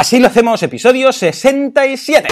Así 0.00 0.18
lo 0.18 0.28
hacemos, 0.28 0.62
episodio 0.62 1.12
67. 1.12 2.28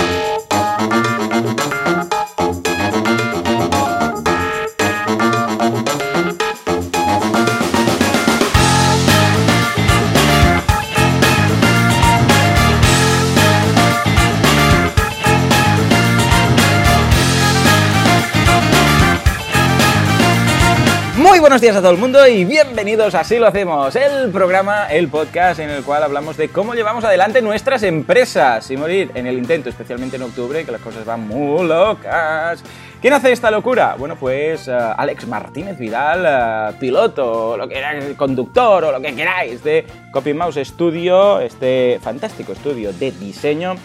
Buenos 21.48 21.62
días 21.62 21.76
a 21.76 21.80
todo 21.80 21.92
el 21.92 21.96
mundo 21.96 22.26
y 22.26 22.44
bienvenidos 22.44 23.14
a 23.14 23.20
Así 23.20 23.38
lo 23.38 23.46
hacemos, 23.46 23.96
el 23.96 24.30
programa, 24.30 24.86
el 24.92 25.08
podcast 25.08 25.60
en 25.60 25.70
el 25.70 25.82
cual 25.82 26.02
hablamos 26.02 26.36
de 26.36 26.50
cómo 26.50 26.74
llevamos 26.74 27.04
adelante 27.04 27.40
nuestras 27.40 27.82
empresas 27.84 28.66
sin 28.66 28.78
morir 28.78 29.10
en 29.14 29.26
el 29.26 29.38
intento, 29.38 29.70
especialmente 29.70 30.16
en 30.16 30.24
octubre, 30.24 30.66
que 30.66 30.70
las 30.70 30.82
cosas 30.82 31.06
van 31.06 31.26
muy 31.26 31.66
locas. 31.66 32.62
¿Quién 33.00 33.14
hace 33.14 33.32
esta 33.32 33.50
locura? 33.50 33.96
Bueno, 33.98 34.16
pues 34.16 34.68
uh, 34.68 34.92
Alex 34.94 35.26
Martínez 35.26 35.78
Vidal, 35.78 36.74
uh, 36.74 36.78
piloto, 36.78 37.56
lo 37.56 37.66
que 37.66 37.76
queráis, 37.76 38.04
conductor 38.18 38.84
o 38.84 38.92
lo 38.92 39.00
que 39.00 39.14
queráis 39.14 39.64
de 39.64 39.86
Copy 40.12 40.34
Mouse 40.34 40.58
Studio, 40.62 41.40
este 41.40 41.98
fantástico 42.02 42.52
estudio 42.52 42.92
de 42.92 43.10
diseño. 43.12 43.76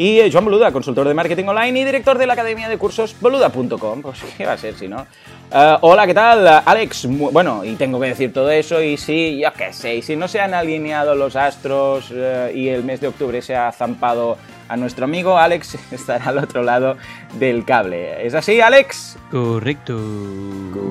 Y 0.00 0.32
Joan 0.32 0.46
Boluda, 0.46 0.72
consultor 0.72 1.06
de 1.06 1.12
marketing 1.12 1.44
online 1.44 1.78
y 1.78 1.84
director 1.84 2.16
de 2.16 2.26
la 2.26 2.32
academia 2.32 2.70
de 2.70 2.78
cursos 2.78 3.14
boluda.com. 3.20 4.00
Pues 4.00 4.22
qué 4.38 4.46
va 4.46 4.52
a 4.54 4.56
ser 4.56 4.74
si 4.74 4.88
no. 4.88 5.02
Uh, 5.52 5.76
hola, 5.82 6.06
¿qué 6.06 6.14
tal? 6.14 6.62
Alex, 6.64 7.06
bueno, 7.06 7.62
y 7.66 7.74
tengo 7.74 8.00
que 8.00 8.06
decir 8.06 8.32
todo 8.32 8.50
eso, 8.50 8.80
y 8.82 8.96
sí, 8.96 9.38
yo 9.38 9.52
qué 9.52 9.74
sé, 9.74 9.96
y 9.96 10.02
si 10.02 10.16
no 10.16 10.26
se 10.26 10.40
han 10.40 10.54
alineado 10.54 11.14
los 11.14 11.36
astros 11.36 12.10
uh, 12.12 12.48
y 12.54 12.68
el 12.68 12.82
mes 12.82 13.02
de 13.02 13.08
octubre 13.08 13.42
se 13.42 13.54
ha 13.54 13.70
zampado 13.72 14.38
a 14.70 14.76
nuestro 14.76 15.04
amigo, 15.04 15.36
Alex 15.36 15.76
estará 15.92 16.26
al 16.26 16.38
otro 16.38 16.62
lado 16.62 16.96
del 17.38 17.64
cable. 17.64 18.24
¿Es 18.24 18.34
así, 18.34 18.60
Alex? 18.60 19.18
Correcto. 19.28 20.00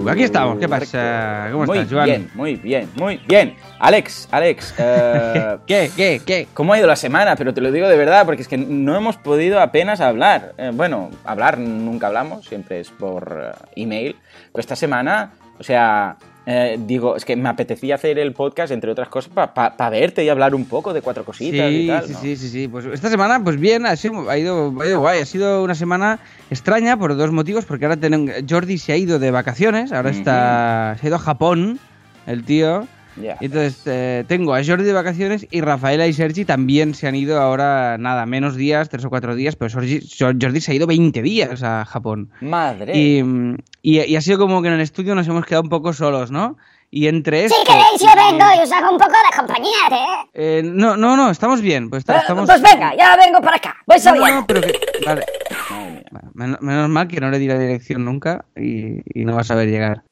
Aquí 0.10 0.24
estamos, 0.24 0.60
¿qué 0.60 0.68
pasa? 0.68 1.48
¿Cómo 1.52 1.66
muy 1.66 1.78
estás, 1.78 1.94
Joan? 1.94 2.06
Bien, 2.06 2.32
muy 2.36 2.56
bien, 2.58 2.90
muy 2.96 3.22
bien. 3.26 3.56
Alex, 3.80 4.28
Alex, 4.32 4.76
uh, 4.78 5.60
¿qué, 5.66 5.90
qué, 5.96 6.22
qué? 6.26 6.48
¿Cómo 6.54 6.74
ha 6.74 6.78
ido 6.78 6.88
la 6.88 6.98
semana? 6.98 7.38
Pero 7.38 7.54
te 7.54 7.62
lo 7.62 7.72
digo 7.72 7.88
de 7.88 7.96
verdad, 7.96 8.26
porque 8.26 8.42
es 8.42 8.50
que 8.50 8.58
no 8.58 8.98
hemos 8.98 9.16
podido 9.16 9.62
apenas 9.62 10.02
hablar. 10.02 10.54
Eh, 10.58 10.72
bueno, 10.74 11.10
hablar 11.24 11.58
nunca 11.58 12.08
hablamos, 12.08 12.46
siempre 12.48 12.82
es 12.82 12.90
por 12.90 13.56
email. 13.78 14.18
Pero 14.52 14.60
esta 14.60 14.76
semana, 14.76 15.32
o 15.58 15.64
sea, 15.64 16.18
eh, 16.52 16.80
digo, 16.84 17.16
es 17.16 17.26
que 17.26 17.36
me 17.36 17.48
apetecía 17.48 17.94
hacer 17.94 18.18
el 18.18 18.34
podcast, 18.34 18.74
entre 18.74 18.90
otras 18.90 19.08
cosas, 19.08 19.32
para 19.32 19.54
pa, 19.54 19.78
pa 19.78 19.88
verte 19.92 20.24
y 20.24 20.30
hablar 20.30 20.56
un 20.56 20.66
poco 20.66 20.94
de 20.94 21.04
cuatro 21.04 21.24
cositas 21.24 21.70
sí, 21.70 21.84
y 21.84 21.88
tal. 21.88 22.08
Sí, 22.08 22.14
¿no? 22.14 22.20
sí, 22.22 22.36
sí, 22.36 22.50
sí. 22.50 22.68
Pues 22.68 22.86
esta 22.88 23.08
semana, 23.08 23.44
pues 23.44 23.60
bien, 23.60 23.86
ha, 23.86 23.96
sido, 23.96 24.28
ha, 24.28 24.36
ido, 24.36 24.74
ha 24.82 24.88
ido 24.88 25.00
guay. 25.00 25.22
Ha 25.22 25.28
sido 25.28 25.64
una 25.64 25.76
semana 25.76 26.18
extraña 26.50 26.98
por 26.98 27.16
dos 27.16 27.32
motivos, 27.32 27.66
porque 27.66 27.86
ahora 27.86 27.98
tenemos, 27.98 28.32
Jordi 28.50 28.80
se 28.80 28.94
ha 28.94 28.98
ido 28.98 29.20
de 29.20 29.30
vacaciones, 29.30 29.92
ahora 29.92 30.10
está, 30.10 30.98
se 31.00 31.06
ha 31.06 31.10
ido 31.10 31.18
a 31.18 31.20
Japón, 31.20 31.78
el 32.26 32.44
tío. 32.44 32.88
Yeah. 33.22 33.38
Entonces 33.42 33.82
eh, 33.86 34.24
tengo 34.28 34.54
a 34.54 34.64
Jordi 34.64 34.84
de 34.84 34.94
vacaciones 34.94 35.48
y 35.52 35.62
Rafaela 35.62 36.08
y 36.08 36.14
Sergi 36.14 36.46
también 36.46 36.94
se 36.94 37.08
han 37.08 37.16
ido 37.16 37.40
ahora, 37.40 37.98
nada, 37.98 38.26
menos 38.26 38.56
días, 38.56 38.90
tres 38.90 39.06
o 39.06 39.10
cuatro 39.10 39.36
días, 39.36 39.56
pero 39.56 39.72
Jordi, 39.72 40.00
Jordi 40.18 40.62
se 40.62 40.72
ha 40.72 40.76
ido 40.76 40.88
20 40.88 41.22
días 41.22 41.64
a 41.64 41.86
Japón. 41.86 42.32
Madre. 42.42 42.98
Y, 42.98 43.24
y, 43.82 44.00
y, 44.02 44.16
ha 44.16 44.22
sido 44.22 44.38
como 44.38 44.62
que 44.62 44.70
en 44.70 44.76
el 44.76 44.82
estudio 44.82 45.16
nos 45.16 45.28
hemos 45.28 45.46
quedado 45.46 45.64
un 45.64 45.70
poco 45.70 45.94
solos, 45.94 46.32
¿no? 46.32 46.58
Y 46.92 47.08
entre 47.08 47.46
esto... 47.46 47.56
Si 47.60 47.66
queréis 47.66 48.00
yo 48.00 48.08
vengo 48.16 48.46
y 48.58 48.64
os 48.64 48.72
hago 48.72 48.92
un 48.92 48.98
poco 48.98 49.12
de 49.12 49.38
compañía, 49.38 49.72
¿eh? 49.92 50.30
eh 50.34 50.62
no, 50.64 50.98
no, 50.98 51.16
no, 51.16 51.30
estamos 51.30 51.62
bien. 51.62 51.90
Pues, 51.90 52.04
estamos... 52.08 52.48
pues 52.48 52.62
venga, 52.62 52.96
ya 52.96 53.16
vengo 53.16 53.42
para 53.42 53.58
acá. 53.58 53.78
Voy 53.86 53.98
no, 54.04 54.16
no, 54.16 54.48
pero 54.48 54.62
que... 54.62 54.74
Vale. 55.06 55.26
Menos, 56.34 56.62
menos, 56.62 56.90
mal 56.90 57.08
que 57.08 57.20
no 57.20 57.30
le 57.30 57.38
di 57.38 57.48
la 57.48 57.60
dirección 57.60 58.06
nunca 58.06 58.46
y, 58.56 59.02
y 59.20 59.26
no 59.26 59.36
va 59.36 59.42
a 59.42 59.44
saber 59.44 59.70
llegar. 59.70 60.04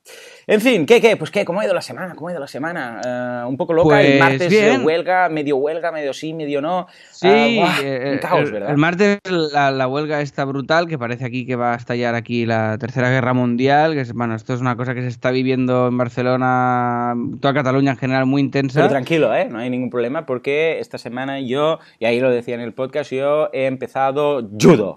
En 0.50 0.62
fin, 0.62 0.86
¿qué, 0.86 1.02
qué? 1.02 1.18
Pues 1.18 1.30
qué, 1.30 1.44
¿cómo 1.44 1.60
ha 1.60 1.66
ido 1.66 1.74
la 1.74 1.82
semana? 1.82 2.16
¿Cómo 2.16 2.30
ha 2.30 2.32
ido 2.32 2.40
la 2.40 2.48
semana? 2.48 3.02
Uh, 3.44 3.50
un 3.50 3.58
poco 3.58 3.74
loca, 3.74 3.98
pues 3.98 4.08
el 4.08 4.20
martes 4.20 4.50
bien. 4.50 4.86
huelga, 4.86 5.28
medio 5.28 5.58
huelga, 5.58 5.92
medio 5.92 6.14
sí, 6.14 6.34
medio 6.34 6.62
no. 6.62 6.88
Sí, 7.12 7.28
uh, 7.28 7.60
buah, 7.60 7.82
eh, 7.84 8.12
un 8.14 8.18
caos, 8.20 8.46
el, 8.46 8.52
¿verdad? 8.54 8.72
El 8.72 8.78
martes 8.78 9.20
la, 9.26 9.72
la, 9.72 9.90
huelga 9.90 10.22
está 10.22 10.46
brutal, 10.46 10.88
que 10.88 10.98
parece 10.98 11.26
aquí 11.26 11.46
que 11.46 11.58
va 11.58 11.74
a 11.74 11.76
estallar 11.76 12.16
aquí 12.16 12.46
la 12.46 12.78
Tercera 12.78 13.10
Guerra 13.10 13.34
Mundial, 13.34 13.94
que 13.94 14.00
es, 14.00 14.14
bueno, 14.14 14.36
esto 14.36 14.54
es 14.54 14.62
una 14.62 14.78
cosa 14.78 14.96
que 14.96 15.02
se 15.02 15.10
está 15.10 15.32
viviendo 15.32 15.90
en 15.90 15.98
Barcelona, 15.98 17.14
toda 17.42 17.54
Cataluña 17.54 17.92
en 17.92 17.98
general, 17.98 18.26
muy 18.26 18.42
intensa. 18.42 18.80
Pero 18.80 18.90
tranquilo, 18.90 19.36
¿eh? 19.36 19.50
No 19.52 19.60
hay 19.60 19.70
ningún 19.70 19.90
problema 19.90 20.26
porque 20.26 20.80
esta 20.80 20.98
semana 20.98 21.42
yo, 21.42 21.80
y 22.00 22.06
ahí 22.06 22.22
lo 22.22 22.30
decía 22.30 22.56
en 22.56 22.62
el 22.62 22.74
podcast, 22.74 23.12
yo 23.12 23.50
he 23.52 23.66
empezado 23.66 24.48
judo. 24.62 24.96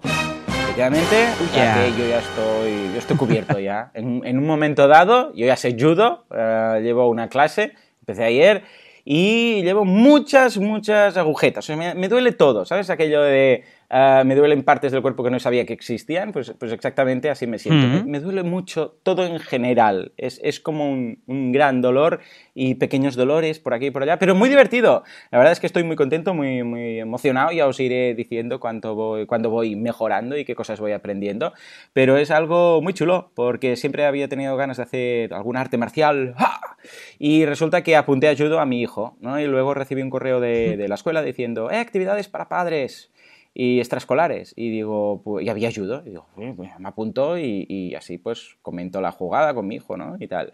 Efectivamente, 0.71 1.27
ya 1.53 1.75
que 1.75 1.91
yo 1.99 2.07
ya 2.07 2.19
estoy, 2.19 2.93
yo 2.93 2.99
estoy 2.99 3.17
cubierto 3.17 3.59
ya. 3.59 3.91
En, 3.93 4.25
en, 4.25 4.37
un 4.37 4.47
momento 4.47 4.87
dado, 4.87 5.33
yo 5.33 5.45
ya 5.45 5.57
sé 5.57 5.75
judo, 5.77 6.23
uh, 6.29 6.79
llevo 6.79 7.09
una 7.09 7.27
clase, 7.27 7.73
empecé 7.99 8.23
ayer, 8.23 8.63
y 9.03 9.63
llevo 9.63 9.83
muchas, 9.83 10.57
muchas 10.57 11.17
agujetas. 11.17 11.65
O 11.65 11.67
sea, 11.67 11.75
me, 11.75 11.93
me 11.93 12.07
duele 12.07 12.31
todo, 12.31 12.63
¿sabes? 12.63 12.89
Aquello 12.89 13.21
de 13.21 13.65
uh, 13.91 14.25
me 14.25 14.35
duelen 14.35 14.63
partes 14.63 14.91
del 14.91 15.01
cuerpo 15.01 15.23
que 15.23 15.29
no 15.29 15.39
sabía 15.39 15.65
que 15.65 15.73
existían, 15.73 16.31
pues, 16.31 16.53
pues 16.57 16.71
exactamente 16.71 17.29
así 17.29 17.45
me 17.45 17.59
siento. 17.59 17.87
Mm. 17.87 17.91
me, 17.91 18.03
me, 18.03 18.19
duele 18.19 18.43
mucho 18.43 18.97
todo 19.03 19.25
en 19.25 19.39
general. 19.39 20.13
Es, 20.17 20.39
es 20.43 20.59
como 20.59 20.89
un, 20.89 21.21
un, 21.27 21.51
gran 21.51 21.81
dolor 21.81 22.21
y 22.53 22.75
pequeños 22.75 23.15
dolores 23.15 23.59
por 23.59 23.73
aquí 23.73 23.87
y 23.87 23.91
por 23.91 24.03
allá, 24.03 24.17
pero 24.17 24.33
muy 24.35 24.49
divertido. 24.49 25.03
La 25.31 25.37
verdad 25.37 25.51
es 25.51 25.59
que 25.59 25.67
estoy 25.67 25.83
muy 25.83 25.95
contento, 25.95 26.33
muy, 26.33 26.63
muy 26.63 26.99
emocionado. 26.99 27.51
Ya 27.51 27.67
os 27.67 27.79
iré 27.79 28.15
diciendo 28.15 28.59
cuánto 28.59 28.95
voy, 28.95 29.25
cuándo 29.25 29.49
voy 29.49 29.75
mejorando 29.75 30.37
y 30.37 30.45
qué 30.45 30.55
cosas 30.55 30.79
voy 30.79 30.93
aprendiendo. 30.93 31.53
Pero 31.93 32.17
es 32.17 32.31
algo 32.31 32.81
muy 32.81 32.93
chulo, 32.93 33.31
porque 33.35 33.75
siempre 33.75 34.05
había 34.05 34.27
tenido 34.29 34.55
ganas 34.55 34.77
de 34.77 34.83
hacer 34.83 35.33
algún 35.33 35.57
arte 35.57 35.77
marcial. 35.77 36.33
¡Ja! 36.37 36.77
Y 37.19 37.45
resulta 37.45 37.83
que 37.83 37.95
apunté 37.95 38.27
a 38.29 38.35
judo 38.35 38.59
a 38.59 38.65
mi 38.65 38.81
hijo, 38.81 39.15
¿no? 39.19 39.39
Y 39.39 39.45
luego 39.45 39.73
recibí 39.73 40.01
un 40.01 40.09
correo 40.09 40.39
de, 40.39 40.77
de 40.77 40.87
la 40.87 40.95
escuela 40.95 41.21
diciendo, 41.21 41.69
¡eh, 41.69 41.77
actividades 41.77 42.27
para 42.27 42.49
padres! 42.49 43.10
Y 43.53 43.79
extraescolares. 43.79 44.53
Y 44.55 44.69
digo, 44.69 45.21
pues, 45.23 45.45
y 45.45 45.49
había 45.49 45.71
judo. 45.71 46.03
Y 46.05 46.09
digo, 46.11 46.27
me 46.35 46.87
apuntó 46.87 47.37
y, 47.37 47.65
y, 47.67 47.95
así 47.95 48.17
pues 48.17 48.57
comento 48.61 49.01
la 49.01 49.11
jugada 49.11 49.53
con 49.53 49.67
mi 49.67 49.75
hijo, 49.75 49.97
¿no? 49.97 50.15
Y 50.19 50.27
tal. 50.27 50.53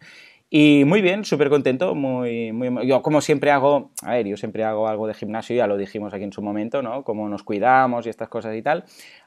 Y 0.50 0.84
muy 0.86 1.02
bien, 1.02 1.26
súper 1.26 1.50
contento, 1.50 1.94
muy, 1.94 2.54
muy... 2.54 2.88
Yo 2.88 3.02
como 3.02 3.20
siempre 3.20 3.52
hago, 3.52 3.92
a 4.02 4.12
ver, 4.12 4.28
yo 4.28 4.38
siempre 4.38 4.64
hago 4.64 4.88
algo 4.88 5.06
de 5.06 5.14
gimnasio, 5.14 5.56
ya 5.56 5.68
lo 5.68 5.76
dijimos 5.76 6.14
aquí 6.14 6.24
en 6.24 6.32
su 6.32 6.42
momento, 6.42 6.82
¿no? 6.82 7.04
Cómo 7.04 7.28
nos 7.28 7.44
cuidamos 7.44 8.06
y 8.06 8.10
estas 8.10 8.30
cosas 8.30 8.56
y 8.56 8.62
tal. 8.62 8.86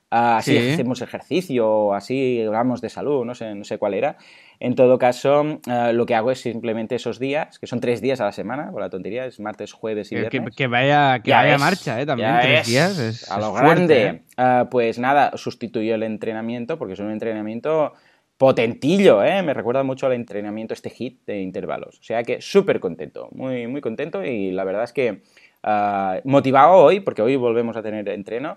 Así 0.09 0.59
sí. 0.59 0.71
hacemos 0.73 1.03
ejercicio, 1.03 1.95
así 1.95 2.43
hablamos 2.43 2.81
de 2.81 2.89
salud, 2.89 3.25
no 3.25 3.35
sé, 3.35 3.55
no 3.55 3.63
sé 3.63 3.79
cuál 3.79 3.95
era. 3.95 4.17
En 4.59 4.75
todo 4.75 4.99
caso, 4.99 5.43
uh, 5.43 5.93
lo 5.93 6.05
que 6.05 6.17
hago 6.17 6.33
es 6.33 6.41
simplemente 6.41 6.97
esos 6.97 7.21
días, 7.21 7.61
que 7.61 7.69
son 7.69 7.81
tres 7.81 8.01
días 8.01 8.21
a 8.21 8.25
la 8.25 8.33
semana, 8.33 8.73
con 8.73 8.81
la 8.81 8.91
tontería, 8.91 9.27
es 9.27 9.39
martes, 9.39 9.73
jueves 9.73 10.11
y 10.11 10.17
viernes. 10.17 10.33
Que, 10.33 10.51
que 10.57 10.67
vaya, 10.67 11.21
que 11.21 11.31
vaya 11.31 11.59
marcha, 11.59 12.01
¿eh? 12.01 12.07
También 12.07 12.35
tres 12.41 12.63
es, 12.63 12.67
días. 12.67 12.99
Es, 12.99 13.31
a 13.31 13.39
lo 13.39 13.53
grande. 13.53 14.07
¿eh? 14.07 14.23
uh, 14.37 14.69
pues 14.69 14.99
nada, 14.99 15.37
sustituyo 15.37 15.95
el 15.95 16.03
entrenamiento, 16.03 16.77
porque 16.77 16.95
es 16.95 16.99
un 16.99 17.13
entrenamiento 17.13 17.93
potentillo, 18.41 19.23
¿eh? 19.23 19.43
Me 19.43 19.53
recuerda 19.53 19.83
mucho 19.83 20.07
al 20.07 20.15
entrenamiento 20.15 20.73
este 20.73 20.89
hit 20.89 21.27
de 21.27 21.43
intervalos. 21.43 21.99
O 21.99 22.03
sea 22.03 22.23
que 22.23 22.41
súper 22.41 22.81
contento, 22.81 23.29
muy, 23.33 23.67
muy 23.67 23.83
contento 23.83 24.25
y 24.25 24.51
la 24.51 24.65
verdad 24.65 24.85
es 24.85 24.95
que 24.95 25.21
uh, 25.63 26.27
motivado 26.27 26.73
hoy, 26.73 27.01
porque 27.01 27.21
hoy 27.21 27.37
volvemos 27.37 27.77
a 27.77 27.83
tener 27.83 28.09
entreno, 28.09 28.57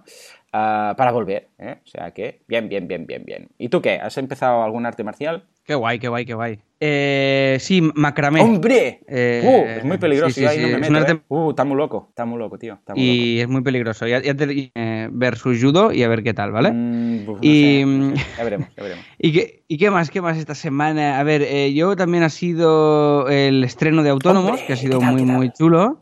uh, 0.53 0.95
para 0.95 1.11
volver, 1.11 1.49
¿eh? 1.57 1.77
O 1.83 1.87
sea 1.87 2.11
que 2.11 2.41
bien, 2.47 2.69
bien, 2.69 2.87
bien, 2.87 3.05
bien, 3.05 3.23
bien. 3.25 3.49
¿Y 3.57 3.69
tú 3.69 3.81
qué? 3.81 3.95
¿Has 3.95 4.17
empezado 4.17 4.63
algún 4.63 4.85
arte 4.85 5.03
marcial? 5.03 5.43
Qué 5.65 5.75
guay, 5.75 5.97
qué 5.97 6.09
guay, 6.09 6.25
qué 6.25 6.33
guay. 6.33 6.59
Eh, 6.81 7.55
sí, 7.61 7.81
macramé. 7.95 8.41
¡Hombre! 8.41 8.99
Eh, 9.07 9.41
uh, 9.45 9.79
es 9.79 9.85
muy 9.85 9.97
peligroso. 9.97 10.35
Sí, 10.35 10.45
sí, 10.45 10.55
sí, 10.55 10.61
no 10.61 10.67
me 10.67 10.73
es 10.73 10.79
meto, 10.81 10.89
un 10.89 10.95
arte... 10.97 11.11
¿eh? 11.13 11.21
Uh, 11.29 11.49
está 11.51 11.63
muy 11.63 11.77
loco, 11.77 12.07
está 12.09 12.25
muy 12.25 12.37
loco, 12.37 12.57
tío. 12.57 12.73
Está 12.73 12.93
muy 12.93 13.01
y 13.01 13.35
loco. 13.37 13.43
es 13.43 13.53
muy 13.53 13.61
peligroso. 13.61 14.05
Ya, 14.05 14.21
ya 14.21 14.35
te, 14.35 14.71
eh, 14.75 15.07
versus 15.09 15.61
judo 15.61 15.93
y 15.93 16.03
a 16.03 16.09
ver 16.09 16.21
qué 16.21 16.33
tal, 16.33 16.51
¿vale? 16.51 16.73
Mm, 16.73 17.25
pues 17.25 17.37
y 17.41 17.83
no 17.85 18.15
sé. 18.17 18.23
ya 18.37 18.43
veremos, 18.43 18.67
ya 18.75 18.83
veremos. 18.83 19.05
¿Y 19.17 19.31
qué, 19.31 19.63
¿Y 19.69 19.77
qué 19.77 19.89
más? 19.89 20.09
¿Qué 20.09 20.19
más 20.19 20.37
esta 20.37 20.55
semana? 20.55 21.17
A 21.17 21.23
ver, 21.23 21.43
eh, 21.43 21.73
yo 21.73 21.95
también 21.95 22.23
ha 22.23 22.29
sido 22.29 23.29
el 23.29 23.63
estreno 23.63 24.03
de 24.03 24.09
Autónomos, 24.09 24.51
¡Hombre! 24.51 24.65
que 24.67 24.73
ha 24.73 24.77
sido 24.77 24.99
¿Qué 24.99 25.05
tal, 25.05 25.13
muy, 25.13 25.23
muy 25.23 25.51
chulo. 25.51 26.01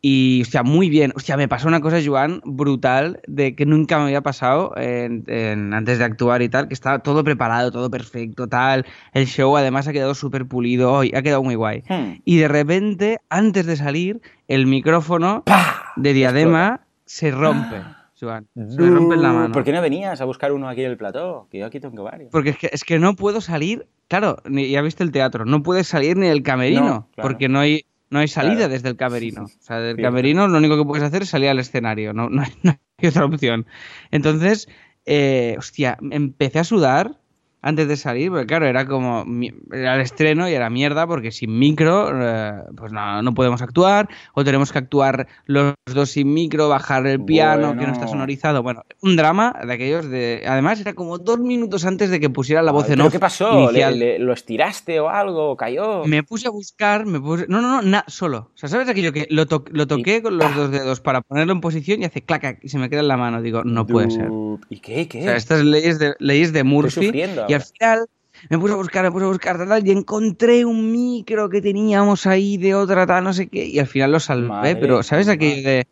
Y, 0.00 0.42
hostia, 0.42 0.62
muy 0.62 0.90
bien. 0.90 1.12
Hostia, 1.16 1.36
me 1.36 1.48
pasó 1.48 1.66
una 1.66 1.80
cosa, 1.80 1.98
Joan, 2.04 2.40
brutal, 2.44 3.20
de 3.26 3.56
que 3.56 3.66
nunca 3.66 3.98
me 3.98 4.04
había 4.04 4.20
pasado 4.20 4.72
en, 4.76 5.24
en, 5.26 5.74
antes 5.74 5.98
de 5.98 6.04
actuar 6.04 6.40
y 6.42 6.48
tal, 6.48 6.68
que 6.68 6.74
estaba 6.74 7.00
todo 7.00 7.24
preparado, 7.24 7.72
todo 7.72 7.90
perfecto, 7.90 8.46
tal. 8.46 8.86
El 9.12 9.26
show 9.26 9.56
además 9.56 9.88
ha 9.88 9.92
quedado 9.92 10.14
súper 10.14 10.46
pulido, 10.46 10.92
hoy 10.92 11.12
ha 11.16 11.22
quedado 11.22 11.42
muy 11.42 11.56
guay. 11.56 11.82
Hmm. 11.88 12.20
Y 12.24 12.36
de 12.36 12.48
repente, 12.48 13.18
antes 13.28 13.66
de 13.66 13.76
salir, 13.76 14.20
el 14.46 14.66
micrófono 14.66 15.42
¡Pah! 15.44 15.92
de 15.96 16.12
diadema 16.12 16.82
se 17.04 17.30
rompe. 17.32 17.82
Joan, 18.20 18.48
se 18.54 18.82
me 18.82 18.90
rompe 18.90 19.14
en 19.14 19.22
la 19.22 19.32
mano. 19.32 19.52
¿Por 19.52 19.62
qué 19.64 19.72
no 19.72 19.80
venías 19.80 20.20
a 20.20 20.24
buscar 20.24 20.52
uno 20.52 20.68
aquí 20.68 20.82
en 20.82 20.90
el 20.90 20.96
plató? 20.96 21.46
Que 21.50 21.58
yo 21.58 21.66
aquí 21.66 21.78
tengo 21.78 22.02
varios. 22.02 22.30
Porque 22.32 22.50
es 22.50 22.58
que, 22.58 22.70
es 22.72 22.84
que 22.84 22.98
no 22.98 23.14
puedo 23.14 23.40
salir, 23.40 23.86
claro, 24.08 24.38
ni, 24.44 24.68
ya 24.70 24.82
viste 24.82 25.04
el 25.04 25.12
teatro, 25.12 25.44
no 25.44 25.62
puedes 25.62 25.86
salir 25.86 26.16
ni 26.16 26.26
del 26.26 26.42
camerino, 26.42 26.80
No, 26.84 27.08
claro. 27.14 27.28
porque 27.28 27.48
no 27.48 27.60
hay, 27.60 27.84
No 28.10 28.18
hay 28.20 28.28
salida 28.28 28.54
Claro. 28.56 28.72
desde 28.72 28.88
el 28.88 28.96
camerino. 28.96 29.44
O 29.44 29.48
sea, 29.60 29.80
del 29.80 29.96
Sí. 29.96 30.02
camerino 30.02 30.48
lo 30.48 30.58
único 30.58 30.76
que 30.78 30.84
puedes 30.84 31.04
hacer 31.04 31.22
es 31.22 31.28
salir 31.28 31.48
al 31.50 31.58
escenario. 31.58 32.12
No, 32.12 32.28
no 32.30 32.42
hay, 32.42 32.50
no 32.62 32.78
hay 32.98 33.08
otra 33.08 33.24
opción. 33.26 33.66
Entonces, 34.10 34.68
eh, 35.06 35.54
hostia, 35.58 35.98
empecé 36.10 36.58
a 36.58 36.64
sudar 36.64 37.20
antes 37.60 37.88
de 37.88 37.96
salir, 37.96 38.30
porque 38.30 38.46
claro, 38.46 38.66
era 38.66 38.86
como, 38.86 39.24
era 39.72 39.96
el 39.96 40.00
estreno 40.00 40.48
y 40.48 40.52
era 40.54 40.70
mierda, 40.70 41.06
porque 41.06 41.32
sin 41.32 41.58
micro, 41.58 42.10
eh, 42.14 42.52
pues 42.76 42.92
no, 42.92 43.20
no 43.22 43.34
podemos 43.34 43.62
actuar, 43.62 44.08
o 44.34 44.44
tenemos 44.44 44.70
que 44.72 44.78
actuar 44.78 45.26
los 45.46 45.74
dos 45.92 46.10
sin 46.10 46.32
micro, 46.32 46.68
bajar 46.68 47.06
el 47.06 47.24
piano, 47.24 47.76
que 47.76 47.86
no 47.86 47.92
está 47.92 48.06
sonorizado. 48.06 48.62
Bueno, 48.62 48.82
un 49.02 49.16
drama 49.16 49.54
de 49.66 49.72
aquellos 49.72 50.08
de... 50.08 50.44
Además, 50.46 50.80
era 50.80 50.94
como 50.94 51.18
dos 51.18 51.38
minutos 51.40 51.84
antes 51.84 52.10
de 52.10 52.20
que 52.20 52.30
pusiera 52.30 52.62
la 52.62 52.70
voz 52.72 52.86
en 52.88 52.94
¿Pero 52.96 53.06
off 53.06 53.12
qué 53.12 53.18
pasó? 53.18 53.70
¿Le- 53.72 53.90
le- 53.92 54.18
¿Lo 54.18 54.32
estiraste 54.32 55.00
o 55.00 55.08
algo? 55.08 55.56
¿Cayó? 55.56 56.04
Me 56.04 56.22
puse 56.22 56.46
a 56.48 56.50
buscar, 56.50 57.06
me 57.06 57.20
puse... 57.20 57.46
No, 57.48 57.60
no, 57.60 57.76
no, 57.76 57.82
na- 57.82 58.04
solo. 58.06 58.50
O 58.54 58.56
sea, 58.58 58.68
¿sabes 58.68 58.88
aquello 58.88 59.12
que 59.12 59.26
lo, 59.30 59.46
to- 59.46 59.64
lo 59.70 59.86
toqué 59.86 60.22
con 60.22 60.38
los 60.38 60.54
dos 60.54 60.70
dedos 60.70 61.00
para 61.00 61.22
ponerlo 61.22 61.52
en 61.52 61.60
posición 61.60 62.02
y 62.02 62.04
hace 62.04 62.22
clac 62.22 62.58
y 62.62 62.68
se 62.68 62.78
me 62.78 62.88
queda 62.88 63.00
en 63.00 63.08
la 63.08 63.16
mano? 63.16 63.42
Digo, 63.42 63.64
no 63.64 63.86
puede 63.86 64.10
ser. 64.10 64.30
¿Y 64.70 64.78
qué? 64.80 65.08
¿Qué? 65.08 65.20
O 65.20 65.22
sea, 65.22 65.36
estas 65.36 65.64
leyes 65.64 65.98
de, 65.98 66.14
leyes 66.18 66.52
de 66.52 66.64
Murphy. 66.64 67.06
sufriendo 67.06 67.47
Y 67.48 67.54
al 67.54 67.62
final 67.62 68.06
me 68.50 68.58
puse 68.58 68.72
a 68.72 68.76
buscar, 68.76 69.04
me 69.04 69.10
puse 69.10 69.24
a 69.24 69.28
buscar, 69.28 69.58
tal, 69.58 69.68
tal, 69.68 69.86
y 69.86 69.90
encontré 69.90 70.64
un 70.64 70.92
micro 70.92 71.48
que 71.48 71.60
teníamos 71.60 72.26
ahí 72.26 72.56
de 72.56 72.74
otra, 72.74 73.06
tal, 73.06 73.24
no 73.24 73.32
sé 73.32 73.48
qué, 73.48 73.66
y 73.66 73.78
al 73.78 73.86
final 73.86 74.12
lo 74.12 74.20
salvé. 74.20 74.48
Madre 74.48 74.76
pero, 74.76 75.02
¿sabes 75.02 75.28
aquello 75.28 75.68
de, 75.68 75.86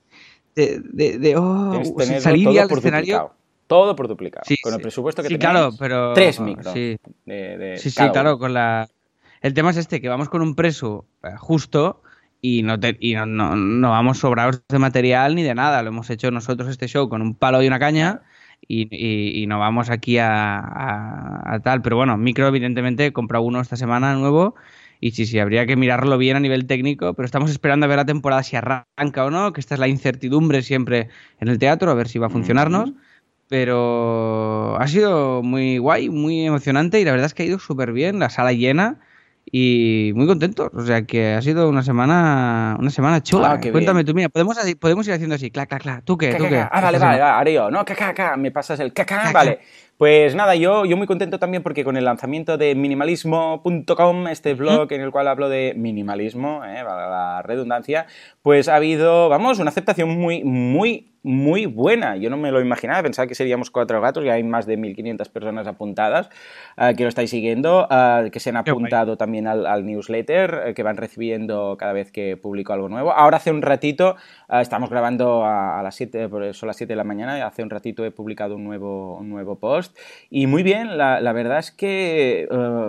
de, 0.55 0.81
de, 0.85 1.19
de, 1.19 1.37
oh, 1.37 1.83
salir 2.21 2.47
al 2.61 2.71
escenario? 2.71 3.17
duplicado. 3.17 3.35
Todo 3.67 3.97
por 3.97 4.07
duplicado. 4.07 4.45
Sí, 4.47 4.57
con 4.63 4.75
el 4.75 4.81
presupuesto 4.81 5.23
que 5.23 5.29
Sí, 5.29 5.39
teníamos. 5.39 5.77
claro, 5.77 5.77
pero- 5.79 6.13
Tres 6.15 6.39
micros. 6.39 6.73
sí. 6.73 6.97
de- 7.25 7.79
Sí, 7.79 7.91
claro, 7.93 8.39
con 8.39 8.55
la... 8.55 8.89
El 9.41 9.55
tema 9.55 9.71
es 9.71 9.77
este, 9.77 10.01
que 10.01 10.09
vamos 10.09 10.29
con 10.29 10.41
un 10.41 10.55
preso 10.55 11.05
eh, 11.25 11.31
justo 11.37 12.01
y, 12.41 12.63
no, 12.63 12.79
te- 12.79 12.97
y 13.01 13.15
no, 13.15 13.27
no- 13.27 13.57
no 13.57 13.91
vamos 13.91 14.19
sobrados 14.19 14.63
de 14.69 14.79
material 14.79 15.35
ni 15.35 15.43
de 15.43 15.55
nada. 15.57 15.83
Lo 15.83 15.89
hemos 15.89 16.09
hecho 16.11 16.31
nosotros 16.31 16.69
este 16.69 16.87
show 16.87 17.09
con 17.09 17.23
un 17.23 17.35
palo 17.35 17.61
y 17.61 17.67
una 17.67 17.81
caña 17.81 18.23
y, 18.67 18.89
y- 18.91 19.43
y 19.43 19.47
no 19.47 19.59
vamos 19.59 19.91
aquí 19.91 20.19
a, 20.19 20.59
a- 20.59 21.55
a 21.55 21.61
tal. 21.61 21.83
Pero 21.83 21.97
bueno, 21.97 22.17
micro 22.17 22.47
evidentemente 22.49 23.07
he 23.07 23.13
comprado 23.13 23.45
uno 23.45 23.61
esta 23.61 23.77
semana 23.77 24.15
nuevo 24.15 24.55
y 25.01 25.13
sí, 25.13 25.27
sí, 25.27 25.39
habría 25.39 25.67
que 25.67 25.77
mirarlo 25.77 26.19
bien 26.19 26.37
a 26.37 26.41
nivel 26.41 26.67
técnico, 26.67 27.15
pero 27.15 27.27
estamos 27.27 27.51
esperando 27.51 27.85
a 27.87 27.89
ver 27.89 27.99
la 27.99 28.07
temporada 28.07 28.43
si 28.43 28.57
arranca 28.57 29.25
o 29.25 29.31
no, 29.31 29.53
que 29.53 29.61
esta 29.61 29.75
es 29.75 29.81
la 29.81 29.89
incertidumbre 29.89 30.63
siempre 30.63 31.09
en 31.41 31.49
el 31.49 31.59
teatro, 31.59 31.91
a 31.91 31.95
ver 31.95 32.09
si 32.09 32.19
va 32.19 32.27
a 32.29 32.31
funcionarnos. 32.31 32.93
Pero 33.49 34.77
ha 34.81 34.89
sido 34.89 35.43
muy 35.43 35.79
guay, 35.79 36.09
muy 36.11 36.47
emocionante 36.47 37.01
y 37.01 37.05
la 37.05 37.13
verdad 37.13 37.27
es 37.27 37.35
que 37.35 37.45
ha 37.45 37.47
ido 37.47 37.59
súper 37.61 37.93
bien, 37.93 38.19
la 38.19 38.29
sala 38.31 38.53
llena 38.53 39.01
y 39.51 40.13
muy 40.15 40.27
contentos. 40.27 40.71
O 40.75 40.85
sea 40.85 41.03
que 41.03 41.35
ha 41.35 41.43
sido 41.43 41.69
una 41.69 41.83
semana 41.83 42.77
una 42.79 42.91
semana 42.91 43.23
chula. 43.23 43.53
Ah, 43.53 43.61
Cuéntame 43.61 43.99
bien. 44.03 44.07
tú, 44.07 44.15
mira, 44.15 44.29
podemos, 44.29 44.59
así- 44.59 44.75
podemos 44.75 45.07
ir 45.07 45.15
haciendo 45.15 45.35
así, 45.37 45.51
clac, 45.51 45.69
clac, 45.69 45.83
clac. 45.83 46.05
¿Tú 46.05 46.19
qué? 46.19 46.31
Ca, 46.31 46.39
¿Tú 46.39 46.45
ca, 46.45 46.51
qué? 46.51 46.59
Ah, 46.71 46.81
vale, 46.81 46.99
vale, 46.99 47.23
haré 47.23 47.53
yo. 47.55 47.71
No, 47.71 47.85
caca, 47.85 48.13
caca, 48.15 48.37
me 48.37 48.51
pasas 48.51 48.81
el 48.81 48.93
caca, 48.93 49.31
vale. 49.33 49.61
Pues 49.99 50.35
nada, 50.35 50.55
yo, 50.57 50.85
yo 50.85 50.95
muy 50.99 51.07
contento 51.07 51.39
también 51.39 51.63
porque 51.63 51.83
con 51.83 51.97
el 51.97 52.05
lanzamiento 52.05 52.59
de 52.59 52.75
minimalismo.com, 52.75 54.27
este 54.29 54.53
blog 54.55 54.93
en 54.93 55.01
el 55.01 55.11
cual 55.11 55.29
hablo 55.29 55.49
de 55.49 55.73
minimalismo, 55.75 56.63
eh, 56.65 56.83
la 56.85 57.41
redundancia, 57.43 58.07
pues 58.43 58.69
ha 58.69 58.77
habido, 58.77 59.29
vamos, 59.31 59.59
una 59.59 59.71
aceptación 59.71 60.11
muy, 60.11 60.45
muy, 60.45 61.15
muy 61.27 61.67
buena. 61.67 62.17
Yo 62.17 62.31
no 62.31 62.37
me 62.37 62.53
lo 62.53 62.61
imaginaba, 62.61 63.03
pensaba 63.03 63.27
que 63.27 63.35
seríamos 63.35 63.71
cuatro 63.71 64.01
gatos, 64.01 64.25
ya 64.25 64.35
hay 64.35 64.45
más 64.45 64.65
de 64.65 64.79
1.500 64.79 65.29
personas 65.31 65.67
apuntadas 65.67 66.31
eh, 66.77 66.95
que 66.97 67.03
lo 67.03 67.09
estáis 67.09 67.31
siguiendo, 67.31 67.89
eh, 67.91 68.31
que 68.33 68.39
se 68.39 68.51
han 68.51 68.57
apuntado 68.57 69.17
también 69.17 69.49
al, 69.49 69.67
al 69.67 69.85
newsletter, 69.85 70.63
eh, 70.67 70.75
que 70.75 70.85
van 70.85 70.97
recibiendo 70.97 71.77
cada 71.77 71.93
vez 71.93 72.13
que 72.13 72.37
publico 72.37 72.73
algo 72.73 72.89
nuevo. 72.89 73.13
Ahora 73.13 73.39
hace 73.39 73.51
un 73.51 73.63
ratito, 73.63 74.15
estamos 74.49 74.89
grabando 74.89 75.45
a, 75.45 75.81
a 75.81 75.83
las 75.83 75.97
7, 75.97 76.29
por 76.29 76.45
eso 76.45 76.61
son 76.61 76.69
las 76.69 76.77
7 76.77 76.93
de 76.93 76.97
la 76.97 77.05
mañana, 77.05 77.37
y 77.39 77.41
hace 77.41 77.65
un 77.65 77.71
ratito 77.71 78.05
he 78.05 78.13
publicado 78.13 78.55
un 78.55 78.63
nuevo, 78.63 79.17
un 79.19 79.29
nuevo 79.29 79.59
post. 79.59 79.99
Y 80.31 80.47
muy 80.47 80.63
bien, 80.63 80.97
la, 80.97 81.21
la 81.21 81.33
verdad 81.33 81.59
es 81.59 81.73
que 81.73 82.49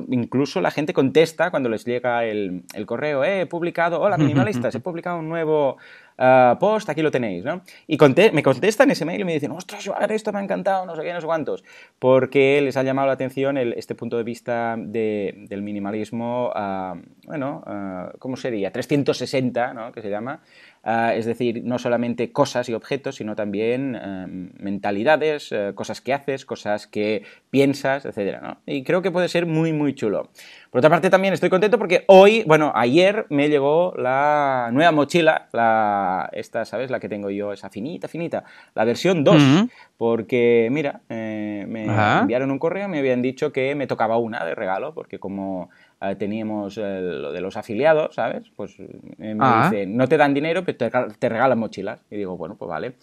incluso 0.09 0.61
la 0.61 0.69
gente 0.69 0.93
contesta 0.93 1.49
cuando 1.49 1.69
les 1.69 1.85
llega 1.85 2.23
el, 2.25 2.63
el 2.73 2.85
correo, 2.85 3.23
eh, 3.23 3.41
he 3.41 3.45
publicado, 3.45 4.01
hola 4.01 4.17
minimalistas, 4.17 4.75
he 4.75 4.79
publicado 4.79 5.19
un 5.19 5.29
nuevo 5.29 5.77
eh, 6.17 6.55
post, 6.59 6.89
aquí 6.89 7.01
lo 7.01 7.11
tenéis, 7.11 7.43
¿no? 7.45 7.61
Y 7.87 7.97
conte- 7.97 8.31
me 8.31 8.41
contestan 8.43 8.89
ese 8.91 9.05
mail 9.05 9.21
y 9.21 9.23
me 9.23 9.33
dicen, 9.33 9.51
ostras, 9.51 9.83
Joan, 9.85 10.09
esto 10.11 10.31
me 10.33 10.39
ha 10.39 10.43
encantado, 10.43 10.85
no 10.85 10.95
sé 10.95 11.03
qué, 11.03 11.13
no 11.13 11.21
sé 11.21 11.27
cuántos, 11.27 11.63
porque 11.99 12.61
les 12.61 12.75
ha 12.77 12.83
llamado 12.83 13.07
la 13.07 13.13
atención 13.13 13.57
el- 13.57 13.73
este 13.73 13.95
punto 13.95 14.17
de 14.17 14.23
vista 14.23 14.75
de- 14.77 15.33
del 15.49 15.61
minimalismo, 15.61 16.51
ah, 16.55 16.95
bueno, 17.25 17.63
ah, 17.65 18.11
¿cómo 18.19 18.35
sería? 18.37 18.71
360, 18.71 19.73
¿no? 19.73 19.91
Que 19.91 20.01
se 20.01 20.09
llama. 20.09 20.41
Ah, 20.83 21.13
es 21.15 21.25
decir, 21.25 21.63
no 21.65 21.79
solamente 21.79 22.31
cosas 22.31 22.69
y 22.69 22.73
objetos, 22.73 23.15
sino 23.15 23.35
también 23.35 23.99
eh, 24.01 24.25
mentalidades, 24.59 25.51
eh, 25.51 25.73
cosas 25.75 25.99
que 25.99 26.13
haces, 26.13 26.45
cosas 26.45 26.87
que 26.87 27.23
piensas, 27.49 28.05
etcétera, 28.05 28.39
¿no? 28.41 28.57
Y 28.65 28.83
creo 28.83 29.01
que 29.01 29.11
puede 29.11 29.27
ser 29.27 29.45
muy, 29.45 29.73
muy 29.73 29.95
chulo. 29.95 30.29
Por 30.71 30.79
otra 30.79 30.89
parte, 30.89 31.09
también 31.09 31.33
estoy 31.33 31.49
contento 31.49 31.77
porque 31.77 32.05
hoy, 32.07 32.43
bueno, 32.47 32.71
ayer 32.75 33.25
me 33.29 33.49
llegó 33.49 33.93
la 33.97 34.69
nueva 34.71 34.91
mochila, 34.91 35.49
la, 35.51 36.29
esta, 36.31 36.63
¿sabes? 36.65 36.89
La 36.89 36.99
que 36.99 37.09
tengo 37.09 37.29
yo, 37.29 37.51
esa 37.51 37.69
finita, 37.69 38.07
finita, 38.07 38.43
la 38.73 38.85
versión 38.85 39.23
2. 39.23 39.35
Ujú. 39.35 39.69
Porque, 39.97 40.69
mira, 40.71 41.01
eh, 41.09 41.65
me 41.67 41.85
enviaron 41.85 42.51
un 42.51 42.59
correo, 42.59 42.87
me 42.87 42.99
habían 42.99 43.21
dicho 43.21 43.51
que 43.51 43.73
me 43.75 43.87
tocaba 43.87 44.17
una 44.17 44.45
de 44.45 44.53
regalo, 44.55 44.93
porque 44.93 45.19
como 45.19 45.69
eh, 46.01 46.15
teníamos 46.15 46.77
eh, 46.77 47.01
lo 47.01 47.31
de 47.31 47.41
los 47.41 47.57
afiliados, 47.57 48.15
¿sabes? 48.15 48.49
Pues 48.55 48.79
eh, 48.79 48.87
me 49.17 49.35
Ah. 49.39 49.69
dicen, 49.71 49.97
no 49.97 50.07
te 50.07 50.17
dan 50.17 50.33
dinero, 50.33 50.63
pero 50.63 50.77
te, 50.77 50.89
te 51.17 51.29
regalan 51.29 51.57
mochilas. 51.59 51.99
Y 52.11 52.17
digo, 52.17 52.37
bueno, 52.37 52.55
pues 52.55 52.69
vale. 52.69 52.93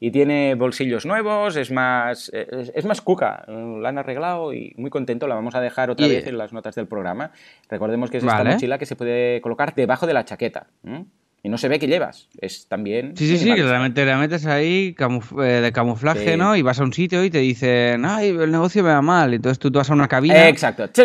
Y 0.00 0.10
tiene 0.10 0.54
bolsillos 0.54 1.04
nuevos, 1.06 1.56
es 1.56 1.70
más, 1.70 2.30
eh, 2.32 2.46
es, 2.50 2.72
es 2.74 2.84
más 2.84 3.00
cuca, 3.00 3.44
eh, 3.48 3.78
la 3.80 3.88
han 3.88 3.98
arreglado 3.98 4.52
y 4.54 4.72
muy 4.76 4.90
contento. 4.90 5.26
La 5.26 5.34
vamos 5.34 5.54
a 5.54 5.60
dejar 5.60 5.90
otra 5.90 6.06
Y- 6.06 6.10
vez 6.10 6.26
en 6.26 6.38
las 6.38 6.52
notas 6.52 6.74
del 6.74 6.86
programa. 6.86 7.32
Recordemos 7.68 8.10
que 8.10 8.18
es 8.18 8.22
esta 8.24 8.36
Vale. 8.38 8.50
mochila 8.52 8.78
que 8.78 8.86
se 8.86 8.96
puede 8.96 9.40
colocar 9.40 9.74
debajo 9.74 10.06
de 10.06 10.14
la 10.14 10.24
chaqueta. 10.24 10.66
¿m? 10.84 11.06
Y 11.44 11.50
no 11.50 11.58
se 11.58 11.68
ve 11.68 11.78
que 11.78 11.86
llevas. 11.86 12.26
Es 12.40 12.66
también. 12.68 13.14
Sí, 13.18 13.26
sí, 13.28 13.36
sí, 13.36 13.44
que 13.44 13.50
minimalista. 13.62 14.04
la 14.06 14.16
metes, 14.18 14.46
ahí 14.46 14.94
camuf- 14.98 15.38
eh, 15.44 15.60
de 15.60 15.72
camuflaje, 15.72 16.32
Sí. 16.32 16.36
¿no? 16.38 16.56
Y 16.56 16.62
vas 16.62 16.80
a 16.80 16.84
un 16.84 16.94
sitio 16.94 17.22
y 17.22 17.28
te 17.28 17.36
dicen, 17.38 18.06
ay, 18.06 18.30
el 18.30 18.50
negocio 18.50 18.82
me 18.82 18.88
va 18.88 19.02
mal. 19.02 19.34
Entonces 19.34 19.58
tú, 19.58 19.70
tú 19.70 19.78
vas 19.78 19.90
a 19.90 19.92
una 19.92 20.08
cabina, 20.08 20.48
Exacto. 20.48 20.88
te, 20.88 21.04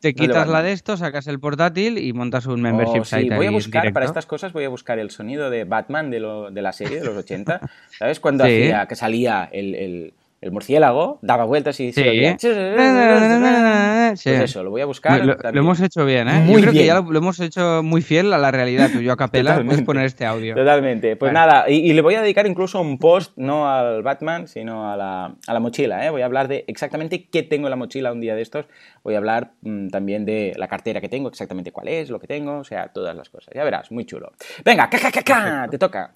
te 0.00 0.14
quitas 0.14 0.46
la 0.46 0.62
de 0.62 0.72
esto, 0.72 0.96
sacas 0.98 1.26
el 1.26 1.40
portátil 1.40 1.96
y 1.96 2.12
montas 2.12 2.44
un 2.46 2.60
membership 2.60 3.00
Oh, 3.00 3.04
sí, 3.04 3.16
site 3.22 3.34
voy 3.34 3.46
a 3.46 3.50
buscar, 3.50 3.92
para 3.94 4.04
estas 4.06 4.26
cosas 4.26 4.52
voy 4.52 4.64
a 4.64 4.68
buscar 4.68 4.98
el 4.98 5.10
sonido 5.10 5.48
de 5.48 5.64
Batman 5.64 6.10
de, 6.10 6.20
lo- 6.20 6.50
de 6.50 6.60
la 6.62 6.72
serie 6.72 6.98
de 7.00 7.04
los 7.06 7.16
80. 7.16 7.60
¿Sabes? 7.98 8.20
Cuando 8.20 8.44
Sí. 8.44 8.50
hacía 8.50 8.86
que 8.86 8.94
salía 8.94 9.48
el, 9.50 9.74
el- 9.74 10.12
el 10.44 10.52
murciélago, 10.52 11.18
daba 11.22 11.44
vueltas 11.44 11.80
y 11.80 11.92
se 11.92 12.02
Sí. 12.02 12.08
oía. 12.08 12.36
Sí. 14.14 14.28
Pues 14.30 14.42
eso, 14.42 14.62
lo 14.62 14.70
voy 14.70 14.82
a 14.82 14.84
buscar. 14.84 15.24
Lo, 15.24 15.34
hemos 15.60 15.80
hecho 15.80 16.04
bien, 16.04 16.28
¿eh? 16.28 16.40
Muy 16.40 16.56
Yo 16.56 16.60
creo 16.60 16.72
que 16.72 16.86
ya 16.86 16.94
lo, 17.00 17.10
lo 17.10 17.18
hemos 17.18 17.40
hecho 17.40 17.82
muy 17.82 18.02
fiel 18.02 18.32
a 18.32 18.38
la 18.38 18.50
realidad. 18.50 18.90
Tú, 18.92 19.00
yo 19.00 19.12
a 19.12 19.16
capela, 19.16 19.50
puedes 19.54 19.64
Totalmente. 19.64 19.84
poner 19.86 20.04
este 20.04 20.26
audio. 20.26 20.54
Totalmente. 20.54 21.16
Pues 21.16 21.32
nada, 21.32 21.68
y, 21.68 21.76
y 21.76 21.92
le 21.94 22.02
voy 22.02 22.14
a 22.14 22.22
dedicar 22.22 22.46
incluso 22.46 22.80
un 22.80 22.98
post, 22.98 23.32
no 23.36 23.68
al 23.68 24.02
Batman, 24.02 24.46
sino 24.46 24.92
a 24.92 24.96
la, 24.96 25.34
a 25.46 25.52
la 25.52 25.60
mochila. 25.60 26.06
¿eh? 26.06 26.10
Voy 26.10 26.22
a 26.22 26.26
hablar 26.26 26.46
de 26.48 26.64
exactamente 26.68 27.26
qué 27.28 27.42
tengo 27.42 27.66
en 27.66 27.70
la 27.70 27.76
mochila 27.76 28.12
un 28.12 28.20
día 28.20 28.34
de 28.36 28.42
estos. 28.42 28.66
Voy 29.02 29.14
a 29.14 29.18
hablar 29.18 29.52
mm, 29.62 29.88
también 29.88 30.24
de 30.24 30.52
la 30.56 30.68
cartera 30.68 31.00
que 31.00 31.08
tengo, 31.08 31.28
exactamente 31.28 31.72
cuál 31.72 31.88
es, 31.88 32.10
lo 32.10 32.20
que 32.20 32.26
tengo, 32.26 32.58
o 32.58 32.64
sea, 32.64 32.88
todas 32.88 33.16
las 33.16 33.30
cosas. 33.30 33.52
Ya 33.54 33.64
verás, 33.64 33.90
muy 33.90 34.04
chulo. 34.04 34.32
Venga, 34.64 34.88
ca, 34.90 34.98
ca, 34.98 35.10
ca, 35.10 35.22
ca, 35.22 35.66
te 35.70 35.78
toca. 35.78 36.12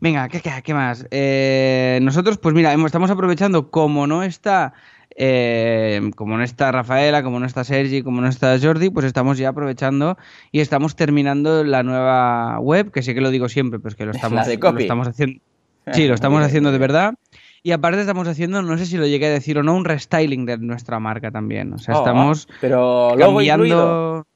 Venga, 0.00 0.28
¿qué, 0.28 0.40
qué, 0.40 0.50
qué 0.62 0.74
más? 0.74 1.06
Eh, 1.10 1.98
nosotros, 2.02 2.38
pues 2.38 2.54
mira, 2.54 2.72
estamos 2.72 3.10
aprovechando, 3.10 3.70
como 3.70 4.06
no 4.06 4.22
está, 4.22 4.72
eh, 5.16 6.10
como 6.14 6.36
no 6.36 6.44
está 6.44 6.70
Rafaela, 6.70 7.24
como 7.24 7.40
no 7.40 7.46
está 7.46 7.64
Sergi, 7.64 8.02
como 8.02 8.20
no 8.20 8.28
está 8.28 8.56
Jordi, 8.60 8.90
pues 8.90 9.06
estamos 9.06 9.38
ya 9.38 9.48
aprovechando 9.48 10.16
y 10.52 10.60
estamos 10.60 10.94
terminando 10.94 11.64
la 11.64 11.82
nueva 11.82 12.60
web, 12.60 12.92
que 12.92 13.02
sé 13.02 13.14
que 13.14 13.20
lo 13.20 13.30
digo 13.30 13.48
siempre, 13.48 13.80
pero 13.80 13.88
es 13.88 13.96
que 13.96 14.06
lo 14.06 14.12
estamos, 14.14 14.46
de 14.46 14.56
lo 14.56 14.78
estamos 14.78 15.08
haciendo. 15.08 15.40
Sí, 15.90 16.06
lo 16.06 16.14
estamos 16.14 16.44
haciendo 16.44 16.70
de 16.70 16.76
verdad. 16.76 17.14
Y 17.62 17.72
aparte 17.72 17.98
estamos 17.98 18.28
haciendo, 18.28 18.60
no 18.60 18.76
sé 18.76 18.84
si 18.84 18.98
lo 18.98 19.06
llegué 19.06 19.26
a 19.26 19.30
decir 19.30 19.56
o 19.56 19.62
no, 19.62 19.74
un 19.74 19.86
restyling 19.86 20.44
de 20.44 20.58
nuestra 20.58 21.00
marca 21.00 21.30
también. 21.30 21.72
O 21.72 21.78
sea, 21.78 21.96
Oh, 21.96 21.98
estamos 22.00 22.46
Pero 22.60 23.14
cambiando. 23.18 24.26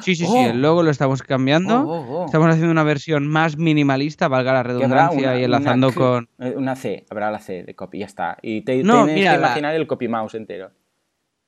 Sí, 0.00 0.14
sí, 0.16 0.24
sí, 0.24 0.32
Oh. 0.34 0.50
el 0.50 0.62
logo 0.62 0.82
lo 0.82 0.90
estamos 0.90 1.22
cambiando. 1.22 1.82
Oh, 1.82 2.00
oh, 2.00 2.22
oh. 2.22 2.24
Estamos 2.26 2.48
haciendo 2.48 2.72
una 2.72 2.82
versión 2.82 3.26
más 3.28 3.58
minimalista, 3.58 4.26
valga 4.28 4.52
la 4.54 4.62
redundancia, 4.62 5.30
una- 5.32 5.38
y 5.38 5.44
enlazando 5.44 5.88
una 5.88 5.96
con. 5.96 6.28
eh, 6.38 6.54
Una 6.56 6.76
C, 6.76 7.04
habrá 7.10 7.30
la 7.30 7.38
C 7.38 7.62
de 7.62 7.74
copy, 7.74 7.98
ya 7.98 8.06
está. 8.06 8.38
Y 8.40 8.62
te 8.62 8.82
No, 8.82 9.04
tienes 9.04 9.16
mira, 9.16 9.32
que 9.32 9.38
la- 9.38 9.46
imaginar 9.48 9.74
el 9.74 9.86
copy 9.86 10.08
mouse 10.08 10.34
entero. 10.34 10.70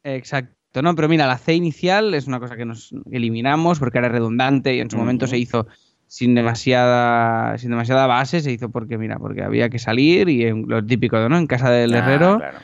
Exacto, 0.03 0.83
no, 0.83 0.95
pero 0.95 1.09
mira, 1.09 1.27
la 1.27 1.39
C 1.39 1.55
inicial 1.55 2.13
es 2.15 2.27
una 2.27 2.39
cosa 2.41 2.57
que 2.57 2.65
nos 2.67 2.95
eliminamos 3.11 3.79
porque 3.79 3.99
era 3.99 4.09
redundante 4.09 4.75
y 4.75 4.81
en 4.81 4.91
su 4.91 4.99
momento 4.99 5.27
se 5.27 5.39
hizo 5.39 5.67
sin 6.07 6.35
demasiada 6.35 7.57
sin 7.59 7.71
demasiada 7.71 8.07
base, 8.07 8.41
se 8.41 8.53
hizo 8.53 8.69
porque 8.71 8.99
mira, 8.99 9.19
porque 9.19 9.43
había 9.43 9.71
que 9.71 9.79
salir 9.79 10.29
y 10.29 10.45
en- 10.45 10.67
lo 10.69 10.85
típico, 10.85 11.17
¿no? 11.29 11.39
En 11.39 11.47
casa 11.47 11.71
del 11.71 11.95
Ah, 11.95 11.99
herrero. 11.99 12.37
claro. 12.39 12.59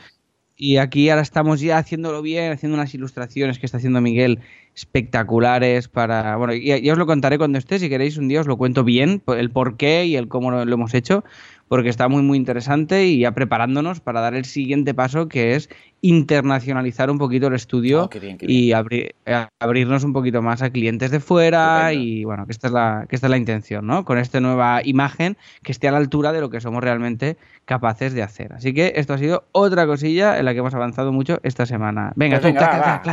Y 0.55 0.77
aquí 0.77 1.09
ahora 1.09 1.23
estamos 1.23 1.59
ya 1.59 1.79
haciéndolo 1.79 2.21
bien, 2.21 2.51
haciendo 2.51 2.75
unas 2.77 2.93
ilustraciones 2.93 3.57
que 3.57 3.65
está 3.65 3.77
haciendo 3.77 3.99
Miguel 3.99 4.39
espectaculares 4.75 5.87
para... 5.87 6.35
Bueno, 6.35 6.53
ya, 6.53 6.77
ya 6.77 6.93
os 6.93 6.97
lo 6.97 7.05
contaré 7.05 7.37
cuando 7.37 7.57
esté, 7.57 7.79
si 7.79 7.89
queréis 7.89 8.17
un 8.17 8.27
día 8.27 8.41
os 8.41 8.47
lo 8.47 8.57
cuento 8.57 8.83
bien, 8.83 9.21
el 9.27 9.51
por 9.51 9.77
qué 9.77 10.05
y 10.05 10.15
el 10.15 10.27
cómo 10.27 10.51
lo, 10.51 10.65
lo 10.65 10.73
hemos 10.73 10.93
hecho, 10.93 11.23
porque 11.71 11.87
está 11.87 12.09
muy 12.09 12.21
muy 12.21 12.37
interesante 12.37 13.05
y 13.05 13.19
ya 13.19 13.31
preparándonos 13.31 14.01
para 14.01 14.19
dar 14.19 14.33
el 14.33 14.43
siguiente 14.43 14.93
paso 14.93 15.29
que 15.29 15.55
es 15.55 15.69
internacionalizar 16.01 17.09
un 17.09 17.17
poquito 17.17 17.47
el 17.47 17.53
estudio 17.53 18.03
Oh, 18.03 18.09
qué 18.09 18.19
bien, 18.19 18.37
qué 18.37 18.45
y 18.49 18.71
abri- 18.71 19.11
eh, 19.25 19.45
abrirnos 19.57 20.03
un 20.03 20.11
poquito 20.11 20.41
más 20.41 20.61
a 20.61 20.69
clientes 20.69 21.11
de 21.11 21.21
fuera 21.21 21.93
y 21.93 22.25
bueno, 22.25 22.45
que 22.45 22.51
esta 22.51 22.67
es 22.67 22.73
la 22.73 23.05
que 23.07 23.15
esta 23.15 23.27
es 23.27 23.31
la 23.31 23.37
intención, 23.37 23.87
¿no? 23.87 24.03
Con 24.03 24.17
esta 24.17 24.41
nueva 24.41 24.81
imagen 24.83 25.37
que 25.63 25.71
esté 25.71 25.87
a 25.87 25.91
la 25.93 25.97
altura 25.99 26.33
de 26.33 26.41
lo 26.41 26.49
que 26.49 26.59
somos 26.59 26.83
realmente 26.83 27.37
capaces 27.63 28.13
de 28.13 28.21
hacer. 28.21 28.51
Así 28.51 28.73
que 28.73 28.91
esto 28.97 29.13
ha 29.13 29.17
sido 29.17 29.45
otra 29.53 29.85
cosilla 29.87 30.37
en 30.39 30.43
la 30.43 30.51
que 30.51 30.59
hemos 30.59 30.73
avanzado 30.75 31.13
mucho 31.13 31.39
esta 31.43 31.65
semana. 31.65 32.11
Venga, 32.17 32.41
Pues 32.41 32.53
tú, 32.53 32.59
venga, 32.59 32.79
va, 32.79 33.01
va. 33.07 33.11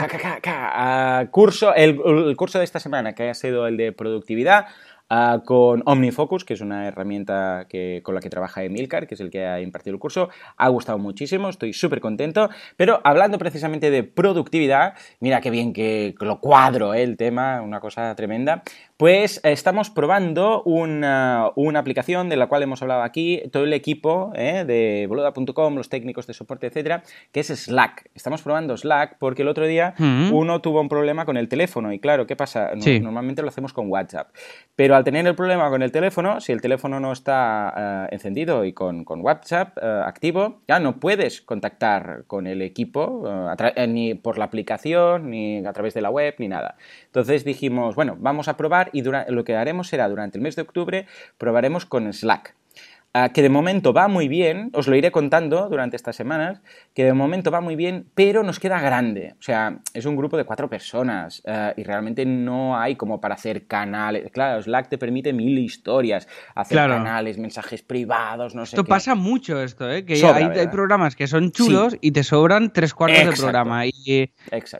Ah, 0.74 1.26
curso, 1.30 1.72
el, 1.76 2.00
el 2.04 2.36
curso 2.36 2.58
de 2.58 2.64
esta 2.64 2.80
semana, 2.80 3.12
que 3.14 3.28
ha 3.30 3.34
sido 3.34 3.68
el 3.68 3.76
de 3.76 3.92
productividad, 3.92 4.66
ah, 5.08 5.42
con 5.44 5.82
OmniFocus, 5.84 6.44
que 6.44 6.54
es 6.54 6.60
una 6.60 6.86
herramienta 6.86 7.66
que, 7.68 8.00
con 8.02 8.14
la 8.14 8.20
que 8.20 8.30
trabaja 8.30 8.64
Emilcar, 8.64 9.06
que 9.06 9.14
es 9.14 9.20
el 9.20 9.30
que 9.30 9.46
ha 9.46 9.60
impartido 9.60 9.94
el 9.94 10.00
curso. 10.00 10.28
Ha 10.56 10.68
gustado 10.68 10.98
muchísimo, 10.98 11.48
estoy 11.48 11.72
súper 11.72 12.00
contento. 12.00 12.50
Pero 12.76 13.00
hablando 13.04 13.38
precisamente 13.38 13.90
de 13.90 14.02
productividad, 14.02 14.94
mira 15.20 15.40
qué 15.40 15.50
bien 15.50 15.72
que 15.72 16.14
lo 16.20 16.40
cuadro 16.40 16.94
eh, 16.94 17.02
el 17.02 17.16
tema, 17.16 17.62
una 17.62 17.80
cosa 17.80 18.14
tremenda. 18.14 18.62
Pues 18.98 19.38
eh, 19.44 19.52
estamos 19.52 19.90
probando 19.90 20.60
una, 20.64 21.52
una 21.54 21.78
aplicación 21.78 22.28
de 22.28 22.36
la 22.36 22.48
cual 22.48 22.64
hemos 22.64 22.82
hablado 22.82 23.02
aquí, 23.02 23.40
todo 23.52 23.62
el 23.62 23.72
equipo 23.72 24.32
eh, 24.34 24.64
de 24.66 25.06
boluda.com, 25.08 25.76
los 25.76 25.88
técnicos 25.88 26.26
de 26.26 26.34
soporte, 26.34 26.66
etcétera, 26.66 27.04
que 27.30 27.38
es 27.38 27.46
Slack. 27.46 28.10
Estamos 28.16 28.42
probando 28.42 28.76
Slack 28.76 29.16
porque 29.20 29.42
el 29.42 29.48
otro 29.48 29.68
día 29.68 29.94
Mm. 29.98 30.32
uno 30.32 30.60
tuvo 30.60 30.80
un 30.80 30.88
problema 30.88 31.24
con 31.24 31.36
el 31.36 31.48
teléfono 31.48 31.92
y 31.92 32.00
claro, 32.00 32.26
¿qué 32.26 32.34
pasa? 32.34 32.72
Sí. 32.80 32.98
Normalmente 32.98 33.40
lo 33.42 33.48
hacemos 33.48 33.72
con 33.72 33.88
WhatsApp. 33.88 34.30
Pero 34.74 34.96
al 34.96 35.04
tener 35.04 35.24
el 35.28 35.36
problema 35.36 35.70
con 35.70 35.82
el 35.82 35.92
teléfono, 35.92 36.40
si 36.40 36.50
el 36.50 36.60
teléfono 36.60 36.98
no 36.98 37.12
está 37.12 38.06
eh, 38.10 38.14
encendido 38.16 38.64
y 38.64 38.72
con, 38.72 39.04
con 39.04 39.20
WhatsApp 39.20 39.78
eh, 39.80 40.02
activo, 40.04 40.62
ya 40.66 40.80
no 40.80 40.98
puedes 40.98 41.40
contactar 41.40 42.24
con 42.26 42.48
el 42.48 42.62
equipo 42.62 43.22
eh, 43.56 43.72
eh, 43.76 43.86
ni 43.86 44.14
por 44.14 44.38
la 44.38 44.46
aplicación, 44.46 45.30
ni 45.30 45.64
a 45.64 45.72
través 45.72 45.94
de 45.94 46.00
la 46.00 46.10
web, 46.10 46.34
ni 46.38 46.48
nada. 46.48 46.74
Entonces 47.06 47.44
dijimos, 47.44 47.94
bueno, 47.94 48.16
vamos 48.18 48.48
a 48.48 48.56
probar 48.56 48.87
y 48.92 49.02
lo 49.02 49.44
que 49.44 49.56
haremos 49.56 49.88
será 49.88 50.08
durante 50.08 50.38
el 50.38 50.42
mes 50.42 50.56
de 50.56 50.62
octubre, 50.62 51.06
probaremos 51.38 51.86
con 51.86 52.12
Slack. 52.12 52.54
Que 53.34 53.42
de 53.42 53.48
momento 53.48 53.92
va 53.92 54.06
muy 54.06 54.28
bien, 54.28 54.70
os 54.74 54.86
lo 54.86 54.94
iré 54.94 55.10
contando 55.10 55.68
durante 55.68 55.96
estas 55.96 56.14
semanas, 56.14 56.60
que 56.94 57.04
de 57.04 57.12
momento 57.14 57.50
va 57.50 57.60
muy 57.60 57.74
bien, 57.74 58.06
pero 58.14 58.44
nos 58.44 58.60
queda 58.60 58.80
grande. 58.80 59.34
O 59.40 59.42
sea, 59.42 59.80
es 59.92 60.04
un 60.04 60.14
grupo 60.14 60.36
de 60.36 60.44
cuatro 60.44 60.68
personas 60.70 61.42
ah, 61.48 61.72
y 61.76 61.82
realmente 61.82 62.24
no 62.24 62.78
hay 62.78 62.94
como 62.94 63.20
para 63.20 63.34
hacer 63.34 63.66
canales. 63.66 64.30
Claro, 64.30 64.62
Slack 64.62 64.88
te 64.88 64.98
permite 64.98 65.32
mil 65.32 65.58
historias, 65.58 66.28
hacer 66.54 66.76
Claro. 66.76 66.94
canales, 66.94 67.38
mensajes 67.38 67.82
privados, 67.82 68.54
no 68.54 68.64
sé 68.66 68.76
Esto 68.76 68.84
qué. 68.84 68.90
pasa 68.90 69.14
mucho 69.16 69.60
esto, 69.60 69.90
¿eh? 69.90 70.04
Que 70.04 70.14
Sobra, 70.14 70.52
hay, 70.54 70.68
programas 70.68 71.16
que 71.16 71.26
son 71.26 71.50
chulos 71.50 71.96
y 72.00 72.12
te 72.12 72.22
sobran 72.22 72.72
tres 72.72 72.94
cuartos 72.94 73.18
Exacto. 73.18 73.40
de 73.40 73.46
programa 73.46 73.86
y, 73.86 74.30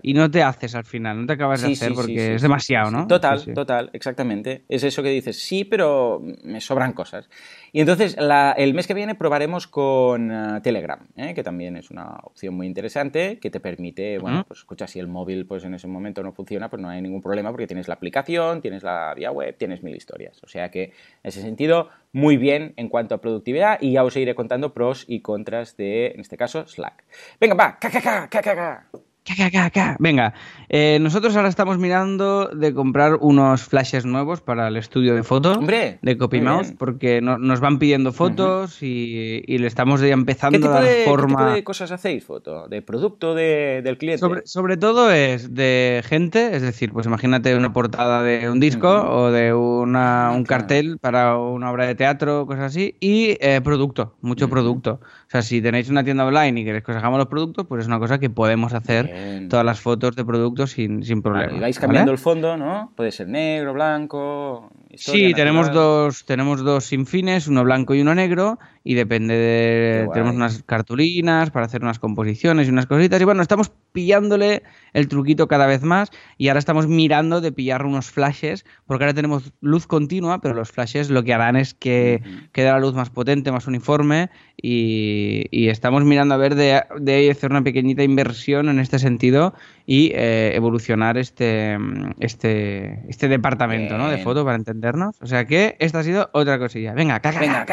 y 0.02 0.14
no 0.14 0.30
te 0.30 0.42
haces 0.44 0.76
al 0.76 0.84
final, 0.84 1.20
no 1.20 1.26
te 1.26 1.32
acabas 1.32 1.62
de 1.62 1.72
hacer 1.72 1.88
sí, 1.88 1.94
porque 1.94 2.34
es 2.34 2.42
demasiado. 2.42 2.90
¿no? 2.92 3.06
Total, 3.08 3.42
total, 3.52 3.90
exactamente. 3.94 4.64
Es 4.68 4.84
eso 4.84 5.02
que 5.02 5.08
dices, 5.08 5.40
sí, 5.42 5.64
pero 5.64 6.22
me 6.44 6.60
sobran 6.60 6.92
cosas. 6.92 7.28
Y 7.72 7.80
entonces 7.80 8.16
la- 8.18 8.52
el 8.52 8.74
mes 8.74 8.86
que 8.86 8.94
viene 8.94 9.14
probaremos 9.14 9.66
con 9.66 10.30
eh, 10.30 10.60
Telegram, 10.62 11.00
¿eh? 11.16 11.34
que 11.34 11.42
también 11.42 11.76
es 11.76 11.90
una 11.90 12.18
opción 12.24 12.54
muy 12.54 12.66
interesante 12.66 13.38
que 13.38 13.50
te 13.50 13.60
permite, 13.60 14.18
bueno, 14.18 14.44
pues 14.46 14.60
escucha, 14.60 14.86
si 14.86 14.98
el 14.98 15.08
móvil 15.08 15.46
pues 15.46 15.64
en 15.64 15.74
ese 15.74 15.86
momento 15.88 16.22
no 16.22 16.32
funciona, 16.32 16.68
pues 16.68 16.82
no 16.82 16.88
hay 16.88 17.00
ningún 17.02 17.20
problema 17.22 17.50
porque 17.50 17.66
tienes 17.66 17.88
la 17.88 17.94
aplicación, 17.94 18.60
tienes 18.60 18.82
la 18.82 19.14
vía 19.14 19.30
web, 19.30 19.56
tienes 19.56 19.82
mil 19.82 19.94
historias. 19.96 20.42
O 20.42 20.48
sea 20.48 20.70
que 20.70 20.84
en 20.84 20.92
ese 21.22 21.40
sentido, 21.40 21.88
muy 22.12 22.36
bien 22.36 22.74
en 22.76 22.88
cuanto 22.88 23.14
a 23.14 23.20
productividad 23.20 23.78
y 23.80 23.92
ya 23.92 24.04
os 24.04 24.16
iré 24.16 24.34
contando 24.34 24.74
pros 24.74 25.04
y 25.08 25.20
contras 25.20 25.76
de, 25.76 26.08
en 26.08 26.20
este 26.20 26.36
caso, 26.36 26.66
Slack. 26.66 27.04
Venga, 27.40 27.54
va, 27.54 27.78
ca, 27.78 27.90
ca, 27.90 28.28
ca, 28.28 28.88
ca, 29.36 29.36
ca, 29.36 29.50
ca. 29.50 29.50
Ca, 29.50 29.70
ca, 29.70 29.70
ca, 29.70 29.70
ca. 29.70 29.96
Venga, 29.98 30.34
eh, 30.68 30.98
nosotros 31.00 31.34
ahora 31.36 31.48
estamos 31.48 31.78
mirando 31.78 32.46
de 32.48 32.72
comprar 32.74 33.16
unos 33.20 33.62
flashes 33.62 34.04
nuevos 34.04 34.40
para 34.40 34.68
el 34.68 34.76
estudio 34.76 35.14
de 35.14 35.22
foto 35.22 35.52
Hombre, 35.52 35.98
de 36.02 36.16
CopyMouse 36.18 36.72
porque 36.78 37.20
no- 37.20 37.38
nos 37.38 37.60
van 37.60 37.78
pidiendo 37.78 38.12
fotos 38.12 38.82
y, 38.82 39.42
y 39.46 39.58
le 39.58 39.66
estamos 39.66 40.00
ya 40.00 40.08
empezando 40.08 40.58
¿Qué 40.58 40.64
a 40.64 40.68
tipo, 40.68 40.74
dar 40.74 40.84
de, 40.84 40.94
qué 40.96 41.04
forma. 41.04 41.38
tipo 41.38 41.50
de 41.50 41.64
cosas 41.64 41.90
hacéis, 41.92 42.24
foto? 42.24 42.68
¿De 42.68 42.82
producto 42.82 43.34
de- 43.34 43.82
del 43.82 43.98
cliente? 43.98 44.18
Sobre, 44.20 44.42
sobre 44.46 44.76
todo 44.76 45.10
es 45.10 45.54
de 45.54 46.02
gente, 46.06 46.54
es 46.56 46.62
decir, 46.62 46.92
pues 46.92 47.06
imagínate 47.06 47.54
una 47.56 47.72
portada 47.72 48.22
de 48.22 48.48
un 48.50 48.60
disco 48.60 48.88
o 48.88 49.30
de 49.30 49.52
una, 49.54 50.28
Ah, 50.28 50.30
un 50.32 50.44
claro. 50.44 50.62
cartel 50.62 50.98
para 50.98 51.36
una 51.36 51.70
obra 51.70 51.86
de 51.86 51.94
teatro, 51.94 52.46
cosas 52.46 52.64
así, 52.64 52.96
y 53.00 53.36
eh, 53.40 53.60
producto, 53.62 54.16
mucho 54.20 54.48
producto. 54.48 55.00
O 55.02 55.30
sea, 55.30 55.42
si 55.42 55.60
tenéis 55.60 55.88
una 55.90 56.04
tienda 56.04 56.24
online 56.24 56.60
y 56.60 56.64
queréis 56.64 56.84
que 56.84 56.92
os 56.92 56.96
hagamos 56.98 57.18
los 57.18 57.28
productos, 57.28 57.66
pues 57.66 57.82
es 57.82 57.86
una 57.88 57.98
cosa 57.98 58.18
que 58.18 58.30
podemos 58.30 58.72
hacer 58.74 59.06
Bien. 59.06 59.17
Todas 59.48 59.64
las 59.64 59.80
fotos 59.80 60.16
de 60.16 60.24
productos 60.24 60.72
sin, 60.72 61.02
sin 61.02 61.20
Vale, 61.22 61.46
problema. 61.46 61.58
y 61.58 61.60
vais 61.60 61.76
¿vale? 61.76 61.86
cambiando 61.86 62.12
el 62.12 62.18
fondo, 62.18 62.56
¿no? 62.56 62.92
Puede 62.96 63.12
ser 63.12 63.28
negro, 63.28 63.72
blanco. 63.72 64.70
historia 64.90 65.28
Sí, 65.28 65.34
tenemos 65.34 65.72
dos, 65.72 66.24
tenemos 66.24 66.62
dos 66.62 66.84
sin 66.84 67.06
fines, 67.06 67.48
uno 67.48 67.64
blanco 67.64 67.94
y 67.94 68.00
uno 68.00 68.14
negro, 68.14 68.58
y 68.84 68.94
depende 68.94 69.34
de. 69.34 70.08
Tenemos 70.12 70.34
unas 70.34 70.62
cartulinas 70.62 71.50
para 71.50 71.66
hacer 71.66 71.82
unas 71.82 71.98
composiciones 71.98 72.68
y 72.68 72.70
unas 72.70 72.86
cositas. 72.86 73.20
Y 73.20 73.24
bueno, 73.24 73.42
estamos 73.42 73.70
pillándole 73.92 74.62
el 74.92 75.08
truquito 75.08 75.48
cada 75.48 75.66
vez 75.66 75.82
más. 75.82 76.10
Y 76.36 76.48
ahora 76.48 76.58
estamos 76.58 76.86
mirando 76.86 77.40
de 77.40 77.52
pillar 77.52 77.84
unos 77.84 78.10
flashes, 78.10 78.64
porque 78.86 79.04
ahora 79.04 79.14
tenemos 79.14 79.52
luz 79.60 79.86
continua, 79.86 80.40
pero 80.40 80.54
los 80.54 80.70
flashes 80.70 81.10
lo 81.10 81.22
que 81.22 81.34
harán 81.34 81.56
es 81.56 81.74
que 81.74 82.22
quede 82.52 82.70
la 82.70 82.78
luz 82.78 82.94
más 82.94 83.10
potente, 83.10 83.52
más 83.52 83.66
uniforme. 83.66 84.30
Y, 84.60 85.46
y 85.50 85.68
estamos 85.68 86.04
mirando 86.04 86.34
a 86.34 86.38
ver 86.38 86.54
de, 86.54 86.82
de 86.98 87.30
hacer 87.30 87.50
una 87.50 87.62
pequeñita 87.62 88.02
inversión 88.02 88.68
en 88.68 88.78
este 88.78 88.97
sentido 88.98 89.54
y 89.86 90.12
eh, 90.14 90.52
evolucionar 90.54 91.18
este, 91.18 91.78
este, 92.20 93.00
este 93.08 93.28
departamento 93.28 93.96
¿no? 93.98 94.08
de 94.08 94.18
foto 94.18 94.44
para 94.44 94.56
entendernos. 94.56 95.16
O 95.20 95.26
sea 95.26 95.46
que 95.46 95.76
esta 95.78 96.00
ha 96.00 96.02
sido 96.02 96.30
otra 96.32 96.58
cosilla. 96.58 96.92
Venga, 96.94 97.20
caca, 97.20 97.40
Venga, 97.40 97.66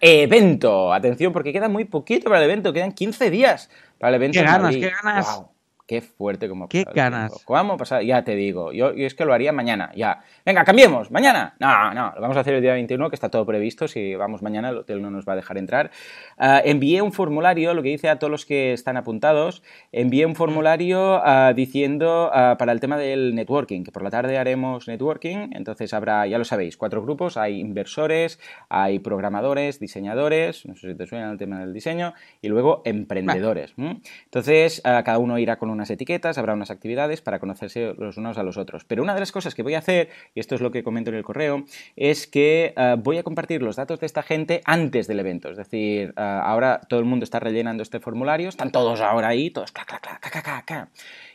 evento. 0.00 0.92
Atención, 0.92 1.32
porque 1.32 1.52
queda 1.52 1.68
muy 1.68 1.84
poquito 1.84 2.24
para 2.24 2.38
el 2.38 2.50
evento. 2.50 2.72
Quedan 2.72 2.92
15 2.92 3.30
días 3.30 3.70
para 3.98 4.10
el 4.10 4.14
evento. 4.16 4.38
¡Qué 4.38 4.44
ganas, 4.44 4.76
qué 4.76 4.92
ganas! 5.02 5.42
Qué 5.90 6.02
fuerte 6.02 6.48
como 6.48 6.68
¡Qué 6.68 6.84
ganas! 6.94 7.32
¿Cómo 7.44 7.72
ha 7.72 7.76
pasado? 7.76 8.00
Ya 8.02 8.22
te 8.22 8.36
digo. 8.36 8.70
Yo, 8.70 8.94
yo 8.94 9.08
es 9.08 9.16
que 9.16 9.24
lo 9.24 9.34
haría 9.34 9.50
mañana, 9.50 9.90
ya. 9.96 10.20
Venga, 10.46 10.62
cambiemos. 10.62 11.10
¿Mañana? 11.10 11.56
No, 11.58 11.92
no. 11.92 12.12
Lo 12.14 12.20
vamos 12.20 12.36
a 12.36 12.40
hacer 12.42 12.54
el 12.54 12.62
día 12.62 12.74
21, 12.74 13.10
que 13.10 13.16
está 13.16 13.28
todo 13.28 13.44
previsto. 13.44 13.88
Si 13.88 14.14
vamos 14.14 14.40
mañana, 14.40 14.68
el 14.68 14.76
hotel 14.76 15.02
no 15.02 15.10
nos 15.10 15.26
va 15.28 15.32
a 15.32 15.36
dejar 15.36 15.58
entrar. 15.58 15.90
Ah, 16.38 16.62
envié 16.64 17.02
un 17.02 17.12
formulario, 17.12 17.74
lo 17.74 17.82
que 17.82 17.88
dice 17.88 18.08
a 18.08 18.20
todos 18.20 18.30
los 18.30 18.46
que 18.46 18.72
están 18.72 18.96
apuntados. 18.98 19.64
Envié 19.90 20.26
un 20.26 20.36
formulario 20.36 21.20
ah, 21.24 21.54
diciendo 21.56 22.30
ah, 22.32 22.54
para 22.56 22.70
el 22.70 22.78
tema 22.78 22.96
del 22.96 23.34
networking, 23.34 23.82
que 23.82 23.90
por 23.90 24.04
la 24.04 24.10
tarde 24.10 24.38
haremos 24.38 24.86
networking. 24.86 25.48
Entonces 25.54 25.92
habrá, 25.92 26.24
ya 26.28 26.38
lo 26.38 26.44
sabéis, 26.44 26.76
cuatro 26.76 27.02
grupos. 27.02 27.36
Hay 27.36 27.58
inversores, 27.58 28.38
hay 28.68 29.00
programadores, 29.00 29.80
diseñadores. 29.80 30.66
No 30.66 30.76
sé 30.76 30.92
si 30.92 30.96
te 30.96 31.08
suena 31.08 31.32
el 31.32 31.36
tema 31.36 31.58
del 31.58 31.72
diseño. 31.72 32.14
Y 32.40 32.46
luego 32.46 32.82
emprendedores. 32.84 33.74
¿m? 33.76 34.00
Entonces, 34.26 34.80
cada 34.84 35.18
uno 35.18 35.36
irá 35.36 35.58
con 35.58 35.79
unas 35.80 35.90
etiquetas, 35.90 36.36
habrá 36.38 36.52
unas 36.52 36.70
actividades 36.70 37.22
para 37.22 37.38
conocerse 37.38 37.94
los 37.98 38.16
unos 38.18 38.36
a 38.38 38.42
los 38.42 38.56
otros. 38.58 38.84
Pero 38.84 39.02
una 39.02 39.14
de 39.14 39.20
las 39.20 39.32
cosas 39.32 39.54
que 39.54 39.62
voy 39.62 39.74
a 39.74 39.78
hacer, 39.78 40.10
y 40.34 40.40
esto 40.40 40.54
es 40.54 40.60
lo 40.60 40.70
que 40.70 40.82
comento 40.82 41.10
en 41.10 41.16
el 41.16 41.24
correo, 41.24 41.64
es 41.96 42.26
que 42.26 42.74
ah, 42.76 42.96
voy 42.98 43.16
a 43.18 43.22
compartir 43.22 43.62
los 43.62 43.76
datos 43.76 43.98
de 44.00 44.06
esta 44.06 44.22
gente 44.22 44.60
antes 44.64 45.06
del 45.06 45.20
evento. 45.20 45.50
Es 45.50 45.56
decir, 45.56 46.12
ah, 46.16 46.42
ahora 46.44 46.80
todo 46.88 47.00
el 47.00 47.06
mundo 47.06 47.24
está 47.24 47.40
rellenando 47.40 47.82
este 47.82 47.98
formulario, 47.98 48.48
están 48.48 48.70
todos 48.70 49.00
ahora 49.00 49.28
ahí, 49.28 49.50
todos 49.50 49.72
clac, 49.72 49.86
clac, 49.88 50.02
clac, 50.02 50.20
clac, 50.20 50.44
clac, 50.44 50.64
clac. 50.66 50.88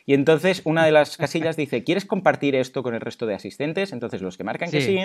Y 0.08 0.14
entonces 0.14 0.62
una 0.64 0.84
de 0.84 0.92
las 0.92 1.16
casillas 1.16 1.56
dice, 1.56 1.82
¿quieres 1.82 2.04
compartir 2.04 2.54
esto 2.54 2.84
con 2.84 2.94
el 2.94 3.00
resto 3.00 3.26
de 3.26 3.34
asistentes? 3.34 3.92
Entonces 3.92 4.22
los 4.22 4.36
que 4.36 4.44
marcan 4.44 4.70
que 4.70 4.80
Sí. 4.80 4.98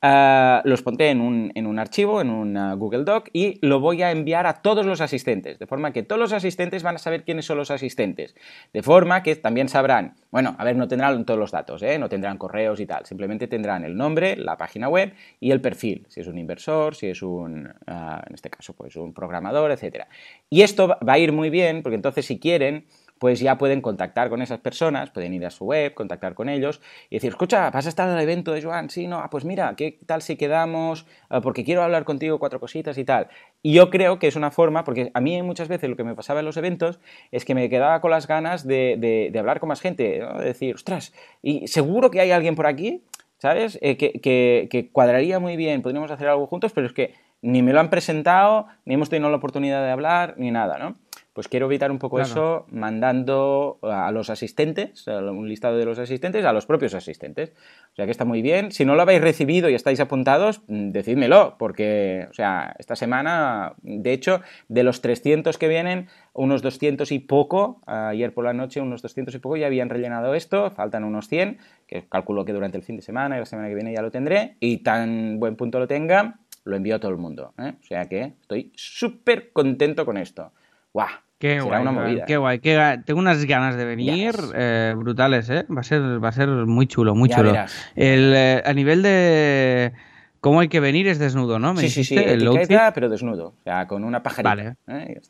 ah, 0.00 0.62
los 0.64 0.82
pondré 0.82 1.10
en 1.10 1.20
un, 1.20 1.50
en 1.56 1.66
un 1.66 1.80
archivo, 1.80 2.20
en 2.20 2.30
un 2.30 2.78
Google 2.78 3.02
Doc, 3.02 3.30
y 3.32 3.58
lo 3.66 3.80
voy 3.80 4.02
a 4.02 4.12
enviar 4.12 4.46
a 4.46 4.62
todos 4.62 4.86
los 4.86 5.00
asistentes, 5.00 5.58
de 5.58 5.66
forma 5.66 5.92
que 5.92 6.04
todos 6.04 6.20
los 6.20 6.32
asistentes 6.32 6.84
van 6.84 6.94
a 6.94 6.98
saber 6.98 7.24
quiénes 7.24 7.46
son 7.46 7.58
los 7.58 7.72
asistentes. 7.72 8.36
De 8.72 8.82
forma 8.82 9.22
que 9.22 9.34
también 9.36 9.68
sabrán, 9.68 10.14
bueno, 10.30 10.54
a 10.58 10.64
ver, 10.64 10.76
no 10.76 10.88
tendrán 10.88 11.24
todos 11.24 11.40
los 11.40 11.50
datos, 11.50 11.82
¿eh? 11.82 11.98
no 11.98 12.08
tendrán 12.08 12.36
correos 12.36 12.80
y 12.80 12.86
tal, 12.86 13.06
simplemente 13.06 13.46
tendrán 13.46 13.84
el 13.84 13.96
nombre, 13.96 14.36
la 14.36 14.56
página 14.56 14.88
web 14.88 15.14
y 15.40 15.50
el 15.50 15.60
perfil, 15.60 16.06
si 16.08 16.20
es 16.20 16.26
un 16.26 16.38
inversor, 16.38 16.94
si 16.94 17.08
es 17.08 17.22
un, 17.22 17.72
ah, 17.86 18.22
en 18.26 18.34
este 18.34 18.50
caso, 18.50 18.74
pues 18.74 18.96
un 18.96 19.14
programador, 19.14 19.70
etcétera. 19.70 20.08
Y 20.50 20.62
esto 20.62 20.88
va 20.88 21.12
a 21.12 21.18
ir 21.18 21.32
muy 21.32 21.50
bien, 21.50 21.82
porque 21.82 21.96
entonces 21.96 22.26
si 22.26 22.38
quieren, 22.38 22.84
pues 23.18 23.40
ya 23.40 23.58
pueden 23.58 23.80
contactar 23.80 24.28
con 24.28 24.42
esas 24.42 24.60
personas, 24.60 25.10
pueden 25.10 25.34
ir 25.34 25.44
a 25.44 25.50
su 25.50 25.64
web, 25.64 25.94
contactar 25.94 26.34
con 26.34 26.48
ellos 26.48 26.80
y 27.10 27.16
decir, 27.16 27.30
escucha, 27.30 27.70
¿vas 27.70 27.86
a 27.86 27.88
estar 27.88 28.08
al 28.08 28.20
evento 28.20 28.52
de 28.52 28.62
Joan? 28.62 28.90
Sí, 28.90 29.06
no, 29.06 29.18
ah, 29.18 29.30
pues 29.30 29.44
mira, 29.44 29.74
¿qué 29.76 29.98
tal 30.06 30.22
si 30.22 30.36
quedamos? 30.36 31.06
Ah, 31.28 31.40
porque 31.40 31.64
quiero 31.64 31.82
hablar 31.82 32.04
contigo 32.04 32.38
cuatro 32.38 32.60
cositas 32.60 32.96
y 32.98 33.04
tal. 33.04 33.28
Y 33.62 33.72
yo 33.72 33.90
creo 33.90 34.18
que 34.18 34.28
es 34.28 34.36
una 34.36 34.50
forma, 34.50 34.84
porque 34.84 35.10
a 35.14 35.20
mí 35.20 35.42
muchas 35.42 35.68
veces 35.68 35.90
lo 35.90 35.96
que 35.96 36.04
me 36.04 36.14
pasaba 36.14 36.40
en 36.40 36.46
los 36.46 36.56
eventos 36.56 37.00
es 37.32 37.44
que 37.44 37.54
me 37.54 37.68
quedaba 37.68 38.00
con 38.00 38.10
las 38.10 38.26
ganas 38.26 38.66
de, 38.66 39.32
hablar 39.38 39.60
con 39.60 39.68
más 39.68 39.80
gente, 39.80 40.20
de 40.20 40.44
decir, 40.44 40.74
ostras, 40.74 41.12
y 41.42 41.66
seguro 41.66 42.10
que 42.10 42.20
hay 42.20 42.30
alguien 42.30 42.54
por 42.54 42.66
aquí, 42.66 43.02
¿sabes? 43.38 43.78
Eh, 43.82 43.96
que, 43.96 44.68
que 44.70 44.90
cuadraría 44.90 45.38
muy 45.38 45.56
bien, 45.56 45.82
podríamos 45.82 46.10
hacer 46.10 46.28
algo 46.28 46.46
juntos, 46.46 46.72
pero 46.72 46.86
es 46.86 46.92
que 46.92 47.14
ni 47.40 47.62
me 47.62 47.72
lo 47.72 47.80
han 47.80 47.90
presentado, 47.90 48.66
ni 48.84 48.94
hemos 48.94 49.10
tenido 49.10 49.30
la 49.30 49.36
oportunidad 49.36 49.84
de 49.84 49.90
hablar, 49.90 50.34
ni 50.38 50.50
nada, 50.50 50.78
¿no? 50.78 50.96
Pues 51.38 51.46
quiero 51.46 51.66
evitar 51.66 51.92
un 51.92 52.00
poco 52.00 52.18
eso 52.18 52.66
mandando 52.68 53.78
a 53.82 54.10
los 54.10 54.28
asistentes, 54.28 55.06
un 55.06 55.48
listado 55.48 55.78
de 55.78 55.84
los 55.84 56.00
asistentes, 56.00 56.44
a 56.44 56.52
los 56.52 56.66
propios 56.66 56.94
asistentes. 56.94 57.52
O 57.92 57.94
sea 57.94 58.06
que 58.06 58.10
está 58.10 58.24
muy 58.24 58.42
bien. 58.42 58.72
Si 58.72 58.84
no 58.84 58.96
lo 58.96 59.02
habéis 59.02 59.20
recibido 59.20 59.70
y 59.70 59.74
estáis 59.74 60.00
apuntados, 60.00 60.62
mm, 60.66 60.90
decídmelo, 60.90 61.54
porque, 61.56 62.26
o 62.28 62.34
sea, 62.34 62.74
esta 62.80 62.96
semana, 62.96 63.74
de 63.82 64.12
hecho, 64.12 64.40
de 64.66 64.82
los 64.82 65.00
300 65.00 65.58
que 65.58 65.68
vienen, 65.68 66.08
unos 66.32 66.60
200 66.60 67.12
y 67.12 67.20
poco, 67.20 67.82
ayer 67.86 68.34
por 68.34 68.44
la 68.44 68.52
noche 68.52 68.80
unos 68.80 69.00
200 69.02 69.32
y 69.32 69.38
poco 69.38 69.56
ya 69.56 69.68
habían 69.68 69.90
rellenado 69.90 70.34
esto, 70.34 70.72
faltan 70.72 71.04
unos 71.04 71.28
100, 71.28 71.58
que 71.86 72.08
calculo 72.08 72.44
que 72.44 72.52
durante 72.52 72.78
el 72.78 72.82
fin 72.82 72.96
de 72.96 73.02
semana 73.02 73.36
y 73.36 73.38
la 73.38 73.46
semana 73.46 73.68
que 73.68 73.76
viene 73.76 73.92
ya 73.92 74.02
lo 74.02 74.10
tendré, 74.10 74.56
y 74.58 74.78
tan 74.78 75.38
buen 75.38 75.54
punto 75.54 75.78
lo 75.78 75.86
tenga, 75.86 76.40
lo 76.64 76.74
envío 76.74 76.96
a 76.96 76.98
todo 76.98 77.12
el 77.12 77.18
mundo. 77.18 77.54
¿eh? 77.58 77.74
O 77.80 77.84
sea 77.84 78.06
que 78.06 78.32
estoy 78.40 78.72
súper 78.74 79.52
contento 79.52 80.04
con 80.04 80.16
esto. 80.16 80.50
¡Guau! 80.92 81.27
Qué 81.38 81.60
guay, 81.60 81.82
una 81.82 81.92
movida. 81.92 82.24
qué 82.24 82.36
guay, 82.36 82.58
Tengo 82.58 83.20
unas 83.20 83.44
ganas 83.44 83.76
de 83.76 83.84
venir 83.84 84.34
eh, 84.54 84.92
brutales, 84.96 85.48
¿eh? 85.50 85.66
Va 85.74 85.80
a 85.80 85.84
ser, 85.84 86.22
va 86.22 86.28
a 86.28 86.32
ser 86.32 86.48
muy 86.48 86.88
chulo, 86.88 87.14
muy 87.14 87.28
chulo. 87.28 87.54
El, 87.94 88.32
eh, 88.34 88.62
a 88.64 88.72
nivel 88.72 89.02
de 89.02 89.92
cómo 90.40 90.60
hay 90.60 90.68
que 90.68 90.80
venir 90.80 91.06
es 91.06 91.20
desnudo, 91.20 91.60
¿no? 91.60 91.74
¿Me 91.74 91.82
sí, 91.82 91.90
sí, 91.90 92.02
sí, 92.04 92.16
el 92.16 92.48
pero 92.92 93.08
desnudo, 93.08 93.54
o 93.60 93.62
sea, 93.62 93.86
con 93.86 94.02
una 94.02 94.22
pajarita. 94.22 94.48
Vale. 94.50 94.76
¿eh? 94.88 95.20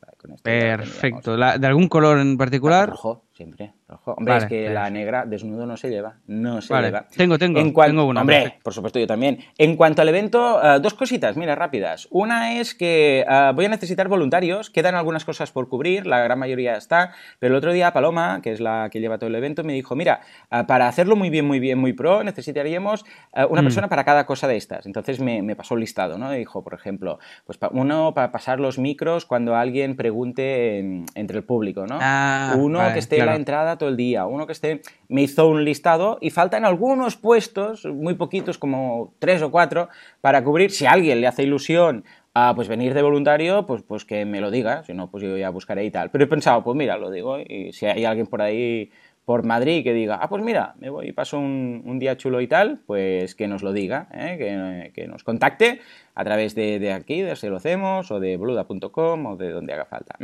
Perfecto. 0.43 1.37
¿De 1.37 1.67
algún 1.67 1.89
color 1.89 2.19
en 2.21 2.39
particular? 2.39 2.89
Rojo, 2.89 3.25
siempre. 3.39 3.73
Hombre, 4.05 4.37
es 4.37 4.47
que 4.47 4.69
la 4.69 4.91
negra 4.91 5.25
desnudo 5.25 5.65
no 5.65 5.77
se 5.77 5.89
lleva. 5.89 6.17
No 6.27 6.61
se 6.61 6.75
lleva. 6.75 7.07
Tengo, 7.17 7.39
tengo. 7.39 7.61
tengo 7.61 8.05
una. 8.05 8.21
Hombre, 8.21 8.59
por 8.65 8.75
supuesto, 8.75 8.99
yo 8.99 9.07
también. 9.07 9.39
En 9.57 9.77
cuanto 9.77 10.03
al 10.03 10.09
evento, 10.09 10.61
eh, 10.61 10.81
dos 10.81 10.95
cositas, 10.95 11.37
mira, 11.37 11.55
rápidas. 11.55 12.09
Una 12.11 12.59
es 12.59 12.75
que 12.75 13.25
eh, 13.29 13.53
voy 13.55 13.67
a 13.67 13.69
necesitar 13.69 14.09
voluntarios. 14.09 14.71
Quedan 14.71 14.97
algunas 14.97 15.25
cosas 15.25 15.53
por 15.53 15.69
cubrir, 15.69 16.05
la 16.05 16.19
gran 16.19 16.37
mayoría 16.37 16.77
está. 16.77 17.13
Pero 17.39 17.55
el 17.55 17.59
otro 17.59 17.73
día, 17.73 17.93
Paloma, 17.93 18.41
que 18.43 18.51
es 18.51 18.61
la 18.61 18.89
que 18.91 18.99
lleva 18.99 19.19
todo 19.19 19.29
el 19.29 19.37
evento, 19.37 19.63
me 19.63 19.73
dijo: 19.73 19.95
Mira, 19.95 20.21
eh, 20.51 20.65
para 20.67 20.89
hacerlo 20.89 21.15
muy 21.15 21.31
bien, 21.31 21.47
muy 21.47 21.61
bien, 21.61 21.79
muy 21.79 21.93
pro, 21.93 22.25
necesitaríamos 22.25 23.05
una 23.33 23.63
mm. 23.63 23.65
persona 23.65 23.89
para 23.89 24.03
cada 24.03 24.27
cosa 24.27 24.49
de 24.49 24.57
estas. 24.57 24.85
Entonces 24.85 25.21
me, 25.21 25.55
pasó 25.55 25.75
un 25.75 25.81
listado, 25.81 26.19
¿no? 26.19 26.33
dijo, 26.33 26.65
por 26.65 26.75
ejemplo, 26.75 27.21
pues 27.47 27.59
uno 27.71 28.15
para 28.15 28.33
pasar 28.33 28.59
los 28.59 28.79
micros 28.79 29.25
cuando 29.27 29.55
alguien 29.55 29.97
pregunte 29.97 30.79
entre 31.15 31.39
el 31.39 31.45
público, 31.45 31.87
¿no? 31.87 31.99
Ah, 32.01 32.55
uno 32.57 32.81
que 32.93 32.99
esté 32.99 33.19
en 33.19 33.28
la 33.31 33.37
entrada 33.37 33.79
todo 33.79 33.89
el 33.89 33.97
día, 33.97 34.27
uno 34.27 34.47
que 34.47 34.53
esté, 34.53 34.83
me 35.09 35.23
hizo 35.23 35.49
un 35.49 35.65
listado 35.65 36.19
y 36.21 36.31
faltan 36.31 36.65
algunos 36.65 37.17
puestos, 37.17 37.85
muy 37.85 38.15
poquitos, 38.15 38.59
como 38.59 39.15
tres 39.19 39.43
o 39.43 39.51
cuatro, 39.51 39.89
para 40.21 40.43
cubrir. 40.45 40.71
Si 40.71 40.87
a 40.87 40.93
alguien 40.93 41.21
le 41.21 41.27
hace 41.27 41.43
ilusión 41.43 42.05
a 42.35 42.55
pues 42.55 42.69
venir 42.69 42.95
de 42.95 43.03
voluntario, 43.03 43.67
pues, 43.67 43.83
pues 43.83 44.05
que 44.05 44.25
me 44.25 44.41
lo 44.41 44.51
diga, 44.51 44.85
si 44.85 44.95
no, 44.95 45.11
pues 45.11 45.25
yo 45.25 45.37
ya 45.37 45.51
buscaré 45.51 45.85
y 45.85 45.91
tal. 45.91 46.11
Pero 46.11 46.25
he 46.25 46.27
pensado, 46.27 46.63
pues 46.63 46.77
mira, 46.77 46.97
lo 46.97 47.11
digo, 47.11 47.39
y 47.39 47.73
si 47.73 47.87
hay 47.87 48.05
alguien 48.05 48.27
por 48.27 48.43
ahí 48.43 48.91
por 49.29 49.45
Madrid 49.45 49.85
que 49.85 49.93
diga, 49.93 50.19
ah, 50.23 50.31
pues 50.31 50.43
mira, 50.43 50.75
me 50.79 50.89
voy 50.89 51.09
y 51.09 51.13
paso 51.13 51.39
un, 51.39 51.99
día 51.99 52.17
chulo 52.17 52.41
y 52.41 52.47
tal, 52.47 52.81
pues 52.87 53.35
que 53.35 53.47
nos 53.47 53.63
lo 53.63 53.75
diga, 53.75 54.09
¿eh? 54.11 54.91
que, 54.95 55.07
nos 55.07 55.23
contacte 55.23 55.83
a 56.15 56.25
través 56.25 56.55
de, 56.55 56.95
aquí, 56.95 57.21
de 57.21 57.37
Se 57.37 57.51
lo 57.51 57.59
hacemos, 57.59 58.11
o 58.11 58.21
de 58.21 58.39
bluda.com, 58.39 59.27
o 59.27 59.37
de 59.37 59.51
donde 59.51 59.75
haga 59.75 59.85
falta. 59.85 60.17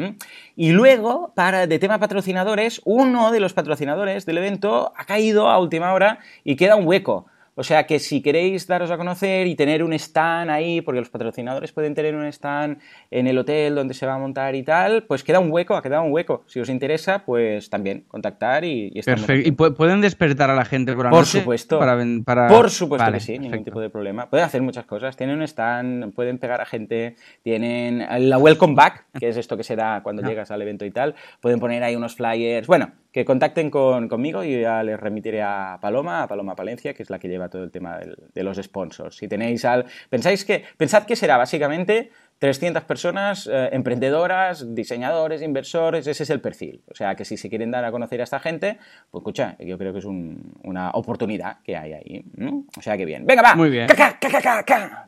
Y 0.57 0.73
luego, 0.73 1.33
para 1.35 1.67
de 1.67 1.79
tema 1.79 1.99
patrocinadores, 1.99 2.81
uno 2.87 3.31
de 3.31 3.41
los 3.41 3.53
patrocinadores 3.53 4.25
del 4.25 4.39
evento 4.39 4.95
ha 4.97 5.05
caído 5.05 5.51
a 5.51 5.59
última 5.59 5.93
hora 5.93 6.21
y 6.43 6.57
queda 6.57 6.77
un 6.77 6.87
hueco. 6.87 7.27
O 7.57 7.63
sea 7.63 7.87
que 7.87 7.99
si 7.99 8.21
queréis 8.21 8.67
daros 8.67 8.91
a 8.91 8.97
conocer 8.97 9.47
y 9.47 9.55
tener 9.55 9.83
un 9.83 9.93
stand 9.93 10.51
ahí, 10.51 10.81
porque 10.81 11.01
los 11.01 11.11
patrocinadores 11.11 11.73
pueden 11.73 11.95
tener 11.95 12.15
un 12.15 12.25
stand 12.27 12.79
en 13.11 13.27
el 13.27 13.39
hotel 13.39 13.75
donde 13.75 13.95
se 13.95 14.07
va 14.07 14.15
a 14.15 14.19
montar 14.19 14.55
y 14.55 14.63
tal, 14.63 15.05
pues 15.05 15.23
queda 15.23 15.39
un 15.39 15.51
hueco, 15.51 15.77
ha 15.77 15.83
quedado 15.83 16.03
un 16.03 16.13
hueco. 16.13 16.43
Si 16.47 16.61
os 16.61 16.69
interesa, 16.69 17.25
pues 17.25 17.71
también 17.71 18.05
contactar 18.09 18.65
y, 18.65 18.91
y 18.93 19.03
Perfecto. 19.03 19.49
¿Y 19.49 19.53
pueden 19.53 20.01
despertar 20.01 20.51
a 20.51 20.55
la 20.55 20.65
gente 20.65 20.95
por 20.95 21.05
la 21.05 21.11
Por 21.11 21.27
supuesto. 21.27 21.79
Por 22.49 22.71
supuesto 22.71 23.13
que 23.13 23.21
sí, 23.21 23.39
ningún 23.39 23.65
tipo 23.65 23.81
de 23.81 23.91
problema. 23.91 24.29
Pueden 24.29 24.47
hacer 24.47 24.63
muchas 24.63 24.87
cosas. 24.87 25.17
Tienen 25.17 25.37
un 25.37 25.43
stand, 25.43 26.13
pueden 26.15 26.39
pegar 26.39 26.61
a 26.61 26.67
gente, 26.67 27.17
tienen 27.43 28.07
la 28.29 28.39
welcome 28.39 28.75
back, 28.75 29.07
que 29.19 29.29
es 29.29 29.37
esto 29.37 29.57
que 29.57 29.65
se 29.65 29.77
da 29.77 30.03
cuando 30.03 30.23
llegas 30.23 30.51
al 30.51 30.63
evento 30.63 30.85
y 30.85 30.91
tal. 30.91 31.15
Pueden 31.41 31.61
poner 31.61 31.83
ahí 31.85 31.95
unos 31.95 32.17
flyers. 32.17 32.67
Bueno, 32.67 32.93
que 33.15 33.25
contacten 33.25 33.71
con, 33.71 34.09
conmigo 34.09 34.43
y 34.43 34.63
ya 34.63 34.83
les 34.83 34.99
remitiré 34.99 35.41
a 35.41 35.79
Paloma, 35.81 36.25
a 36.25 36.27
Paloma 36.27 36.57
Palencia, 36.57 36.95
que 36.95 37.05
es 37.05 37.11
la 37.11 37.21
que 37.21 37.29
lleva 37.29 37.49
todo 37.49 37.63
el 37.63 37.71
tema 37.71 38.01
de 38.35 38.43
los 38.43 38.57
sponsors. 38.57 39.17
Si 39.17 39.29
tenéis 39.29 39.65
al... 39.65 39.87
Pensáis 40.11 40.45
que... 40.45 40.65
Pensad 40.77 41.05
que 41.05 41.15
será 41.15 41.37
básicamente 41.37 42.11
300 42.39 42.85
personas 42.85 43.49
eh, 43.51 43.71
emprendedoras, 43.73 44.75
diseñadores, 44.75 45.43
inversores, 45.43 46.07
ese 46.07 46.25
es 46.25 46.31
el 46.31 46.41
perfil. 46.41 46.83
O 46.91 46.95
sea 46.95 47.15
que 47.15 47.25
si 47.25 47.37
se 47.37 47.49
quieren 47.49 47.71
dar 47.71 47.85
a 47.85 47.91
conocer 47.91 48.21
a 48.21 48.25
esta 48.25 48.41
gente, 48.41 48.79
pues 49.11 49.23
escucha, 49.23 49.57
yo 49.59 49.79
creo 49.79 49.93
que 49.93 50.01
es 50.01 50.05
una 50.05 50.91
oportunidad 50.91 51.59
que 51.63 51.77
hay 51.77 51.93
ahí. 51.93 52.25
O 52.77 52.83
sea 52.83 52.97
que 52.97 53.05
bien. 53.05 53.25
Venga, 53.25 53.43
va. 53.43 53.55
Muy 53.55 53.71
bien. 53.71 53.87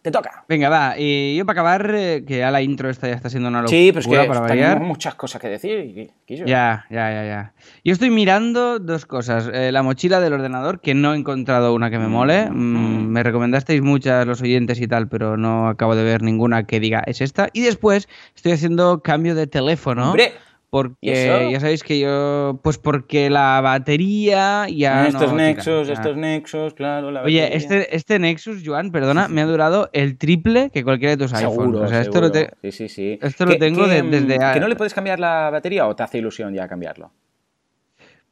te 0.03 0.11
toca. 0.11 0.45
Venga, 0.49 0.69
va. 0.69 0.95
Y 0.97 1.37
yo 1.37 1.45
para 1.45 1.61
acabar, 1.61 1.95
eh, 1.95 2.25
que 2.27 2.39
ya 2.39 2.51
la 2.51 2.63
intro 2.63 2.89
esta 2.89 3.09
ya 3.09 3.15
está 3.15 3.29
siendo 3.29 3.49
una 3.49 3.63
locura 3.63 3.77
sí, 3.77 3.91
pero 3.93 4.01
es 4.01 4.07
que 4.07 4.49
tenemos 4.49 4.87
muchas 4.87 5.15
cosas 5.15 5.41
que 5.41 5.49
decir. 5.49 6.11
Ya, 6.29 6.87
ya, 6.91 7.11
ya, 7.11 7.25
ya. 7.25 7.53
Yo 7.85 7.93
estoy 7.93 8.11
mirando 8.11 8.79
dos 8.79 9.07
cosas. 9.07 9.51
Eh, 9.53 9.73
la 9.73 9.83
mochila 9.83 10.21
del 10.21 10.33
ordenador, 10.33 10.81
que 10.81 10.95
no 10.95 11.15
he 11.15 11.17
encontrado 11.17 11.75
una 11.75 11.91
que 11.91 11.99
me 11.99 12.09
mole. 12.09 12.51
Mm, 12.51 13.09
me 13.09 13.23
recomendasteis 13.23 13.83
muchas 13.83 14.27
los 14.27 14.41
oyentes 14.43 14.81
y 14.81 14.89
tal, 14.89 15.09
pero 15.09 15.37
no 15.37 15.69
acabo 15.69 15.97
de 15.97 16.05
ver 16.05 16.23
ninguna 16.23 16.65
que 16.65 16.81
diga 16.81 17.03
esta. 17.27 17.49
Y 17.53 17.63
después 17.63 18.09
estoy 18.35 18.53
haciendo 18.53 19.03
cambio 19.03 19.35
de 19.35 19.47
teléfono. 19.47 20.15
Porque 20.69 21.49
ya 21.51 21.61
sabéis 21.61 21.83
que 21.83 21.99
yo. 21.99 22.59
Pues 22.63 22.77
porque 22.77 23.31
la 23.31 23.61
batería 23.61 24.67
ya. 24.69 25.07
Estos 25.07 25.33
Nexus, 25.33 25.89
estos 25.89 26.17
Nexus, 26.17 26.75
claro. 26.75 27.09
Oye, 27.23 27.57
este, 27.57 27.95
este 27.95 28.19
Nexus, 28.19 28.63
Joan, 28.65 28.91
perdona, 28.91 29.29
me 29.29 29.43
ha 29.43 29.47
durado 29.47 29.89
el 29.93 30.19
triple 30.19 30.71
que 30.71 30.83
cualquiera 30.85 31.17
de 31.17 31.25
tus 31.25 31.33
iPhones. 31.33 31.81
O 31.81 31.89
sea, 31.89 32.01
esto 32.01 32.21
lo, 32.21 32.29
sí, 32.29 32.73
sí, 32.73 32.89
sí. 32.89 33.19
esto 33.23 33.47
lo 33.47 33.57
tengo 33.59 33.87
desde. 33.87 34.39
¿Que 34.53 34.61
no 34.61 34.69
le 34.69 34.77
puedes 34.77 34.93
cambiar 34.93 35.21
la 35.21 35.51
batería 35.51 35.87
o 35.87 35.95
te 35.95 36.03
hace 36.03 36.19
ilusión 36.19 36.53
ya 36.53 36.67
cambiarlo? 36.69 37.13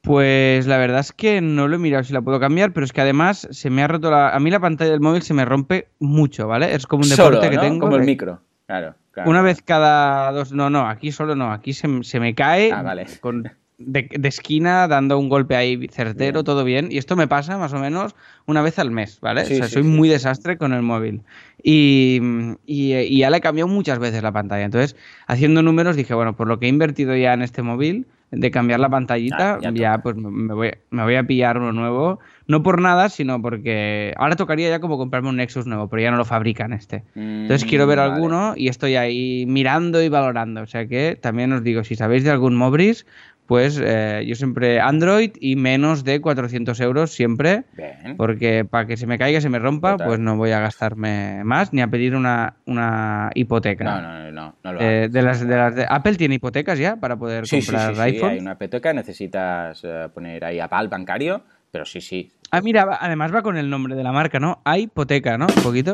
Pues 0.03 0.67
la 0.67 0.77
verdad 0.77 1.01
es 1.01 1.13
que 1.13 1.41
no 1.41 1.67
lo 1.67 1.77
he 1.77 1.79
mirado 1.79 2.05
si 2.05 2.13
la 2.13 2.21
puedo 2.21 2.39
cambiar, 2.39 2.75
pero 2.75 2.85
es 2.85 2.93
que 2.93 3.01
además 3.01 3.49
se 3.51 3.71
me 3.71 3.83
ha 3.83 3.89
roto 3.89 4.11
la. 4.11 4.35
A 4.35 4.39
mí 4.39 4.51
la 4.51 4.61
pantalla 4.61 4.91
del 4.91 5.01
móvil 5.01 5.23
se 5.23 5.33
me 5.33 5.47
rompe 5.47 5.89
mucho, 5.99 6.53
¿ale? 6.53 6.75
Es 6.75 6.87
como 6.87 7.05
un 7.05 7.09
deporte 7.09 7.49
que 7.49 7.57
tengo. 7.57 7.81
Como 7.81 7.97
el 7.97 8.03
micro. 8.03 8.43
Claro, 8.67 8.95
Una 9.27 9.43
vez 9.43 9.61
cada 9.63 10.33
dos. 10.33 10.53
No, 10.53 10.71
no, 10.71 10.89
aquí 10.89 11.13
solo 11.13 11.35
no. 11.35 11.53
Aquí 11.53 11.73
se, 11.75 11.89
me 11.89 12.35
cae 12.35 12.73
ah, 12.73 12.97
con, 13.21 13.51
de, 13.79 14.09
esquina, 14.23 14.89
dando 14.89 15.19
un 15.19 15.29
golpe 15.29 15.57
ahí 15.57 15.89
certero, 15.89 16.45
todo 16.45 16.65
bien. 16.65 16.89
Y 16.91 16.99
esto 16.99 17.17
me 17.17 17.29
pasa 17.29 17.59
más 17.59 17.73
o 17.73 17.79
menos 17.79 18.15
una 18.47 18.63
vez 18.63 18.79
al 18.79 18.91
mes, 18.91 19.21
¿vale? 19.21 19.43
o 19.43 19.47
sea, 19.47 19.69
soy 19.69 19.83
muy 19.83 20.09
desastre 20.09 20.57
con 20.57 20.73
el 20.73 20.83
móvil. 20.83 21.23
Y, 21.63 22.21
y, 22.67 23.19
ya 23.19 23.31
le 23.31 23.39
he 23.39 23.41
cambiado 23.41 23.69
muchas 23.69 23.99
veces 23.99 24.23
la 24.23 24.33
pantalla. 24.33 24.65
Entonces, 24.65 24.97
haciendo 25.27 25.63
números, 25.63 25.97
dije, 25.97 26.15
bueno, 26.15 26.37
por 26.37 26.47
lo 26.47 26.59
que 26.59 26.67
he 26.67 26.69
invertido 26.69 27.17
ya 27.17 27.33
en 27.35 27.43
este 27.43 27.63
móvil, 27.63 28.07
de 28.31 28.51
cambiar 28.51 28.81
la 28.81 28.89
pantallita, 28.89 29.59
ah, 29.63 29.71
ya, 29.73 29.99
pues 29.99 30.17
me 30.17 30.55
voy, 30.55 30.73
me 30.91 31.03
voy, 31.05 31.17
a 31.17 31.25
pillar 31.25 31.59
uno 31.59 31.73
nuevo. 31.73 32.19
No 32.47 32.63
por 32.63 32.81
nada, 32.81 33.09
sino 33.09 33.41
porque 33.41 34.13
ahora 34.17 34.37
tocaría 34.37 34.69
ya 34.69 34.81
como 34.81 34.99
comprarme 34.99 35.29
un 35.29 35.37
Nexus 35.37 35.67
nuevo, 35.67 35.89
pero 35.89 36.03
ya 36.03 36.11
no 36.11 36.17
lo 36.17 36.25
fabrican 36.25 36.73
este. 36.73 37.05
Entonces 37.15 37.69
quiero 37.69 37.87
ver 37.87 37.99
mm, 37.99 38.03
alguno 38.03 38.55
y 38.57 38.69
estoy 38.69 38.97
ahí 38.97 39.47
mirando 39.47 40.03
y 40.03 40.09
valorando. 40.09 40.63
O 40.63 40.67
sea 40.67 40.87
que 40.87 41.17
también 41.21 41.53
os 41.53 41.63
digo, 41.63 41.85
si 41.85 41.95
sabéis 41.95 42.25
de 42.25 42.31
algún 42.31 42.55
Mobris, 42.57 43.07
pues 43.47 43.79
eh, 43.83 44.25
yo 44.27 44.35
siempre 44.35 44.81
Android 44.81 45.33
y 45.39 45.57
menos 45.57 46.05
de 46.05 46.21
400 46.21 46.81
euros 46.81 47.13
siempre, 47.13 47.65
porque 48.17 48.65
para 48.65 48.87
que 48.87 48.97
se 48.97 49.07
me 49.07 49.19
caiga, 49.19 49.41
se 49.41 49.51
me 49.51 49.59
rompa, 49.59 49.97
pues 49.97 50.19
no 50.19 50.37
voy 50.37 50.53
a 50.53 50.61
gastarme 50.61 51.45
más 51.45 51.73
ni 51.73 51.83
a 51.83 51.89
pedir 51.89 52.15
una, 52.15 52.55
una 52.65 53.31
hipoteca. 53.35 53.85
No, 53.85 54.01
no, 54.01 54.33
no. 54.33 54.73
no, 54.73 54.81
eh, 54.81 55.09
de, 55.11 55.23
las, 55.23 55.47
de 55.47 55.57
las 55.57 55.75
de... 55.75 55.87
¿Apple 55.89 56.15
tiene 56.15 56.37
hipotecas 56.37 56.79
ya 56.79 56.97
para 56.97 57.17
poder 57.17 57.45
comprar 57.49 57.95
sí, 57.95 58.01
iPhone? 58.01 58.31
Sí, 58.31 58.35
hay 58.35 58.39
una 58.41 58.53
hipoteca, 58.53 58.93
necesitas 58.93 59.81
eh, 59.85 60.09
poner 60.13 60.45
ahí 60.45 60.61
Apple 60.61 60.89
bancario, 60.89 61.43
pero 61.71 61.85
sí, 61.85 62.01
sí. 62.01 62.33
Ah, 62.51 62.61
mira, 62.63 62.99
además 63.01 63.35
va 63.35 63.43
con 63.43 63.57
el 63.57 63.69
nombre 63.69 63.95
de 63.95 64.03
la 64.03 64.13
marca, 64.13 64.41
¿no? 64.41 64.63
Hay 64.65 64.83
hipoteca, 64.83 65.37
¿no? 65.37 65.47
Un 65.55 65.63
poquito. 65.63 65.93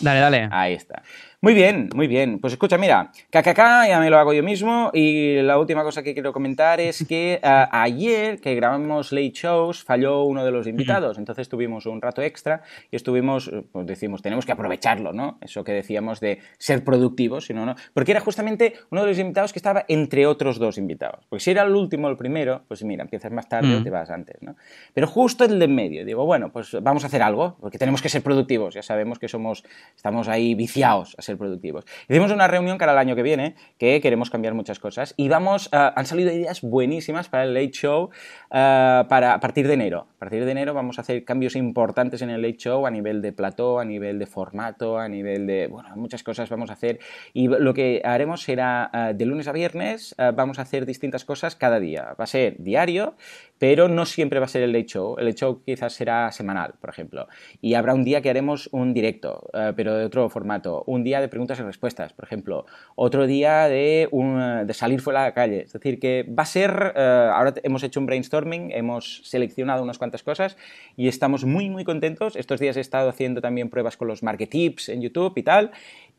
Dale, 0.00 0.20
dale. 0.20 0.48
Ahí 0.50 0.74
está. 0.74 1.02
Muy 1.42 1.54
bien, 1.54 1.88
muy 1.94 2.06
bien. 2.06 2.38
Pues 2.38 2.52
escucha, 2.52 2.76
mira, 2.76 3.12
KKK 3.30 3.88
ya 3.88 3.98
me 3.98 4.10
lo 4.10 4.18
hago 4.18 4.34
yo 4.34 4.42
mismo 4.42 4.90
y 4.92 5.40
la 5.40 5.58
última 5.58 5.82
cosa 5.82 6.02
que 6.02 6.12
quiero 6.12 6.34
comentar 6.34 6.80
es 6.80 7.06
que 7.08 7.40
uh, 7.42 7.46
ayer 7.72 8.42
que 8.42 8.54
grabamos 8.54 9.10
Late 9.10 9.32
Shows 9.32 9.82
falló 9.82 10.24
uno 10.24 10.44
de 10.44 10.50
los 10.50 10.66
invitados, 10.66 11.16
entonces 11.16 11.48
tuvimos 11.48 11.86
un 11.86 12.02
rato 12.02 12.20
extra 12.20 12.60
y 12.90 12.96
estuvimos, 12.96 13.50
pues 13.72 13.86
decimos, 13.86 14.20
tenemos 14.20 14.44
que 14.44 14.52
aprovecharlo, 14.52 15.14
¿no? 15.14 15.38
Eso 15.40 15.64
que 15.64 15.72
decíamos 15.72 16.20
de 16.20 16.40
ser 16.58 16.84
productivos, 16.84 17.46
sino 17.46 17.64
no, 17.64 17.74
porque 17.94 18.10
era 18.10 18.20
justamente 18.20 18.74
uno 18.90 19.00
de 19.00 19.08
los 19.08 19.18
invitados 19.18 19.54
que 19.54 19.60
estaba 19.60 19.86
entre 19.88 20.26
otros 20.26 20.58
dos 20.58 20.76
invitados. 20.76 21.24
Porque 21.30 21.42
si 21.42 21.52
era 21.52 21.62
el 21.62 21.74
último 21.74 22.08
o 22.08 22.10
el 22.10 22.18
primero, 22.18 22.64
pues 22.68 22.84
mira, 22.84 23.02
empiezas 23.04 23.32
más 23.32 23.48
tarde 23.48 23.76
o 23.76 23.80
Mm. 23.80 23.84
te 23.84 23.88
vas 23.88 24.10
antes, 24.10 24.42
¿no? 24.42 24.56
Pero 24.92 25.06
justo 25.06 25.44
el 25.44 25.58
de 25.58 25.64
en 25.64 25.74
medio, 25.74 26.04
digo, 26.04 26.26
bueno, 26.26 26.52
pues 26.52 26.76
vamos 26.82 27.04
a 27.04 27.06
hacer 27.06 27.22
algo, 27.22 27.56
porque 27.62 27.78
tenemos 27.78 28.02
que 28.02 28.10
ser 28.10 28.22
productivos, 28.22 28.74
ya 28.74 28.82
sabemos 28.82 29.18
que 29.18 29.26
somos, 29.26 29.64
estamos 29.96 30.28
ahí 30.28 30.54
viciados 30.54 31.14
a 31.18 31.29
ser 31.30 31.38
productivos. 31.38 31.84
Hicimos 32.08 32.32
una 32.32 32.48
reunión 32.48 32.78
para 32.78 32.92
el 32.92 32.98
año 32.98 33.14
que 33.14 33.22
viene, 33.22 33.54
que 33.78 34.00
queremos 34.00 34.30
cambiar 34.30 34.54
muchas 34.54 34.78
cosas, 34.78 35.14
y 35.16 35.28
vamos, 35.28 35.68
ah, 35.72 35.92
han 35.96 36.06
salido 36.06 36.32
ideas 36.32 36.60
buenísimas 36.62 37.28
para 37.28 37.44
el 37.44 37.54
Late 37.54 37.70
Show 37.70 38.10
ah, 38.50 39.06
para, 39.08 39.34
a 39.34 39.40
partir 39.40 39.66
de 39.68 39.74
enero. 39.74 40.08
A 40.16 40.18
partir 40.18 40.44
de 40.44 40.50
enero 40.50 40.74
vamos 40.74 40.98
a 40.98 41.02
hacer 41.02 41.24
cambios 41.24 41.56
importantes 41.56 42.22
en 42.22 42.30
el 42.30 42.42
Late 42.42 42.56
Show 42.56 42.86
a 42.86 42.90
nivel 42.90 43.22
de 43.22 43.32
plató, 43.32 43.78
a 43.78 43.84
nivel 43.84 44.18
de 44.18 44.26
formato, 44.26 44.98
a 44.98 45.08
nivel 45.08 45.46
de, 45.46 45.68
bueno, 45.68 45.88
muchas 45.96 46.22
cosas 46.22 46.48
vamos 46.50 46.70
a 46.70 46.74
hacer, 46.74 46.98
y 47.32 47.48
lo 47.48 47.72
que 47.72 48.02
haremos 48.04 48.42
será 48.42 48.90
ah, 48.92 49.12
de 49.12 49.24
lunes 49.26 49.48
a 49.48 49.52
viernes, 49.52 50.14
vamos 50.34 50.58
a 50.58 50.62
hacer 50.62 50.86
distintas 50.86 51.24
cosas 51.24 51.56
cada 51.56 51.80
día. 51.80 52.14
Va 52.18 52.24
a 52.24 52.26
ser 52.26 52.56
diario, 52.58 53.14
pero 53.58 53.88
no 53.88 54.06
siempre 54.06 54.38
va 54.40 54.46
a 54.46 54.48
ser 54.48 54.62
el 54.62 54.72
Late 54.72 54.86
Show. 54.86 55.16
El 55.18 55.26
Late 55.26 55.38
Show 55.38 55.62
quizás 55.64 55.92
será 55.92 56.32
semanal, 56.32 56.74
por 56.80 56.90
ejemplo. 56.90 57.28
Y 57.60 57.74
habrá 57.74 57.94
un 57.94 58.04
día 58.04 58.22
que 58.22 58.30
haremos 58.30 58.68
un 58.72 58.94
directo, 58.94 59.50
eh, 59.52 59.72
pero 59.76 59.94
de 59.94 60.04
otro 60.04 60.28
formato. 60.30 60.82
Un 60.86 61.04
día 61.04 61.19
de 61.20 61.28
preguntas 61.28 61.58
y 61.58 61.62
respuestas, 61.62 62.12
por 62.12 62.24
ejemplo. 62.24 62.66
Otro 62.94 63.26
día 63.26 63.68
de, 63.68 64.08
un- 64.10 64.66
de 64.66 64.74
salir 64.74 65.00
fuera 65.00 65.22
a 65.22 65.26
la 65.26 65.34
calle. 65.34 65.62
Es 65.62 65.72
decir, 65.72 65.98
que 66.00 66.24
va 66.28 66.42
a 66.42 66.46
ser... 66.46 66.92
eh, 66.96 67.30
ahora 67.32 67.54
hemos 67.62 67.82
hecho 67.82 68.00
un 68.00 68.06
brainstorming, 68.06 68.70
hemos 68.72 69.22
seleccionado 69.24 69.82
unas 69.82 69.98
cuantas 69.98 70.22
cosas 70.22 70.56
y 70.96 71.08
estamos 71.08 71.44
muy, 71.44 71.70
muy 71.70 71.84
contentos. 71.84 72.36
Estos 72.36 72.60
días 72.60 72.76
he 72.76 72.80
estado 72.80 73.08
haciendo 73.08 73.40
también 73.40 73.70
pruebas 73.70 73.96
con 73.96 74.08
los 74.08 74.22
Market 74.22 74.50
Tips 74.50 74.88
en 74.88 75.02
YouTube 75.02 75.32
y 75.36 75.42
tal. 75.42 75.70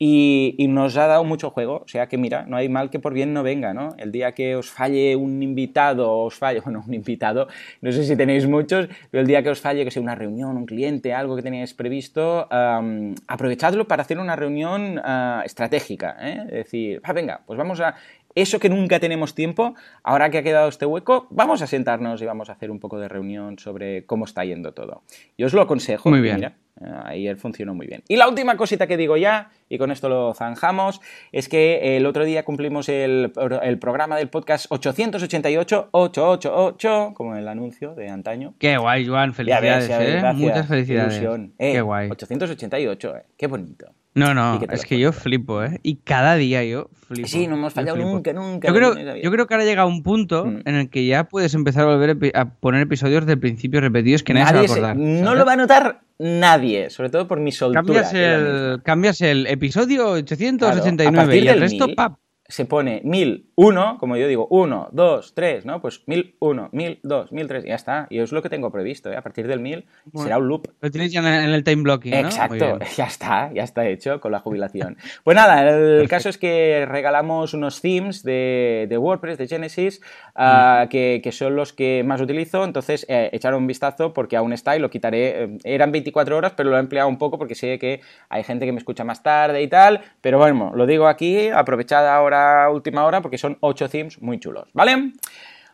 Y, 0.04 0.56
y 0.58 0.68
nos 0.68 0.98
ha 0.98 1.06
dado 1.06 1.24
mucho 1.24 1.52
juego. 1.52 1.84
O 1.86 1.88
sea 1.88 2.08
que, 2.08 2.18
mira, 2.18 2.44
no 2.48 2.58
hay 2.58 2.70
mal 2.70 2.90
que 2.90 2.98
por 2.98 3.14
bien 3.14 3.34
no 3.34 3.44
venga, 3.44 3.72
¿no? 3.72 3.94
El 4.00 4.12
día 4.12 4.32
que 4.32 4.56
os 4.56 4.72
falle 4.72 5.16
un 5.16 5.44
invitado, 5.44 6.12
os 6.12 6.34
falle, 6.34 6.60
bueno, 6.66 6.84
un 6.88 6.92
invitado, 6.92 7.48
no 7.82 7.92
sé 7.92 8.04
si 8.04 8.16
tenéis 8.16 8.48
muchos, 8.48 8.90
pero 9.12 9.22
el 9.22 9.28
día 9.28 9.44
que 9.44 9.52
os 9.52 9.62
falle, 9.62 9.86
que 9.86 9.92
sea 9.92 10.02
una 10.02 10.16
reunión, 10.16 10.58
un 10.58 10.66
cliente, 10.66 11.14
algo 11.14 11.36
que 11.36 11.44
teníais 11.44 11.76
previsto, 11.76 12.48
am, 12.52 13.14
aprovechadlo 13.28 13.88
para 13.88 14.02
hacer 14.02 14.18
una 14.18 14.36
reunión 14.36 15.00
ah, 15.04 15.44
estratégica. 15.46 16.18
¿eh? 16.20 16.46
Es 16.48 16.52
decir, 16.66 17.00
ah, 17.04 17.14
venga, 17.14 17.42
pues 17.46 17.56
vamos 17.60 17.80
a. 17.80 17.94
Eso 18.34 18.60
que 18.60 18.70
nunca 18.70 19.00
tenemos 19.00 19.36
tiempo, 19.36 19.76
ahora 20.02 20.32
que 20.32 20.40
ha 20.40 20.44
quedado 20.44 20.70
este 20.70 20.88
hueco, 20.88 21.28
vamos 21.30 21.62
a 21.62 21.68
sentarnos 21.68 22.22
y 22.24 22.26
vamos 22.26 22.50
a 22.50 22.54
hacer 22.54 22.72
un 22.72 22.80
poco 22.80 22.98
de 22.98 23.08
reunión 23.08 23.60
sobre 23.60 24.06
cómo 24.06 24.26
está 24.26 24.46
yendo 24.46 24.74
todo. 24.74 25.04
Yo 25.38 25.46
os 25.46 25.54
lo 25.54 25.62
aconsejo. 25.62 26.10
Muy 26.10 26.22
bien. 26.22 26.38
Mira, 26.38 26.56
eh, 26.80 26.86
Ayer 27.06 27.38
funcionó 27.38 27.74
muy 27.74 27.88
bien. 27.88 28.04
Y 28.08 28.16
la 28.16 28.28
última 28.28 28.56
cosita 28.56 28.88
que 28.88 28.98
digo 28.98 29.18
ya, 29.18 29.50
y 29.70 29.78
con 29.78 29.92
esto 29.92 30.10
lo 30.10 30.34
zanjamos, 30.34 31.02
es 31.32 31.50
que 31.50 31.98
el 31.98 32.06
otro 32.06 32.24
día 32.26 32.44
cumplimos 32.44 32.88
el, 32.90 33.34
el 33.64 33.80
programa 33.80 34.18
del 34.18 34.30
podcast 34.30 34.68
888, 34.70 35.90
888, 35.92 37.14
como 37.16 37.36
el 37.36 37.48
anuncio 37.48 37.96
de 37.96 38.10
antaño. 38.10 38.54
Qué 38.60 38.78
guay, 38.78 39.06
Joan, 39.08 39.30
Ya 39.32 39.36
felicidades, 39.36 39.88
ves, 39.90 40.00
¿eh? 40.00 40.12
gracias. 40.20 40.36
Muchas 40.36 40.68
felicidades. 40.68 41.24
Eh, 41.58 41.72
Qué 41.74 41.82
guay. 41.82 42.10
888, 42.10 43.18
eh. 43.18 43.24
Qué 43.38 43.48
bonito. 43.48 43.92
No, 44.14 44.34
no, 44.34 44.60
es 44.70 44.86
que 44.86 45.00
yo 45.00 45.14
flipo, 45.14 45.64
¿eh? 45.64 45.80
Y 45.84 45.96
cada 45.96 46.36
día 46.36 46.64
yo 46.66 46.90
flipo. 47.08 47.30
Sí, 47.30 47.48
no 47.48 47.56
hemos 47.56 47.72
fallado 47.74 47.98
nunca, 47.98 48.34
nunca. 48.34 48.68
Yo 48.68 48.74
creo, 48.74 48.94
yo 49.22 49.32
creo 49.32 49.48
que 49.48 49.54
ahora 49.54 49.64
llega 49.66 49.86
un 49.86 50.04
punto 50.04 50.46
Mm. 50.46 50.62
en 50.66 50.76
el 50.76 50.90
que 50.90 51.06
ya 51.06 51.26
puedes 51.30 51.54
empezar 51.54 51.84
a 51.84 51.96
volver 51.96 52.18
a 52.36 52.46
poner 52.56 52.82
episodios 52.82 53.26
del 53.26 53.40
principio 53.40 53.80
repetidos 53.80 54.24
que 54.24 54.34
nadie, 54.34 54.54
Nadie 54.54 54.68
se 54.68 54.82
va 54.82 54.88
a 54.90 54.92
acordar. 54.92 55.08
no 55.24 55.36
lo 55.36 55.46
va 55.46 55.54
a 55.54 55.56
notar 55.56 56.02
nadie, 56.20 56.90
sobre 56.90 57.10
todo 57.10 57.26
por 57.28 57.40
mi 57.40 57.52
soltura. 57.54 57.82
cambias 57.84 58.14
el, 58.14 58.82
cambias 58.84 59.22
el 59.22 59.48
episodio 59.48 59.98
Claro, 59.98 60.12
a 60.16 60.20
889 60.20 61.16
partir 61.26 61.44
y 61.44 61.48
el 61.48 61.60
resto, 61.62 61.86
1000, 61.88 61.96
pap. 61.96 62.18
Se 62.52 62.66
pone 62.66 63.02
1001, 63.06 63.98
como 63.98 64.18
yo 64.18 64.28
digo, 64.28 64.46
1, 64.50 64.90
2, 64.92 65.34
3, 65.34 65.66
¿no? 65.66 65.82
Pues 65.82 66.04
1001, 66.06 66.70
1002, 66.74 67.32
1003, 67.32 67.64
ya 67.64 67.76
está. 67.76 68.08
Y 68.10 68.20
es 68.20 68.32
lo 68.34 68.42
que 68.42 68.50
tengo 68.50 68.72
previsto, 68.72 69.10
¿eh? 69.10 69.16
A 69.16 69.22
partir 69.22 69.48
del 69.48 69.62
1000 69.62 69.86
Bueno. 70.06 70.24
será 70.26 70.38
un 70.38 70.48
loop. 70.50 70.68
Lo 70.82 70.92
tienes 70.92 71.14
ya 71.14 71.20
en 71.22 71.50
el 71.52 71.64
time 71.64 71.84
blocking, 71.84 72.12
¿no? 72.12 72.18
Exacto, 72.20 72.78
ya 72.98 73.06
está, 73.06 73.52
ya 73.54 73.64
está 73.64 73.88
hecho 73.88 74.20
con 74.20 74.32
la 74.32 74.40
jubilación. 74.40 74.98
Pues 75.24 75.36
nada, 75.36 75.70
el 75.70 76.08
caso 76.10 76.28
es 76.30 76.38
que 76.38 76.86
regalamos 76.90 77.54
unos 77.54 77.80
themes 77.82 78.24
de, 78.24 78.88
de 78.90 78.98
WordPress, 78.98 79.38
de 79.38 79.48
Genesis, 79.48 80.02
ah, 80.36 80.88
que, 80.90 81.22
que 81.24 81.32
son 81.32 81.56
los 81.56 81.72
que 81.74 82.04
más 82.04 82.20
utilizo, 82.22 82.64
entonces 82.66 83.06
eh, 83.08 83.30
echar 83.34 83.54
un 83.56 83.68
vistazo 83.68 84.14
porque 84.14 84.36
aún 84.36 84.52
está 84.52 84.76
y 84.76 84.80
lo 84.80 84.90
quitaré. 84.90 85.44
eh, 85.44 85.58
eran 85.64 85.92
24 85.92 86.36
horas, 86.36 86.54
pero 86.58 86.70
lo 86.70 86.78
he 86.78 86.80
empleado 86.80 87.08
un 87.08 87.18
poco 87.18 87.38
porque 87.38 87.56
sé 87.56 87.78
que 87.80 88.02
hay 88.30 88.44
gente 88.44 88.66
que 88.66 88.72
me 88.72 88.80
escucha 88.80 89.04
más 89.04 89.24
tarde 89.24 89.62
y 89.62 89.68
tal, 89.68 90.02
pero 90.22 90.38
bueno, 90.38 90.72
lo 90.76 90.86
digo 90.86 91.08
aquí, 91.08 91.50
aprovechad 91.50 92.08
ahora 92.08 92.41
última 92.72 93.06
hora 93.06 93.22
porque 93.22 93.38
son 93.38 93.58
8 93.60 93.90
themes 93.90 94.22
muy 94.22 94.40
chulos, 94.40 94.70
¿vale? 94.74 95.14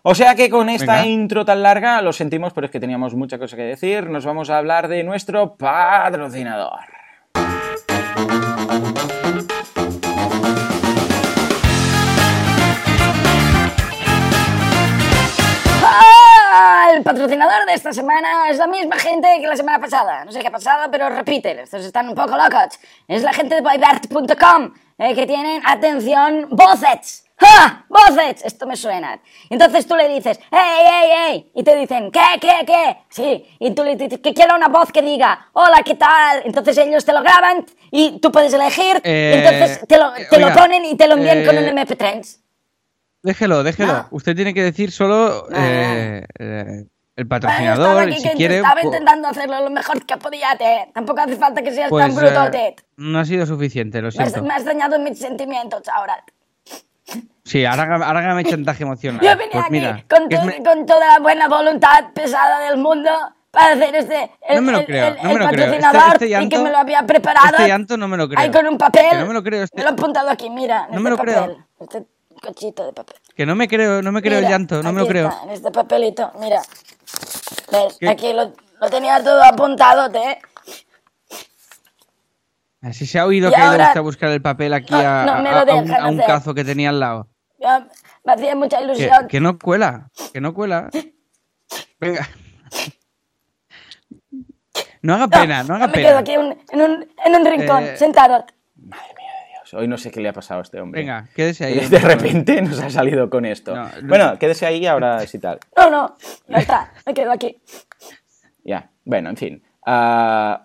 O 0.04 0.16
sea 0.16 0.36
que 0.36 0.50
con 0.50 0.70
esta 0.70 1.02
Venga. 1.02 1.08
intro 1.08 1.44
tan 1.44 1.62
larga, 1.62 2.02
lo 2.02 2.14
sentimos, 2.14 2.54
pero 2.54 2.66
es 2.66 2.72
que 2.72 2.80
teníamos 2.80 3.14
mucha 3.14 3.38
cosa 3.38 3.58
que 3.58 3.64
decir. 3.64 4.10
Nos 4.10 4.26
vamos 4.26 4.50
a 4.50 4.58
hablar 4.58 4.88
de 4.88 5.04
nuestro 5.04 5.56
patrocinador. 5.56 6.80
El 16.98 17.04
patrocinador 17.04 17.68
de 17.68 17.76
esta 17.76 17.94
semana 17.94 18.50
es 18.50 18.58
la 18.58 18.66
misma 18.66 18.98
gente 18.98 19.28
que 19.40 19.46
la 19.46 19.56
semana 19.56 19.78
pasada. 19.78 20.26
No 20.26 20.32
sé 20.32 20.40
qué 20.40 20.48
ha 20.48 20.52
pasado, 20.52 20.90
pero 20.90 21.10
repiten. 21.10 21.60
Estos 21.60 21.86
están 21.86 22.10
un 22.10 22.16
poco 22.16 22.36
locos. 22.36 22.80
Es 23.08 23.22
la 23.22 23.34
gente 23.34 23.54
de 23.54 23.62
boybert.com 23.62 24.74
eh, 24.98 25.14
que 25.14 25.28
tienen, 25.28 25.62
atención, 25.64 26.48
voces. 26.50 27.26
¡Ja! 27.38 27.86
¡Voces! 27.88 28.44
Esto 28.44 28.66
me 28.66 28.76
suena. 28.76 29.22
Entonces 29.52 29.86
tú 29.86 29.96
le 29.96 30.10
dices, 30.10 30.40
¡Ey, 30.52 30.88
ey, 30.88 31.12
ey! 31.28 31.52
Y 31.54 31.62
te 31.64 31.76
dicen, 31.76 32.10
¿qué, 32.10 32.40
qué, 32.42 32.66
qué? 32.66 32.98
Sí. 33.10 33.46
Y 33.60 33.76
tú 33.76 33.84
le 33.84 33.96
dices 33.96 34.20
que 34.20 34.34
quiero 34.34 34.56
una 34.56 34.68
voz 34.68 34.92
que 34.92 35.04
diga, 35.04 35.50
hola, 35.54 35.84
¿qué 35.86 35.94
tal? 35.94 36.42
Entonces 36.46 36.80
ellos 36.80 37.06
te 37.06 37.14
lo 37.14 37.22
graban 37.22 37.64
y 37.92 38.20
tú 38.20 38.32
puedes 38.32 38.52
elegir. 38.54 39.00
Eh, 39.04 39.34
entonces 39.36 39.88
te 39.88 40.00
lo, 40.00 40.16
eh, 40.16 40.26
te 40.32 40.40
lo 40.40 40.48
oiga, 40.48 40.64
ponen 40.64 40.84
y 40.84 40.98
te 40.98 41.08
lo 41.08 41.14
envían 41.14 41.46
con 41.46 41.60
un 41.60 41.64
eh, 41.64 41.86
MP3. 41.86 42.40
Déjelo, 43.24 43.64
déjelo. 43.64 44.08
Usted 44.12 44.36
tiene 44.36 44.54
que 44.54 44.64
decir 44.64 44.92
solo 44.92 45.48
eh, 45.52 46.26
eh, 46.40 46.86
el 47.16 47.24
estaba 47.24 47.30
patrocinador, 47.42 48.04
aquí 48.04 48.12
y 48.14 48.16
si 48.20 48.30
que 48.30 48.36
quiere. 48.36 48.56
estaba 48.58 48.82
po- 48.82 48.88
intentando 48.88 49.28
hacerlo 49.28 49.62
lo 49.62 49.70
mejor 49.70 50.06
que 50.06 50.18
podía, 50.18 50.56
te. 50.58 50.92
Tampoco 50.94 51.22
hace 51.22 51.36
falta 51.36 51.62
que 51.62 51.72
seas 51.72 51.90
Pues 51.90 52.06
tan 52.06 52.16
brutote. 52.16 52.68
eh, 52.68 52.76
no 52.98 53.20
ha 53.20 53.26
sido 53.26 53.46
suficiente, 53.46 53.98
lo 54.02 54.04
me, 54.04 54.08
has, 54.10 54.16
siento. 54.16 54.44
me 54.44 54.54
has 54.54 54.64
dañado 54.66 55.00
mis 55.00 55.18
sentimientos 55.20 55.82
ahora. 55.94 56.24
Sí, 57.44 57.66
ahora, 57.66 57.84
ahora 58.06 58.20
hágame 58.20 58.44
chantaje 58.44 58.84
emocional. 58.84 59.22
Yo 59.22 59.30
venía 59.32 59.50
Pues 59.52 59.64
aquí 59.64 59.72
mira, 59.72 60.04
con, 60.10 60.28
me- 60.46 60.86
toda 60.86 61.08
la 61.08 61.20
buena 61.20 61.48
voluntad 61.48 62.12
pesada 62.14 62.60
del 62.70 62.78
mundo 62.78 63.10
para 63.52 63.74
hacer 63.74 63.96
este. 63.96 64.32
El, 64.48 64.58
No 64.58 64.62
me 64.64 64.72
lo 64.74 64.86
creo, 64.86 65.08
el- 65.08 65.16
no 65.24 65.34
me 65.34 65.40
lo 65.40 65.48
creo. 65.48 65.66
Este- 65.66 65.80
patrocinador 65.82 66.14
este 66.24 66.44
y 66.44 66.50
que 66.50 66.60
me 66.60 66.70
lo 66.70 66.78
había 66.78 67.04
preparado. 67.04 67.48
este 67.52 67.68
llanto 67.68 67.98
no 67.98 68.08
me 68.10 68.18
lo 68.18 68.28
creo. 68.28 68.40
Ahí 68.40 68.52
con 68.52 68.68
un 68.68 68.78
papel. 68.78 69.06
Que 69.10 69.18
no 69.18 69.26
me 69.26 69.34
lo 69.34 69.42
creo, 69.44 69.64
este- 69.64 69.78
Me 69.78 69.84
lo 69.84 69.90
he 69.90 69.94
apuntado 69.94 70.30
aquí, 70.30 70.50
mira. 70.50 70.82
No 70.82 70.88
este 70.92 71.00
me 71.00 71.10
lo 71.10 71.18
creo. 71.18 71.40
papel. 71.42 71.58
Este 71.80 72.04
cochito 72.48 72.86
de 72.86 72.94
papel. 72.94 73.16
Que 73.36 73.46
no 73.46 73.56
me 73.56 73.68
creo, 73.68 74.02
no 74.02 74.12
me 74.12 74.22
creo 74.22 74.40
el 74.40 74.46
llanto, 74.48 74.82
no 74.82 74.92
me 74.94 75.02
lo 75.02 75.08
creo. 75.08 75.28
está, 75.30 75.44
en 75.44 75.50
este 75.52 75.72
papelito, 75.72 76.32
mira. 76.40 76.62
¿Ves? 77.72 77.98
¿Qué? 78.00 78.10
Aquí 78.10 78.34
lo, 78.34 78.54
lo 78.82 78.90
tenía 78.90 79.22
todo 79.24 79.44
apuntado, 79.44 80.10
¿eh? 80.18 80.40
Así 82.82 83.06
se 83.06 83.20
ha 83.20 83.26
oído 83.26 83.50
Y 83.50 83.52
que 83.52 83.58
ha 83.58 83.64
ido 83.64 83.72
ahora- 83.72 83.88
usted 83.88 84.00
a 84.00 84.04
buscar 84.04 84.30
el 84.32 84.42
papel 84.42 84.74
aquí 84.74 84.94
No, 84.94 85.00
a, 85.00 85.26
no 85.42 86.10
un, 86.10 86.22
a 86.22 86.26
cazo 86.26 86.54
que 86.54 86.64
tenía 86.64 86.90
al 86.90 87.00
lado. 87.00 87.28
Ya 87.60 87.88
me 88.24 88.34
hacía 88.34 88.56
mucha 88.56 88.82
ilusión. 88.82 89.28
que 89.28 89.40
no 89.40 89.58
cuela, 89.60 90.10
que 90.34 90.40
no 90.42 90.54
cuela. 90.54 90.90
Venga. 92.00 92.28
No 95.00 95.14
haga 95.14 95.28
pena, 95.28 95.64
no 95.64 95.76
haga 95.76 95.88
me 95.88 95.94
quedo 95.94 96.08
pena. 96.08 96.20
aquí 96.20 96.38
un- 96.38 96.58
en, 96.72 96.82
un, 96.82 97.08
en 97.24 97.36
un 97.36 97.46
rincón, 97.46 97.84
Eh, 97.84 97.98
sentado. 97.98 98.46
Dios, 98.76 98.98
hoy 99.78 99.88
no 99.88 99.98
sé 99.98 100.12
qué 100.12 100.20
le 100.22 100.30
ha 100.30 100.34
pasado 100.34 100.60
a 100.60 100.64
este 100.64 100.80
hombre. 100.82 101.02
Venga, 101.02 101.28
quédese 101.36 101.66
ahí. 101.66 101.80
De 101.90 102.00
repente 102.00 102.62
nos 102.62 102.80
ha 102.82 102.90
salido 102.90 103.30
con 103.30 103.46
esto. 103.46 103.76
No, 103.76 103.84
no- 104.02 104.08
Bueno, 104.08 104.38
quédese 104.40 104.66
ahí 104.66 104.86
ahora 104.86 105.20
sí 105.28 105.40
tal. 105.40 105.60
No, 105.76 105.90
no, 105.90 106.16
ya 106.48 106.58
está, 106.58 106.92
me 107.06 107.14
quedo 107.14 107.32
aquí. 107.32 107.58
Ya, 108.64 108.90
bueno, 109.06 109.30
en 109.30 109.38
fin. 109.38 109.64
Ah, 109.86 110.62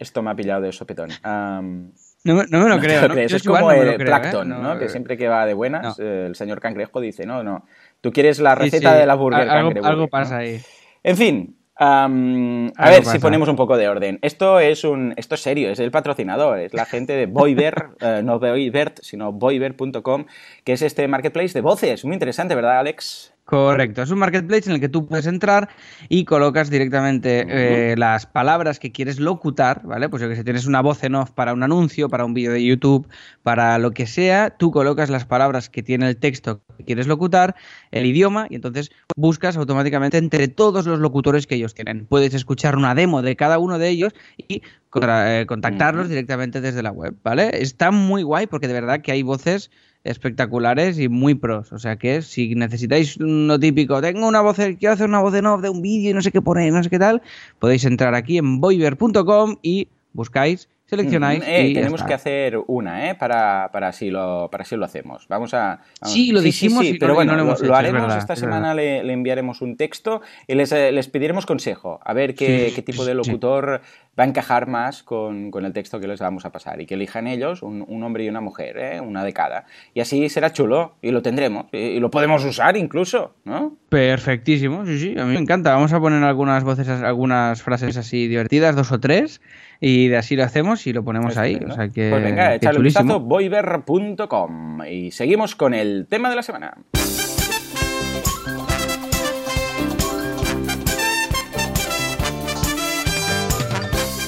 esto 0.00 0.22
me 0.22 0.30
ha 0.30 0.34
pillado 0.34 0.62
de 0.62 0.72
sopetón. 0.72 1.10
No, 1.22 2.34
me- 2.34 2.46
no 2.48 2.58
me 2.60 2.68
lo 2.68 2.76
no 2.76 2.80
creo. 2.80 3.02
lo 3.02 3.08
¿no? 3.08 3.14
crees, 3.14 3.30
Yo 3.30 3.36
es 3.36 3.42
como 3.42 3.60
no 3.60 3.70
el 3.72 3.88
¿eh? 3.88 3.98
Plankton, 3.98 4.48
No, 4.48 4.58
¿no? 4.62 4.78
Que 4.78 4.88
siempre 4.88 5.16
que 5.18 5.28
va 5.28 5.44
de 5.46 5.52
buenas, 5.54 5.98
no. 5.98 6.04
eh, 6.04 6.26
el 6.26 6.34
señor 6.34 6.58
Cangrejo 6.58 7.00
dice, 7.00 7.26
no, 7.26 7.42
no, 7.44 7.66
tú 8.00 8.12
quieres 8.12 8.40
la 8.40 8.54
receta 8.54 8.92
sí, 8.94 8.98
de 8.98 9.06
la 9.06 9.14
burger 9.14 9.48
algo, 9.48 9.70
algo 9.84 10.02
¿no? 10.02 10.08
pasa 10.08 10.38
ahí. 10.38 10.60
En 11.02 11.16
fin, 11.18 11.56
Um, 11.80 12.68
a 12.76 12.90
ver 12.90 13.00
pasa. 13.00 13.12
si 13.12 13.18
ponemos 13.18 13.48
un 13.48 13.56
poco 13.56 13.76
de 13.76 13.88
orden. 13.88 14.20
Esto 14.22 14.60
es 14.60 14.84
un, 14.84 15.12
esto 15.16 15.34
es 15.34 15.42
serio, 15.42 15.70
es 15.70 15.80
el 15.80 15.90
patrocinador, 15.90 16.60
es 16.60 16.72
la 16.72 16.84
gente 16.84 17.14
de 17.14 17.26
Voiver, 17.26 17.88
eh, 18.00 18.22
no 18.22 18.38
Voivert, 18.38 19.00
sino 19.02 19.32
Voiver.com, 19.32 20.26
que 20.62 20.72
es 20.72 20.82
este 20.82 21.08
marketplace 21.08 21.52
de 21.52 21.62
voces. 21.62 22.04
Muy 22.04 22.14
interesante, 22.14 22.54
¿verdad, 22.54 22.78
Alex? 22.78 23.33
Correcto, 23.54 24.02
es 24.02 24.10
un 24.10 24.18
marketplace 24.18 24.68
en 24.68 24.74
el 24.74 24.80
que 24.80 24.88
tú 24.88 25.06
puedes 25.06 25.26
entrar 25.26 25.68
y 26.08 26.24
colocas 26.24 26.70
directamente 26.70 27.46
eh, 27.48 27.94
las 27.96 28.26
palabras 28.26 28.78
que 28.78 28.92
quieres 28.92 29.20
locutar, 29.20 29.82
¿vale? 29.84 30.08
Pues 30.08 30.22
yo 30.22 30.28
que 30.28 30.36
sé, 30.36 30.44
tienes 30.44 30.66
una 30.66 30.82
voz 30.82 31.04
en 31.04 31.14
off 31.14 31.30
para 31.30 31.52
un 31.52 31.62
anuncio, 31.62 32.08
para 32.08 32.24
un 32.24 32.34
vídeo 32.34 32.52
de 32.52 32.64
YouTube, 32.64 33.08
para 33.42 33.78
lo 33.78 33.92
que 33.92 34.06
sea, 34.06 34.50
tú 34.50 34.70
colocas 34.70 35.10
las 35.10 35.24
palabras 35.24 35.70
que 35.70 35.82
tiene 35.82 36.08
el 36.08 36.16
texto 36.16 36.62
que 36.76 36.84
quieres 36.84 37.06
locutar, 37.06 37.54
el 37.90 38.06
idioma, 38.06 38.46
y 38.50 38.56
entonces 38.56 38.90
buscas 39.16 39.56
automáticamente 39.56 40.18
entre 40.18 40.48
todos 40.48 40.86
los 40.86 40.98
locutores 40.98 41.46
que 41.46 41.54
ellos 41.54 41.74
tienen. 41.74 42.06
Puedes 42.06 42.34
escuchar 42.34 42.76
una 42.76 42.94
demo 42.94 43.22
de 43.22 43.36
cada 43.36 43.58
uno 43.58 43.78
de 43.78 43.88
ellos 43.88 44.12
y 44.36 44.62
contra- 44.90 45.40
eh, 45.40 45.46
contactarlos 45.46 46.08
directamente 46.08 46.60
desde 46.60 46.82
la 46.82 46.90
web, 46.90 47.14
¿vale? 47.22 47.50
Está 47.62 47.90
muy 47.90 48.22
guay 48.22 48.46
porque 48.46 48.68
de 48.68 48.74
verdad 48.74 49.00
que 49.00 49.12
hay 49.12 49.22
voces 49.22 49.70
espectaculares 50.04 50.98
y 50.98 51.08
muy 51.08 51.34
pros. 51.34 51.72
O 51.72 51.78
sea 51.78 51.96
que 51.96 52.22
si 52.22 52.54
necesitáis 52.54 53.18
lo 53.18 53.58
típico, 53.58 54.00
tengo 54.00 54.28
una 54.28 54.42
voz, 54.42 54.56
quiero 54.56 54.92
hacer 54.92 55.08
una 55.08 55.20
voz 55.20 55.34
en 55.34 55.46
off 55.46 55.62
de 55.62 55.70
un 55.70 55.82
vídeo 55.82 56.10
y 56.10 56.14
no 56.14 56.22
sé 56.22 56.30
qué 56.30 56.42
poner, 56.42 56.72
no 56.72 56.82
sé 56.82 56.90
qué 56.90 56.98
tal, 56.98 57.22
podéis 57.58 57.84
entrar 57.84 58.14
aquí 58.14 58.38
en 58.38 58.60
voiver.com 58.60 59.56
y 59.62 59.88
buscáis, 60.12 60.68
seleccionáis 60.86 61.40
Mm, 61.40 61.48
eh, 61.48 61.68
y 61.68 61.74
tenemos 61.74 62.02
que 62.02 62.14
hacer 62.14 62.58
una, 62.66 63.08
¿eh? 63.10 63.14
Para, 63.14 63.70
para, 63.72 63.88
así 63.88 64.10
lo, 64.10 64.48
para 64.50 64.62
así 64.62 64.76
lo 64.76 64.84
hacemos. 64.84 65.26
Vamos 65.28 65.54
a... 65.54 65.80
vamos- 66.00 66.12
Sí, 66.14 66.30
lo 66.32 66.40
dijimos 66.40 66.84
y 66.84 66.92
no- 66.92 66.98
pero 67.00 67.14
bueno, 67.14 67.32
no 67.32 67.38
lo 67.38 67.44
lo, 67.44 67.48
hemos 67.50 67.60
lo 67.60 67.66
hecho, 67.66 67.72
es 67.74 67.78
haremos 67.78 68.02
verdad, 68.02 68.18
esta 68.18 68.32
es 68.34 68.38
semana, 68.38 68.74
le, 68.74 69.02
le 69.02 69.12
enviaremos 69.12 69.62
un 69.62 69.76
texto 69.76 70.20
y 70.46 70.54
les, 70.54 70.70
eh, 70.72 70.92
les 70.92 71.08
pediremos 71.08 71.46
consejo, 71.46 72.00
a 72.04 72.12
ver 72.12 72.34
qué, 72.34 72.68
Sí, 72.68 72.74
qué 72.76 72.82
tipo 72.82 73.04
de 73.04 73.12
sí. 73.12 73.16
locutor 73.16 73.80
va 74.18 74.22
a 74.24 74.26
encajar 74.26 74.68
más 74.68 75.02
con, 75.02 75.50
con 75.50 75.64
el 75.64 75.72
texto 75.72 75.98
que 75.98 76.06
les 76.06 76.20
vamos 76.20 76.44
a 76.44 76.52
pasar 76.52 76.80
y 76.80 76.86
que 76.86 76.94
elijan 76.94 77.26
ellos, 77.26 77.62
un, 77.62 77.84
un 77.88 78.02
hombre 78.04 78.24
y 78.24 78.28
una 78.28 78.40
mujer, 78.40 78.76
¿eh? 78.78 79.00
una 79.00 79.24
de 79.24 79.32
cada. 79.32 79.64
Y 79.92 80.00
así 80.00 80.28
será 80.28 80.52
chulo 80.52 80.94
y 81.02 81.10
lo 81.10 81.20
tendremos 81.22 81.66
y, 81.72 81.78
y 81.78 82.00
lo 82.00 82.10
podemos 82.10 82.44
usar 82.44 82.76
incluso, 82.76 83.34
¿no? 83.44 83.76
Perfectísimo, 83.88 84.86
sí, 84.86 84.98
sí, 84.98 85.14
a 85.18 85.24
mí 85.24 85.32
me 85.34 85.40
encanta. 85.40 85.72
Vamos 85.74 85.92
a 85.92 85.98
poner 86.00 86.22
algunas 86.22 86.62
voces, 86.62 86.88
algunas 86.88 87.62
frases 87.62 87.96
así 87.96 88.28
divertidas, 88.28 88.76
dos 88.76 88.92
o 88.92 89.00
tres, 89.00 89.40
y 89.86 90.08
de 90.08 90.16
así 90.16 90.34
lo 90.34 90.44
hacemos 90.44 90.86
y 90.86 90.94
lo 90.94 91.04
ponemos 91.04 91.36
ahí. 91.36 91.56
O 91.68 91.72
sea 91.74 91.88
que, 91.90 92.08
pues 92.08 92.22
venga, 92.22 92.48
que 92.50 92.56
echadle 92.56 92.78
un 92.78 92.84
vistazo, 92.84 93.20
voiver.com. 93.20 94.82
Y 94.86 95.10
seguimos 95.10 95.54
con 95.54 95.74
el 95.74 96.06
tema 96.08 96.30
de 96.30 96.36
la 96.36 96.42
semana. 96.42 96.74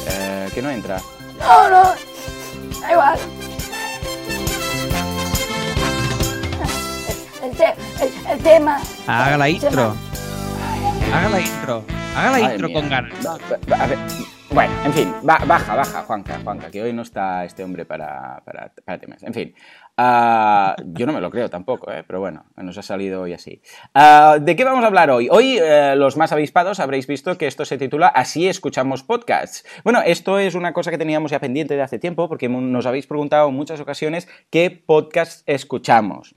Eh, 0.09 0.49
que 0.55 0.63
no 0.63 0.71
entra. 0.71 1.01
No, 1.41 1.71
no. 1.71 1.83
Da 2.81 2.93
igual. 2.93 3.19
El, 7.43 7.51
te- 7.57 7.65
el- 8.05 8.27
el 8.33 8.39
tema. 8.43 8.81
Haga 9.07 9.37
la 9.37 9.49
intro. 9.49 9.95
Haga 11.13 11.29
la 11.31 11.41
intro. 11.41 11.85
Haga 12.17 12.31
la 12.31 12.39
Madre 12.39 12.53
intro 12.55 12.69
mía. 12.69 12.81
con 12.81 12.89
ganas. 12.89 13.27
A 13.27 13.87
ver, 13.87 13.99
bueno, 14.57 14.73
en 14.87 14.93
fin, 14.95 15.13
ba- 15.23 15.43
baja, 15.47 15.75
baja, 15.77 16.03
Juanca, 16.05 16.41
Juanca, 16.43 16.71
que 16.71 16.83
hoy 16.83 16.93
no 16.95 17.03
está 17.03 17.45
este 17.45 17.63
hombre 17.63 17.85
para, 17.85 18.41
para, 18.43 18.73
para 18.87 18.99
temas. 18.99 19.23
En 19.23 19.35
fin, 19.35 19.55
ah, 19.97 20.77
yo 20.85 21.07
no 21.07 21.13
me 21.13 21.21
lo 21.21 21.31
creo 21.31 21.49
tampoco, 21.49 21.93
¿eh? 21.93 22.05
pero 22.07 22.21
bueno, 22.21 22.45
nos 22.57 22.79
ha 22.79 22.83
salido 22.83 23.23
hoy 23.23 23.33
así. 23.33 23.61
Ah, 23.95 24.39
¿De 24.41 24.57
qué 24.57 24.65
vamos 24.65 24.85
a 24.85 24.89
hablar 24.89 25.11
hoy? 25.11 25.29
Hoy, 25.31 25.59
eh, 25.61 25.95
los 25.97 26.17
más 26.17 26.33
avispados 26.33 26.81
habréis 26.81 27.07
visto 27.07 27.37
que 27.39 27.47
esto 27.47 27.65
se 27.65 27.79
titula 27.79 28.09
Así 28.09 28.49
escuchamos 28.49 29.03
podcasts. 29.03 29.65
Bueno, 29.85 30.01
esto 30.05 30.39
es 30.39 30.55
una 30.55 30.73
cosa 30.73 30.91
que 30.91 30.99
teníamos 30.99 31.31
ya 31.31 31.41
pendiente 31.41 31.77
de 31.77 31.83
hace 31.83 31.99
tiempo 31.99 32.29
porque 32.29 32.49
nos 32.49 32.87
habéis 32.87 33.07
preguntado 33.07 33.49
en 33.49 33.55
muchas 33.55 33.81
ocasiones 33.81 34.29
qué 34.51 34.71
podcast 34.71 35.49
escuchamos. 35.49 36.33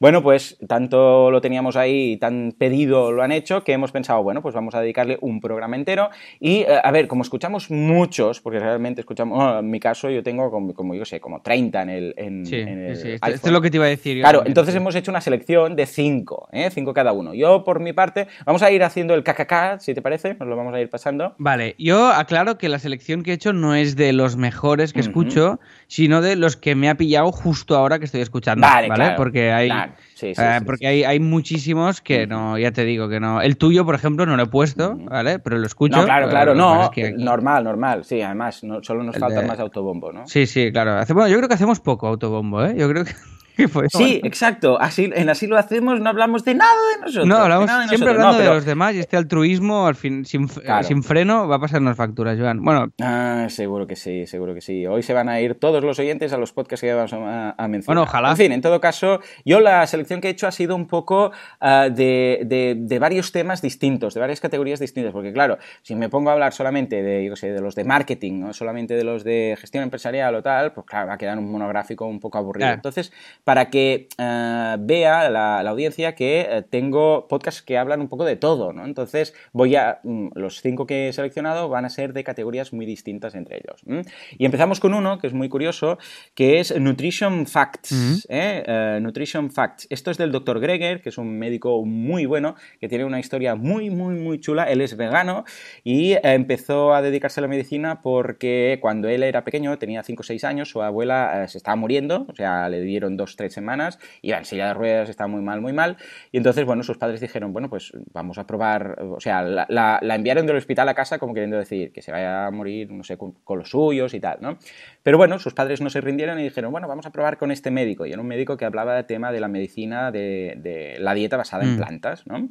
Bueno, 0.00 0.22
pues 0.22 0.58
tanto 0.66 1.30
lo 1.30 1.40
teníamos 1.40 1.76
ahí 1.76 2.16
tan 2.18 2.52
pedido 2.58 2.98
lo 3.12 3.22
han 3.22 3.32
hecho 3.32 3.64
que 3.64 3.72
hemos 3.72 3.92
pensado, 3.92 4.22
bueno, 4.22 4.42
pues 4.42 4.54
vamos 4.54 4.74
a 4.74 4.80
dedicarle 4.80 5.18
un 5.20 5.40
programa 5.40 5.76
entero 5.76 6.10
y, 6.40 6.58
eh, 6.60 6.80
a 6.82 6.90
ver, 6.90 7.08
como 7.08 7.22
escuchamos 7.22 7.70
muchos, 7.70 8.40
porque 8.40 8.58
realmente 8.58 9.00
escuchamos, 9.00 9.36
bueno, 9.36 9.58
en 9.60 9.70
mi 9.70 9.80
caso 9.80 10.10
yo 10.10 10.22
tengo 10.22 10.50
como, 10.50 10.74
como 10.74 10.94
yo 10.94 11.04
sé, 11.04 11.20
como 11.20 11.40
30 11.40 11.82
en 11.82 11.90
el, 11.90 12.14
en, 12.16 12.46
Sí, 12.46 12.56
en 12.56 12.68
el 12.68 12.96
sí, 12.98 13.12
sí. 13.12 13.30
Esto, 13.32 13.48
es 13.48 13.52
lo 13.52 13.60
que 13.60 13.70
te 13.70 13.76
iba 13.76 13.86
a 13.86 13.88
decir. 13.88 14.16
yo 14.16 14.22
Claro, 14.22 14.42
entonces 14.44 14.74
hemos 14.74 14.94
hecho 14.94 15.10
una 15.10 15.20
selección 15.20 15.76
de 15.76 15.86
cinco, 15.86 16.48
¿eh? 16.52 16.70
cinco 16.72 16.92
cada 16.92 17.12
uno. 17.12 17.34
Yo, 17.34 17.64
por 17.64 17.80
mi 17.80 17.92
parte, 17.92 18.26
vamos 18.44 18.62
a 18.62 18.70
ir 18.70 18.82
haciendo 18.82 19.14
el 19.14 19.22
KKK, 19.22 19.80
si 19.80 19.94
te 19.94 20.02
parece, 20.02 20.34
nos 20.34 20.48
lo 20.48 20.56
vamos 20.56 20.74
a 20.74 20.80
ir 20.80 20.90
pasando. 20.90 21.34
Vale, 21.38 21.74
yo 21.78 22.08
aclaro 22.08 22.58
que 22.58 22.68
la 22.68 22.78
selección 22.78 23.22
que 23.22 23.30
he 23.30 23.34
hecho 23.34 23.52
no 23.52 23.74
es 23.74 23.96
de 23.96 24.12
los 24.12 24.36
mejores 24.36 24.92
que 24.92 25.00
escucho, 25.00 25.60
sino 25.86 26.20
de 26.20 26.36
los 26.36 26.56
que 26.56 26.74
me 26.74 26.88
ha 26.88 26.96
pillado 26.96 27.32
justo 27.32 27.76
ahora 27.76 27.98
que 27.98 28.04
estoy 28.04 28.20
escuchando. 28.20 28.66
Vale, 28.66 28.88
Vale, 28.88 29.02
claro, 29.02 29.16
porque 29.16 29.52
hay, 29.52 29.68
claro. 29.68 29.92
Sí, 30.18 30.34
sí, 30.34 30.42
eh, 30.42 30.56
sí, 30.58 30.64
porque 30.64 30.86
hay, 30.88 31.04
hay 31.04 31.20
muchísimos 31.20 32.00
que 32.00 32.26
no, 32.26 32.58
ya 32.58 32.72
te 32.72 32.84
digo 32.84 33.08
que 33.08 33.20
no. 33.20 33.40
El 33.40 33.56
tuyo, 33.56 33.84
por 33.84 33.94
ejemplo, 33.94 34.26
no 34.26 34.36
lo 34.36 34.42
he 34.42 34.46
puesto. 34.46 34.96
¿vale? 34.96 35.38
Pero 35.38 35.58
lo 35.58 35.66
escucho. 35.66 35.96
No, 35.96 36.04
claro, 36.04 36.26
eh, 36.26 36.30
claro, 36.30 36.54
no, 36.56 36.82
es 36.84 36.90
que 36.90 37.06
aquí- 37.06 37.22
normal, 37.22 37.62
normal, 37.62 38.04
sí, 38.04 38.20
además, 38.20 38.64
no, 38.64 38.82
solo 38.82 39.04
nos 39.04 39.16
falta 39.16 39.42
de- 39.42 39.46
más 39.46 39.60
autobombo, 39.60 40.12
¿no? 40.12 40.26
Sí, 40.26 40.46
sí, 40.46 40.72
claro. 40.72 40.94
Hace- 40.96 41.12
bueno, 41.12 41.28
yo 41.28 41.36
creo 41.36 41.48
que 41.48 41.54
hacemos 41.54 41.78
poco 41.78 42.08
autobombo, 42.08 42.64
¿eh? 42.64 42.74
Yo 42.76 42.88
creo 42.88 43.04
que, 43.04 43.12
que 43.58 43.68
podemos- 43.68 43.92
Sí, 43.92 44.20
exacto, 44.24 44.80
así, 44.80 45.10
en 45.14 45.28
así 45.28 45.46
lo 45.46 45.58
hacemos, 45.58 46.00
no 46.00 46.08
hablamos 46.08 46.44
de 46.44 46.54
nada 46.54 46.72
de 46.94 47.00
nosotros. 47.02 47.26
No, 47.26 47.36
de 47.36 47.42
hablamos 47.42 47.66
nada 47.66 47.82
de 47.82 47.88
siempre 47.88 48.06
nosotros. 48.14 48.24
hablando 48.24 48.38
No, 48.38 48.38
pero- 48.44 48.50
de 48.50 48.56
los 48.56 48.64
demás 48.64 48.94
y 48.94 48.98
este 49.00 49.16
altruismo, 49.16 49.86
al 49.86 49.94
fin, 49.94 50.24
sin, 50.24 50.48
Claro. 50.48 50.82
sin 50.84 51.02
freno, 51.02 51.46
va 51.48 51.56
a 51.56 51.60
pasarnos 51.60 51.96
facturas, 51.96 52.38
Joan. 52.38 52.62
Bueno, 52.62 52.86
Ah, 53.02 53.46
seguro 53.50 53.86
que 53.86 53.96
sí, 53.96 54.26
seguro 54.26 54.54
que 54.54 54.60
sí. 54.60 54.86
Hoy 54.86 55.02
se 55.02 55.12
van 55.12 55.28
a 55.28 55.40
ir 55.40 55.54
todos 55.56 55.82
los 55.84 55.98
oyentes 55.98 56.32
a 56.32 56.38
los 56.38 56.52
podcasts 56.52 56.80
que 56.82 56.92
vamos 56.94 57.12
a, 57.12 57.50
a 57.50 57.68
mencionar. 57.68 57.86
Bueno, 57.86 58.02
ojalá. 58.02 58.30
En 58.30 58.36
fin, 58.36 58.52
en 58.52 58.60
todo 58.60 58.80
caso, 58.80 59.20
yo 59.44 59.60
la 59.60 59.86
selección 59.86 60.20
que 60.20 60.28
he 60.28 60.30
hecho 60.30 60.46
ha 60.46 60.52
sido 60.52 60.76
un 60.76 60.86
poco 60.86 61.32
ah, 61.60 61.88
de, 61.90 62.42
de- 62.46 62.74
de 62.78 62.98
varios 62.98 63.32
temas 63.32 63.60
distintos, 63.60 64.14
de 64.14 64.20
varias 64.20 64.40
categorías 64.40 64.80
distintas, 64.80 65.12
porque 65.12 65.32
claro, 65.32 65.58
si 65.82 65.94
me 65.94 66.08
pongo 66.08 66.30
a 66.30 66.34
hablar 66.34 66.52
solamente 66.52 67.02
de, 67.02 67.24
yo 67.24 67.32
qué 67.32 67.36
sé, 67.36 67.52
de 67.52 67.60
los 67.60 67.74
de 67.74 67.84
marketing, 67.84 68.44
o 68.44 68.52
solamente 68.52 68.94
de 68.94 69.04
los 69.04 69.24
de 69.24 69.56
gestión 69.60 69.82
empresarial 69.84 70.34
o 70.34 70.42
tal, 70.42 70.72
pues 70.72 70.86
claro, 70.86 71.08
va 71.08 71.14
a 71.14 71.18
quedar 71.18 71.38
un 71.38 71.50
monográfico 71.50 72.06
un 72.06 72.20
poco 72.20 72.38
aburrido. 72.38 72.66
Claro. 72.66 72.74
Entonces, 72.76 73.12
para 73.48 73.70
que 73.70 74.08
ah, 74.18 74.76
vea 74.78 75.30
la, 75.30 75.62
la 75.62 75.70
audiencia 75.70 76.14
que 76.14 76.40
eh, 76.40 76.62
tengo 76.68 77.28
podcasts 77.28 77.62
que 77.62 77.78
hablan 77.78 78.02
un 78.02 78.08
poco 78.08 78.26
de 78.26 78.36
todo, 78.36 78.74
¿no? 78.74 78.84
Entonces, 78.84 79.32
voy 79.54 79.74
a. 79.74 80.00
mm, 80.02 80.32
los 80.34 80.60
cinco 80.60 80.86
que 80.86 81.08
he 81.08 81.12
seleccionado 81.14 81.70
van 81.70 81.86
a 81.86 81.88
ser 81.88 82.12
de 82.12 82.24
categorías 82.24 82.74
muy 82.74 82.84
distintas 82.84 83.34
entre 83.34 83.56
ellos. 83.56 84.04
Y 84.36 84.44
empezamos 84.44 84.80
con 84.80 84.92
uno 84.92 85.18
que 85.18 85.28
es 85.28 85.32
muy 85.32 85.48
curioso, 85.48 85.96
que 86.34 86.60
es 86.60 86.78
Nutrition 86.78 87.46
Facts. 87.46 88.26
¿eh? 88.28 88.64
Eh, 88.66 88.98
Nutrition 89.00 89.50
Facts. 89.50 89.86
Esto 89.88 90.10
es 90.10 90.18
del 90.18 90.30
Dr. 90.30 90.60
Greger, 90.60 91.00
que 91.00 91.08
es 91.08 91.16
un 91.16 91.38
médico 91.38 91.82
muy 91.86 92.26
bueno, 92.26 92.54
que 92.80 92.88
tiene 92.90 93.06
una 93.06 93.18
historia 93.18 93.54
muy, 93.54 93.88
muy, 93.88 94.16
muy 94.16 94.40
chula. 94.40 94.64
Él 94.64 94.82
es 94.82 94.94
vegano 94.94 95.46
y 95.84 96.12
eh, 96.12 96.20
empezó 96.22 96.92
a 96.92 97.00
dedicarse 97.00 97.40
a 97.40 97.42
la 97.42 97.48
medicina 97.48 98.02
porque 98.02 98.76
cuando 98.82 99.08
él 99.08 99.22
era 99.22 99.42
pequeño, 99.42 99.78
tenía 99.78 100.02
5 100.02 100.20
o 100.20 100.22
6 100.22 100.44
años, 100.44 100.68
su 100.68 100.82
abuela 100.82 101.44
eh, 101.44 101.48
se 101.48 101.56
estaba 101.56 101.76
muriendo, 101.76 102.26
o 102.28 102.34
sea, 102.34 102.68
le 102.68 102.82
dieron 102.82 103.16
2-3 103.38 103.48
semanas, 103.54 103.98
iba 104.22 104.36
en 104.38 104.44
silla 104.44 104.68
de 104.68 104.74
ruedas, 104.74 105.08
estaba 105.08 105.28
muy 105.28 105.42
mal, 105.42 105.60
muy 105.60 105.72
mal. 105.72 105.96
Y 106.32 106.36
entonces, 106.38 106.64
bueno, 106.64 106.82
sus 106.82 106.98
padres 106.98 107.20
dijeron, 107.20 107.52
bueno, 107.52 107.70
pues 107.70 107.92
vamos 108.12 108.38
a 108.38 108.46
probar, 108.46 109.00
o 109.02 109.20
sea, 109.20 109.42
la, 109.42 109.66
la- 109.68 109.98
la 110.02 110.14
enviaron 110.14 110.46
del 110.46 110.56
hospital 110.56 110.88
a 110.88 110.94
casa 110.94 111.18
como 111.18 111.34
queriendo 111.34 111.56
decir 111.56 111.92
que 111.92 112.02
se 112.02 112.10
vaya 112.12 112.46
a 112.46 112.50
morir, 112.50 112.90
no 112.90 113.04
sé, 113.04 113.16
con, 113.16 113.32
con 113.44 113.58
los 113.60 113.70
suyos 113.70 114.14
y 114.14 114.20
tal, 114.20 114.38
¿no? 114.40 114.58
Pero 115.02 115.16
bueno, 115.18 115.38
sus 115.38 115.54
padres 115.54 115.80
no 115.80 115.88
se 115.90 116.00
rindieron 116.00 116.38
y 116.40 116.42
dijeron, 116.42 116.72
bueno, 116.72 116.88
vamos 116.88 117.06
a 117.06 117.10
probar 117.12 117.38
con 117.38 117.50
este 117.50 117.70
médico. 117.70 118.04
Y 118.06 118.12
era 118.12 118.20
un 118.20 118.26
médico 118.28 118.56
que 118.56 118.64
hablaba 118.64 118.94
del 118.96 119.06
tema 119.06 119.32
de 119.32 119.40
la 119.40 119.48
medicina, 119.48 120.10
de, 120.10 120.54
de 120.58 120.96
la 120.98 121.14
dieta 121.14 121.36
basada 121.36 121.64
en 121.64 121.74
Mm. 121.74 121.76
plantas, 121.76 122.26
¿no? 122.26 122.48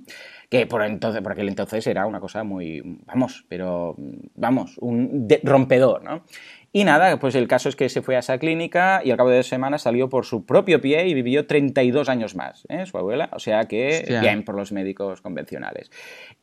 Que 0.49 0.65
por, 0.65 0.81
entonces, 0.83 1.21
por 1.21 1.33
aquel 1.33 1.49
entonces 1.49 1.85
era 1.87 2.05
una 2.05 2.19
cosa 2.19 2.43
muy, 2.43 2.81
vamos, 3.05 3.45
pero, 3.49 3.95
vamos, 4.35 4.77
un 4.79 5.27
de- 5.27 5.41
rompedor, 5.43 6.03
¿no? 6.03 6.23
Y 6.73 6.83
nada, 6.83 7.17
pues 7.17 7.33
el 7.35 7.47
caso 7.47 7.69
es 7.69 7.75
que 7.75 7.87
se 7.89 8.01
fue 8.01 8.17
a 8.17 8.19
esa 8.19 8.37
clínica 8.37 9.01
y 9.03 9.11
al 9.11 9.17
cabo 9.17 9.29
de 9.29 9.37
dos 9.37 9.47
semanas 9.47 9.83
salió 9.83 10.09
por 10.09 10.25
su 10.25 10.45
propio 10.45 10.81
pie 10.81 11.07
y 11.07 11.13
vivió 11.13 11.47
32 11.47 12.09
años 12.09 12.35
más, 12.35 12.65
¿eh? 12.69 12.85
su 12.85 12.97
abuela. 12.97 13.29
O 13.31 13.39
sea 13.39 13.65
que 13.65 13.99
Hostia. 14.01 14.19
bien 14.19 14.43
por 14.43 14.55
los 14.55 14.71
médicos 14.71 15.21
convencionales. 15.21 15.89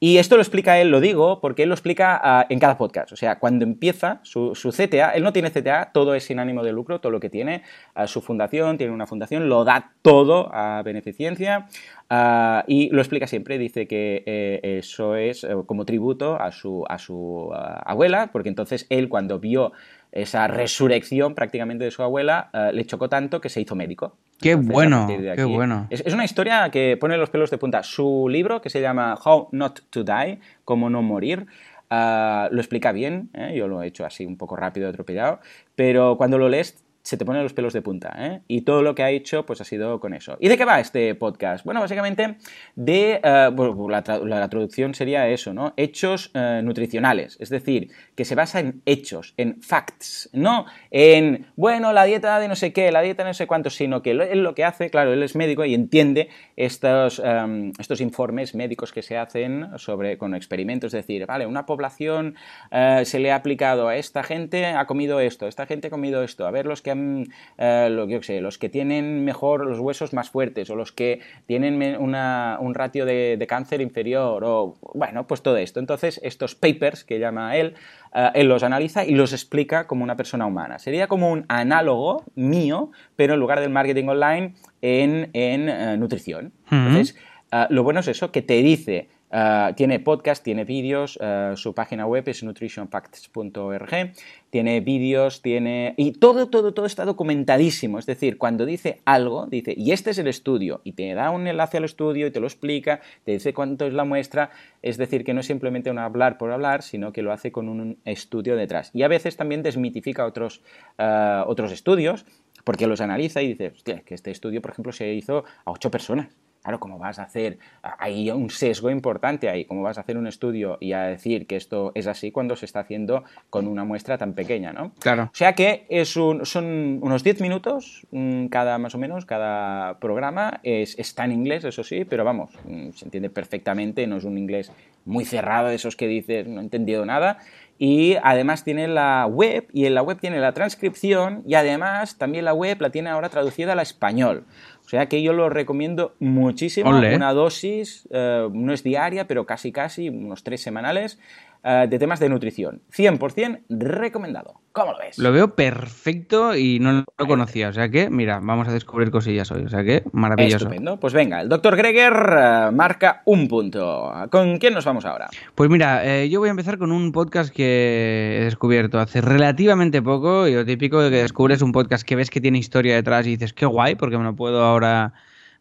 Y 0.01 0.17
esto 0.17 0.37
lo 0.37 0.43
explica 0.43 0.81
él, 0.81 0.89
lo 0.89 1.01
digo, 1.01 1.41
porque 1.41 1.65
él 1.65 1.69
lo 1.69 1.75
explica 1.75 2.19
ah, 2.23 2.47
en 2.49 2.59
cada 2.59 2.79
podcast. 2.79 3.13
O 3.13 3.17
sea, 3.17 3.39
cuando 3.39 3.65
empieza 3.65 4.21
su, 4.23 4.55
su 4.55 4.71
CTA, 4.71 5.11
él 5.11 5.23
no 5.23 5.33
tiene 5.33 5.51
CTA, 5.51 5.91
todo 5.93 6.15
es 6.15 6.25
sin 6.25 6.39
ánimo 6.39 6.63
de 6.63 6.73
lucro, 6.73 7.01
todo 7.01 7.13
lo 7.13 7.21
que 7.21 7.31
tiene, 7.31 7.63
ah, 7.95 8.07
su 8.07 8.23
fundación, 8.23 8.79
tiene 8.79 8.93
una 8.93 9.07
fundación, 9.07 9.49
lo 9.49 9.65
da 9.65 9.93
todo 10.03 10.51
a 10.55 10.83
beneficencia. 10.83 11.69
ah, 12.09 12.65
y 12.67 12.89
lo 12.91 13.01
explica 13.01 13.27
siempre, 13.27 13.59
dice 13.59 13.87
que 13.87 14.23
eh, 14.27 14.79
eso 14.79 15.17
es 15.17 15.45
eh, 15.45 15.49
como 15.67 15.85
tributo 15.85 16.41
a 16.41 16.51
su, 16.51 16.85
a 16.89 16.99
su 16.99 17.51
abuela, 17.53 18.31
porque 18.33 18.49
entonces 18.49 18.87
él 18.89 19.09
cuando 19.09 19.39
vio 19.39 19.73
esa 20.15 20.47
resurrección 20.47 21.35
prácticamente 21.35 21.85
de 21.85 21.91
su 21.91 22.03
abuela 22.03 22.49
eh, 22.53 22.71
le 22.73 22.85
chocó 22.87 23.09
tanto 23.09 23.41
que 23.41 23.49
se 23.49 23.61
hizo 23.61 23.75
médico. 23.75 24.17
Qué 24.41 24.53
Entonces, 24.53 24.73
bueno, 24.73 25.07
qué 25.09 25.45
bueno. 25.45 25.87
Es, 25.91 26.03
es 26.07 26.15
una 26.15 26.25
historia 26.25 26.71
que 26.71 26.97
pone 26.97 27.17
los 27.17 27.31
pelos 27.31 27.51
de 27.51 27.59
punta. 27.59 27.83
Su 27.83 28.29
libro, 28.31 28.61
que 28.63 28.71
se 28.71 28.81
llama 28.81 29.19
How 29.23 29.49
Not 29.53 29.81
to 29.91 30.05
Die, 30.05 30.39
Cómo 30.65 30.89
no 30.89 31.03
morir, 31.03 31.47
ah, 31.91 32.49
lo 32.51 32.61
explica 32.61 32.93
bien. 32.93 33.31
¿eh? 33.35 33.55
Yo 33.57 33.67
lo 33.69 33.83
he 33.83 33.89
hecho 33.89 34.05
así 34.07 34.25
un 34.25 34.37
poco 34.37 34.57
rápido, 34.57 34.89
atropellado. 34.89 35.41
Pero 35.75 36.17
cuando 36.17 36.39
lo 36.39 36.49
lees 36.49 36.81
se 37.03 37.19
te 37.19 37.27
ponen 37.27 37.43
los 37.43 37.53
pelos 37.53 37.75
de 37.75 37.83
punta. 37.83 38.15
¿eh? 38.17 38.41
Y 38.49 38.63
todo 38.63 38.81
lo 38.81 38.95
que 38.95 39.03
ha 39.03 39.11
hecho 39.11 39.45
pues 39.45 39.61
ha 39.61 39.65
sido 39.65 40.01
con 40.01 40.15
eso. 40.15 40.39
¿Y 40.41 40.49
de 40.49 40.57
qué 40.57 40.65
va 40.65 40.81
este 40.81 41.15
podcast? 41.15 41.63
Bueno, 41.63 41.81
básicamente 41.81 42.37
de... 42.77 43.21
eh, 43.23 43.51
bueno, 43.53 43.91
la, 43.91 44.03
tra- 44.03 44.25
la 44.25 44.49
traducción 44.49 44.95
sería 44.95 45.29
eso, 45.29 45.53
¿no? 45.53 45.75
Hechos 45.77 46.31
eh, 46.33 46.63
nutricionales. 46.65 47.37
Es 47.41 47.51
decir, 47.51 47.91
que 48.15 48.25
se 48.25 48.35
basa 48.35 48.61
en 48.61 48.83
hechos, 48.87 49.35
en 49.37 49.61
facts. 49.63 50.31
No 50.33 50.67
en, 50.91 51.47
bueno, 51.57 51.93
la 51.93 52.05
dieta 52.05 52.39
de 52.39 52.49
no 52.49 52.55
sé 52.57 52.73
qué, 52.73 52.91
la 52.93 53.01
dieta 53.03 53.23
de 53.25 53.31
no 53.31 53.35
sé 53.35 53.47
cuánto, 53.47 53.71
sino 53.71 54.03
que 54.03 54.13
él 54.13 54.43
lo 54.43 54.55
que 54.55 54.65
hace, 54.65 54.91
claro, 54.91 55.13
él 55.13 55.23
es 55.23 55.35
médico 55.37 55.65
y 55.65 55.75
entiende 55.75 56.29
estos, 56.57 57.21
em, 57.25 57.73
estos 57.79 58.01
informes 58.01 58.55
médicos 58.55 58.93
que 58.93 59.03
se 59.03 59.17
hacen 59.17 59.67
sobre, 59.79 60.19
con 60.19 60.35
experimentos. 60.35 60.95
Es 60.95 61.07
decir, 61.07 61.27
vale, 61.27 61.47
una 61.47 61.67
población 61.67 62.37
eh, 62.71 63.03
se 63.05 63.19
le 63.19 63.33
ha 63.33 63.37
aplicado 63.37 63.89
a 63.89 63.97
esta 63.97 64.23
gente, 64.23 64.67
ha 64.67 64.87
comido 64.87 65.21
esto, 65.21 65.47
esta 65.49 65.67
gente 65.67 65.89
ha 65.89 65.91
comido 65.91 66.23
esto. 66.23 66.47
A 66.47 66.51
ver, 66.51 66.67
los 66.67 66.83
que 66.83 66.91
han, 66.91 67.27
eh, 67.59 67.89
lo, 67.91 68.09
yo 68.09 68.23
sé, 68.23 68.41
los 68.41 68.59
que 68.59 68.69
tienen 68.69 69.25
mejor 69.25 69.67
los 69.67 69.79
huesos 69.81 70.13
más 70.13 70.31
fuertes 70.31 70.71
o 70.71 70.77
los 70.77 70.93
que 70.93 71.21
tienen 71.47 71.75
una- 72.01 72.59
un 72.61 72.75
ratio 72.75 73.05
de, 73.07 73.37
de 73.39 73.47
cáncer 73.47 73.81
inferior 73.81 74.43
o, 74.45 74.77
bueno, 74.95 75.27
pues 75.27 75.43
todo 75.43 75.57
esto. 75.57 75.81
Entonces, 75.81 76.21
estos 76.23 76.55
papers 76.55 77.05
que 77.05 77.19
llama 77.19 77.57
él, 77.57 77.75
eh, 78.15 78.31
él 78.35 78.49
los 78.49 78.63
analiza 78.63 79.05
y 79.05 79.15
los 79.15 79.33
explica 79.33 79.87
como 79.87 80.05
una 80.05 80.17
persona 80.17 80.47
humana. 80.47 80.79
Sería 80.79 81.09
como 81.09 81.31
un 81.31 81.45
análogo 81.49 82.25
mío, 82.37 82.91
pero 83.17 83.35
en 83.35 83.41
lugar 83.41 83.61
del 83.61 83.71
marketing 83.71 84.07
online, 84.07 84.55
en, 84.83 85.31
en, 85.33 85.69
eh, 85.69 85.97
nutrición. 85.99 86.53
Entonces, 86.71 87.17
eh, 87.51 87.67
lo 87.71 87.83
bueno 87.83 88.01
es 88.01 88.09
eso, 88.09 88.31
que 88.31 88.43
te 88.43 88.55
dice, 88.63 89.09
eh, 89.37 89.73
tiene 89.77 89.99
podcast, 89.99 90.45
tiene 90.45 90.65
vídeos, 90.65 91.19
eh, 91.21 91.55
su 91.57 91.75
página 91.75 92.07
web 92.07 92.23
es 92.29 92.45
nutritionfacts.org, 92.45 94.13
tiene 94.51 94.81
vídeos, 94.81 95.43
tiene... 95.43 95.95
Y 95.97 96.13
todo, 96.13 96.49
todo, 96.49 96.73
todo 96.73 96.87
está 96.87 97.05
documentadísimo. 97.05 97.99
Es 97.99 98.07
decir, 98.07 98.39
cuando 98.39 98.65
dice 98.65 99.01
algo, 99.05 99.47
dice, 99.47 99.75
y 99.77 99.91
este 99.91 100.11
es 100.11 100.19
el 100.19 100.29
estudio, 100.29 100.83
y 100.85 100.93
te 100.93 101.13
da 101.15 101.31
un 101.31 101.49
enlace 101.49 101.79
al 101.79 101.85
estudio 101.85 102.29
y 102.29 102.31
te 102.31 102.39
lo 102.39 102.47
explica, 102.47 103.01
te 103.25 103.33
dice 103.33 103.53
cuánto 103.53 103.87
es 103.87 103.93
la 103.93 104.05
muestra, 104.05 104.51
es 104.83 104.99
decir, 104.99 105.25
que 105.25 105.35
no 105.35 105.41
es 105.41 105.47
simplemente 105.47 105.91
un 105.91 105.99
hablar 105.99 106.39
por 106.39 106.53
hablar, 106.53 106.83
sino 106.83 107.13
que 107.13 107.23
lo 107.23 107.33
hace 107.33 107.51
con 107.51 107.69
un 107.69 107.99
estudio 108.05 108.55
detrás. 108.55 108.93
Y 108.95 109.03
a 109.03 109.09
veces 109.09 109.37
también 109.37 109.65
desmitifica 109.65 110.27
otros, 110.27 110.63
eh, 110.99 111.43
otros 111.45 111.73
estudios, 111.73 112.25
porque 112.63 112.87
los 112.87 113.01
analiza 113.01 113.43
y 113.43 113.49
dice, 113.49 113.73
hostia, 113.75 114.03
que 114.07 114.15
este 114.15 114.31
estudio, 114.31 114.63
por 114.63 114.71
ejemplo, 114.71 114.93
se 114.93 115.13
hizo 115.13 115.45
a 115.65 115.73
ocho 115.73 115.91
personas. 115.91 116.29
Claro, 116.65 116.81
¿cómo 116.81 116.99
vas 116.99 117.19
a 117.19 117.25
hacer? 117.25 117.59
Hay 117.83 118.31
un 118.31 118.49
sesgo 118.49 118.89
importante 118.91 119.51
ahí. 119.51 119.67
¿Cómo 119.67 119.83
vas 119.83 119.99
a 119.99 120.01
hacer 120.01 120.17
un 120.17 120.27
estudio 120.27 120.79
y 120.81 120.95
a 120.95 121.03
decir 121.03 121.47
que 121.47 121.57
esto 121.57 121.93
es 121.95 122.07
así 122.07 122.33
cuando 122.33 122.57
se 122.57 122.65
está 122.65 122.81
haciendo 122.81 123.23
con 123.51 123.67
una 123.67 123.85
muestra 123.85 124.17
tan 124.17 124.33
pequeña, 124.33 124.73
¿no? 124.73 124.93
Claro. 124.99 125.25
O 125.25 125.35
sea 125.37 125.53
que 125.53 125.85
es 125.91 126.17
un- 126.17 126.47
son 126.47 127.01
unos 127.03 127.23
10 127.23 127.43
minutos 127.43 128.07
mm, 128.13 128.47
cada 128.47 128.79
más 128.79 128.95
o 128.95 128.99
menos, 128.99 129.27
cada 129.27 129.99
programa. 129.99 130.61
Es, 130.63 130.99
está 130.99 131.27
en 131.27 131.33
inglés, 131.33 131.65
eso 131.65 131.85
sí, 131.85 132.07
pero 132.07 132.25
vamos, 132.25 132.51
mm, 132.65 132.93
se 132.93 133.05
entiende 133.05 133.29
perfectamente, 133.29 134.07
no 134.07 134.17
es 134.17 134.25
un 134.25 134.39
inglés 134.39 134.73
muy 135.05 135.27
cerrado 135.27 135.69
de 135.69 135.75
esos 135.75 135.97
que 135.97 136.07
dices 136.09 136.49
no 136.49 136.61
he 136.63 136.65
entendido 136.65 137.05
nada. 137.05 137.41
Y 137.77 138.15
además 138.23 138.63
tiene 138.63 138.87
la 138.87 139.27
web 139.27 139.67
y 139.73 139.87
en 139.87 139.95
la 139.97 140.03
web 140.03 140.19
tiene 140.21 140.39
la 140.39 140.53
transcripción 140.55 141.43
y 141.45 141.55
además 141.55 142.17
también 142.19 142.45
la 142.45 142.55
web 142.55 142.81
la 142.81 142.91
tiene 142.91 143.11
ahora 143.11 143.29
traducida 143.31 143.73
al 143.73 143.81
español. 143.81 144.45
O 144.85 144.89
sea 144.89 145.07
que 145.07 145.23
yo 145.23 145.33
lo 145.33 145.49
recomiendo 145.49 146.15
muchísimo. 146.21 146.91
Ole. 146.91 147.17
Una 147.17 147.33
dosis, 147.33 148.07
eh, 148.11 148.49
no 148.53 148.73
es 148.73 148.83
diaria, 148.83 149.27
pero 149.27 149.47
casi 149.47 149.73
casi, 149.73 150.11
unos 150.11 150.45
tres 150.45 150.61
semanales, 150.63 151.19
eh, 151.67 151.87
de 151.89 151.99
temas 151.99 152.21
de 152.21 152.29
nutrición. 152.29 152.83
100% 152.95 153.63
recomendado. 153.71 154.61
¿Cómo 154.73 154.93
lo 154.93 154.99
ves? 154.99 155.19
Lo 155.19 155.33
veo 155.33 155.55
perfecto 155.55 156.55
y 156.55 156.79
no 156.79 157.05
lo 157.17 157.27
conocía. 157.27 157.69
O 157.69 157.73
sea 157.73 157.89
que, 157.89 158.11
mira, 158.11 158.41
vamos 158.43 158.69
a 158.69 158.73
descubrir 158.73 159.11
cosillas 159.11 159.51
hoy. 159.51 159.63
O 159.63 159.69
sea 159.71 159.83
que, 159.83 160.03
maravilloso. 160.13 160.67
Estupendo. 160.67 161.01
Pues 161.01 161.15
venga, 161.15 161.41
el 161.41 161.49
doctor 161.49 161.77
Greger 161.77 162.13
eh, 162.13 162.71
marca 162.71 163.23
un 163.25 163.49
punto. 163.49 164.13
¿Con 164.31 164.59
quién 164.59 164.75
nos 164.75 164.85
vamos 164.85 165.07
ahora? 165.07 165.29
Pues 165.55 165.71
mira, 165.71 166.05
eh, 166.05 166.29
yo 166.29 166.41
voy 166.41 166.49
a 166.49 166.51
empezar 166.51 166.77
con 166.77 166.93
un 166.93 167.13
podcast 167.13 167.55
que 167.55 168.39
he 168.41 168.45
descubierto 168.45 168.99
hace 168.99 169.23
relativamente 169.23 170.03
poco. 170.03 170.47
Y 170.47 170.55
lo 170.55 170.67
típico 170.67 171.01
de 171.01 171.09
que 171.09 171.23
descubres 171.23 171.63
un 171.63 171.73
podcast 171.73 172.07
que 172.07 172.17
ves 172.17 172.29
que 172.29 172.43
tiene 172.43 172.59
historia 172.59 172.95
detrás 172.95 173.27
y 173.27 173.31
dices, 173.31 173.55
qué 173.55 173.65
guay, 173.65 173.95
porque 173.95 174.19
me 174.19 174.25
lo 174.25 174.37
puedo 174.37 174.63
ahora. 174.63 175.15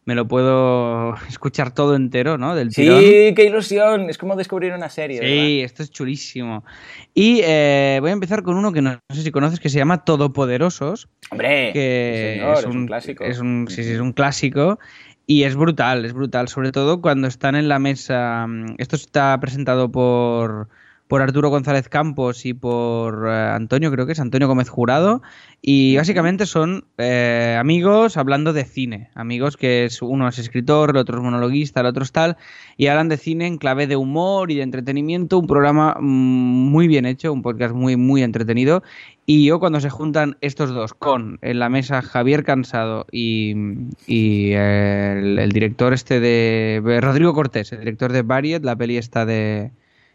Me 0.06 0.14
lo 0.14 0.28
puedo 0.28 1.14
escuchar 1.28 1.72
todo 1.72 1.96
entero, 1.96 2.36
¿no? 2.38 2.54
Del 2.54 2.74
tirón. 2.74 3.00
Sí, 3.00 3.32
qué 3.34 3.44
ilusión. 3.46 4.10
Es 4.10 4.18
como 4.18 4.36
descubrir 4.36 4.72
una 4.72 4.88
serie. 4.88 5.20
Sí, 5.20 5.60
esto 5.62 5.82
es 5.82 5.90
chulísimo. 5.90 6.64
Y 7.14 7.40
eh, 7.42 7.98
voy 8.00 8.10
a 8.10 8.12
empezar 8.12 8.42
con 8.42 8.56
uno 8.56 8.72
que 8.72 8.82
no, 8.82 8.92
no 8.92 9.14
sé 9.14 9.22
si 9.22 9.30
conoces, 9.30 9.60
que 9.60 9.68
se 9.68 9.78
llama 9.78 10.04
Todopoderosos. 10.04 11.08
Hombre, 11.30 11.72
que 11.72 12.36
señor, 12.38 12.58
es, 12.58 12.64
un, 12.66 12.86
clásico. 12.86 13.24
Es 13.24 13.38
un, 13.38 13.66
sí, 13.68 13.82
sí, 13.82 13.92
es 13.92 14.00
un 14.00 14.12
clásico. 14.12 14.78
Y 15.26 15.44
es 15.44 15.56
brutal, 15.56 16.04
es 16.04 16.12
brutal. 16.12 16.48
Sobre 16.48 16.70
todo 16.70 17.00
cuando 17.00 17.26
están 17.26 17.54
en 17.54 17.68
la 17.68 17.78
mesa. 17.78 18.46
mm, 18.46 18.74
Esto 18.78 18.96
está 18.96 19.38
presentado 19.40 19.90
por, 19.90 20.68
por 21.08 21.20
Arturo 21.20 21.50
González 21.50 21.88
Campos 21.88 22.46
y 22.46 22.54
por 22.54 23.28
eh, 23.28 23.30
Antonio, 23.30 23.90
creo 23.90 24.06
que 24.06 24.12
es 24.12 24.20
Antonio 24.20 24.48
Gómez 24.48 24.68
Jurado. 24.68 25.22
Y 25.60 25.96
básicamente 25.96 26.46
son 26.46 26.84
eh, 26.98 27.56
amigos 27.58 28.16
hablando 28.16 28.52
de 28.52 28.64
cine. 28.64 29.10
Amigos 29.14 29.56
que 29.56 29.84
es, 29.84 30.00
uno 30.02 30.28
es 30.28 30.38
escritor, 30.38 30.90
el 30.90 30.96
otro 30.96 31.18
es 31.18 31.22
monologuista, 31.22 31.80
el 31.80 31.86
otro 31.86 32.04
es 32.04 32.12
tal. 32.12 32.36
Y 32.76 32.86
hablan 32.86 33.08
de 33.08 33.18
cine 33.18 33.46
en 33.46 33.58
clave 33.58 33.86
de 33.86 33.96
humor 33.96 34.50
y 34.50 34.56
de 34.56 34.62
entretenimiento. 34.62 35.38
Un 35.38 35.46
programa 35.46 35.96
mm, 36.00 36.04
muy 36.04 36.88
bien 36.88 37.04
hecho, 37.06 37.32
un 37.32 37.42
podcast 37.42 37.74
muy, 37.74 37.96
muy 37.96 38.22
entretenido. 38.22 38.82
Y 39.26 39.44
yo 39.46 39.60
cuando 39.60 39.80
se 39.80 39.90
juntan 39.90 40.36
estos 40.40 40.70
dos 40.70 40.94
con 40.94 41.38
en 41.42 41.58
la 41.58 41.68
mesa 41.68 42.02
Javier 42.02 42.44
Cansado 42.44 43.06
y, 43.10 43.54
y 44.06 44.52
el, 44.52 45.38
el 45.38 45.52
director 45.52 45.92
este 45.94 46.20
de 46.20 47.00
Rodrigo 47.02 47.32
Cortés, 47.32 47.72
el 47.72 47.80
director 47.80 48.12
de 48.12 48.22
Variet, 48.22 48.64
la 48.64 48.76
peli 48.76 48.98
esta 48.98 49.24
de 49.24 49.70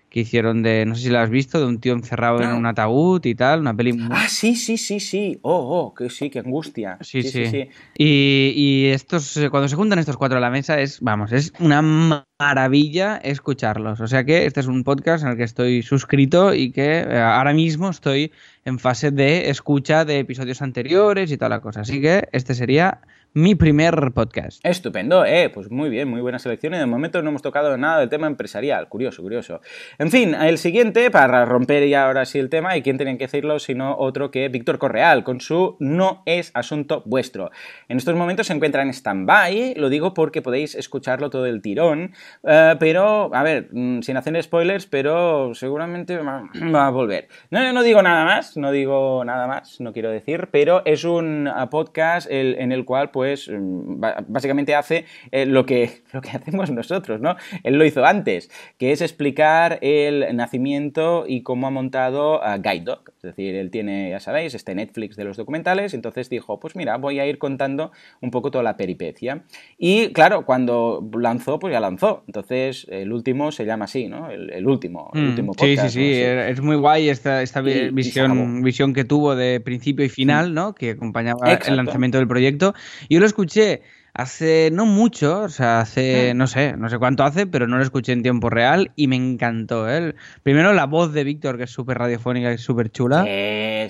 que 0.09 0.21
hicieron 0.21 0.63
de, 0.63 0.85
no 0.87 0.95
sé 0.95 1.03
si 1.03 1.09
la 1.09 1.21
has 1.21 1.29
visto, 1.29 1.59
de 1.59 1.65
un 1.67 1.79
tío 1.79 1.93
encerrado 1.93 2.41
en 2.41 2.49
un 2.49 2.65
ataúd 2.65 3.23
y 3.25 3.35
tal, 3.35 3.59
una 3.59 3.75
peli 3.75 3.93
muy- 3.93 4.09
Ah, 4.11 4.27
sí, 4.27 4.55
sí, 4.55 4.77
sí, 4.77 4.99
sí. 4.99 5.37
Oh, 5.43 5.53
oh, 5.53 5.93
que 5.93 6.09
sí, 6.09 6.29
qué 6.31 6.39
angustia. 6.39 6.97
Sí, 7.01 7.21
sí. 7.21 7.69
Y, 7.95 8.53
y 8.55 8.85
estos, 8.87 9.37
eh, 9.37 9.49
cuando 9.51 9.67
se 9.67 9.75
juntan 9.75 9.99
estos 9.99 10.17
cuatro 10.17 10.37
a 10.39 10.41
la 10.41 10.49
mesa, 10.49 10.79
es, 10.81 10.99
vamos, 11.01 11.31
es 11.31 11.53
una 11.59 11.81
maravilla 11.83 13.17
escucharlos. 13.17 13.99
O 14.01 14.07
sea 14.07 14.23
que 14.23 14.45
este 14.45 14.61
es 14.61 14.67
un 14.67 14.83
podcast 14.83 15.23
en 15.23 15.29
el 15.31 15.37
que 15.37 15.43
estoy 15.43 15.83
suscrito 15.83 16.53
y 16.55 16.71
que 16.71 16.99
eh, 17.01 17.19
ahora 17.19 17.53
mismo 17.53 17.89
estoy 17.89 18.31
en 18.65 18.79
fase 18.79 19.11
de 19.11 19.49
escucha 19.49 20.05
de 20.05 20.19
episodios 20.19 20.61
anteriores 20.61 21.31
y 21.31 21.37
toda 21.37 21.49
la 21.49 21.61
cosa. 21.61 21.81
Así 21.81 22.01
que 22.01 22.27
este 22.31 22.55
sería 22.55 23.01
mi 23.33 23.53
primer 23.53 24.11
podcast. 24.13 24.59
Estupendo, 24.65 25.23
eh, 25.23 25.51
pues 25.53 25.69
muy 25.69 25.89
bien, 25.89 26.07
muy 26.07 26.19
buena 26.21 26.39
selección 26.39 26.73
y 26.73 26.77
de 26.77 26.85
momento 26.85 27.21
no 27.21 27.29
hemos 27.29 27.43
tocado 27.43 27.77
nada 27.77 27.99
del 27.99 28.09
tema 28.09 28.25
empresarial, 28.25 28.89
curioso, 28.89 29.21
curioso. 29.21 29.61
En 29.99 30.09
fin, 30.09 30.33
el 30.33 30.57
siguiente, 30.57 31.11
para 31.11 31.45
romper 31.45 31.87
ya 31.87 32.07
ahora 32.07 32.25
sí 32.25 32.39
el 32.39 32.49
tema, 32.49 32.75
y 32.75 32.81
quién 32.81 32.97
tenía 32.97 33.17
que 33.17 33.25
decirlo 33.25 33.59
sino 33.59 33.95
otro 33.97 34.31
que 34.31 34.49
Víctor 34.49 34.79
Correal, 34.79 35.23
con 35.23 35.41
su 35.41 35.77
No 35.79 36.23
es 36.25 36.51
asunto 36.55 37.03
vuestro. 37.05 37.51
En 37.87 37.97
estos 37.97 38.15
momentos 38.15 38.47
se 38.47 38.53
encuentra 38.53 38.81
en 38.81 38.89
stand-by, 38.89 39.75
lo 39.75 39.89
digo 39.89 40.13
porque 40.13 40.41
podéis 40.41 40.73
escucharlo 40.73 41.29
todo 41.29 41.45
el 41.45 41.61
tirón, 41.61 42.13
eh, 42.43 42.75
pero, 42.79 43.33
a 43.33 43.43
ver, 43.43 43.69
mm, 43.71 44.01
sin 44.01 44.17
hacer 44.17 44.41
spoilers, 44.41 44.87
pero 44.87 45.53
seguramente 45.53 46.17
va, 46.17 46.49
a 46.87 46.89
volver. 46.89 47.27
No, 47.51 47.73
no 47.73 47.83
digo 47.83 48.01
nada 48.01 48.25
más, 48.25 48.57
no 48.57 48.71
digo 48.71 49.23
nada 49.23 49.45
más, 49.47 49.79
no 49.79 49.93
quiero 49.93 50.09
decir, 50.09 50.49
pero 50.51 50.83
es 50.85 51.03
un 51.03 51.47
eh, 51.47 51.67
podcast 51.69 52.27
en 52.29 52.71
el 52.71 52.85
cual, 52.85 53.11
pues, 53.19 53.49
mm, 53.49 53.99
básicamente 54.29 54.75
hace 54.75 55.03
eh, 55.33 55.45
lo, 55.45 55.65
que, 55.65 56.03
lo 56.13 56.21
que 56.21 56.29
hacemos 56.29 56.71
nosotros, 56.71 57.19
¿no? 57.19 57.35
Él 57.65 57.77
lo 57.77 57.83
hizo 57.83 58.05
antes, 58.05 58.49
que 58.77 58.93
es 58.93 59.01
explicar 59.01 59.77
el 59.81 60.33
nacimiento 60.37 61.25
y 61.27 61.43
cómo 61.43 61.67
ha 61.67 61.69
montado 61.69 62.41
a 62.41 62.59
Guide 62.59 62.85
Dog. 62.85 63.11
Es 63.19 63.35
decir, 63.35 63.53
él 63.55 63.69
tiene, 63.69 64.09
ya 64.11 64.19
sabéis, 64.21 64.53
este 64.53 64.73
Netflix 64.73 65.17
de 65.17 65.25
los 65.25 65.35
documentales, 65.35 65.93
entonces 65.93 66.29
dijo, 66.29 66.57
pues 66.59 66.75
mira, 66.77 66.95
voy 66.97 67.19
a 67.19 67.25
ir 67.27 67.37
contando 67.37 67.91
un 68.21 68.31
poco 68.31 68.49
toda 68.49 68.63
la 68.63 68.77
peripecia. 68.77 69.43
Y 69.77 70.13
claro, 70.13 70.45
cuando 70.45 71.05
lanzó, 71.19 71.59
pues 71.59 71.73
ya 71.73 71.81
lanzó. 71.81 72.23
Entonces, 72.27 72.87
el 72.89 73.11
último 73.11 73.51
se 73.51 73.65
llama 73.65 73.85
así, 73.85 74.07
¿no? 74.07 74.29
El, 74.31 74.49
el 74.51 74.65
último, 74.67 75.11
el 75.13 75.21
Mm, 75.21 75.27
último 75.29 75.53
sí, 75.53 75.57
podcast. 75.75 75.93
sí, 75.93 76.13
sí, 76.13 76.21
¿no? 76.21 76.41
es 76.43 76.61
muy 76.61 76.77
guay 76.77 77.09
esta, 77.09 77.41
esta 77.41 77.61
Y- 77.61 77.71
y 77.71 77.89
visión, 77.91 78.31
acabó. 78.31 78.61
visión 78.63 78.93
que 78.93 79.03
tuvo 79.03 79.35
de 79.35 79.59
principio 79.59 80.05
y 80.05 80.09
final, 80.09 80.53
¿no? 80.53 80.73
Que 80.73 80.91
acompañaba 80.91 81.39
Exacto. 81.47 81.71
el 81.71 81.75
lanzamiento 81.77 82.17
del 82.19 82.27
proyecto. 82.27 82.73
Yo 83.09 83.19
lo 83.19 83.25
escuché 83.25 83.81
hace 84.21 84.69
no 84.71 84.85
mucho, 84.85 85.41
o 85.41 85.49
sea, 85.49 85.79
hace, 85.81 86.33
no 86.35 86.47
sé, 86.47 86.75
no 86.77 86.89
sé 86.89 86.97
cuánto 86.97 87.23
hace, 87.23 87.47
pero 87.47 87.67
no 87.67 87.77
lo 87.77 87.83
escuché 87.83 88.11
en 88.11 88.21
tiempo 88.23 88.49
real 88.49 88.91
y 88.95 89.07
me 89.07 89.15
encantó. 89.15 89.89
¿eh? 89.89 90.15
Primero 90.43 90.73
la 90.73 90.85
voz 90.85 91.13
de 91.13 91.23
Víctor, 91.23 91.57
que 91.57 91.63
es 91.63 91.69
súper 91.71 91.97
radiofónica 91.97 92.51
y 92.51 92.57
súper 92.57 92.91
chula. 92.91 93.23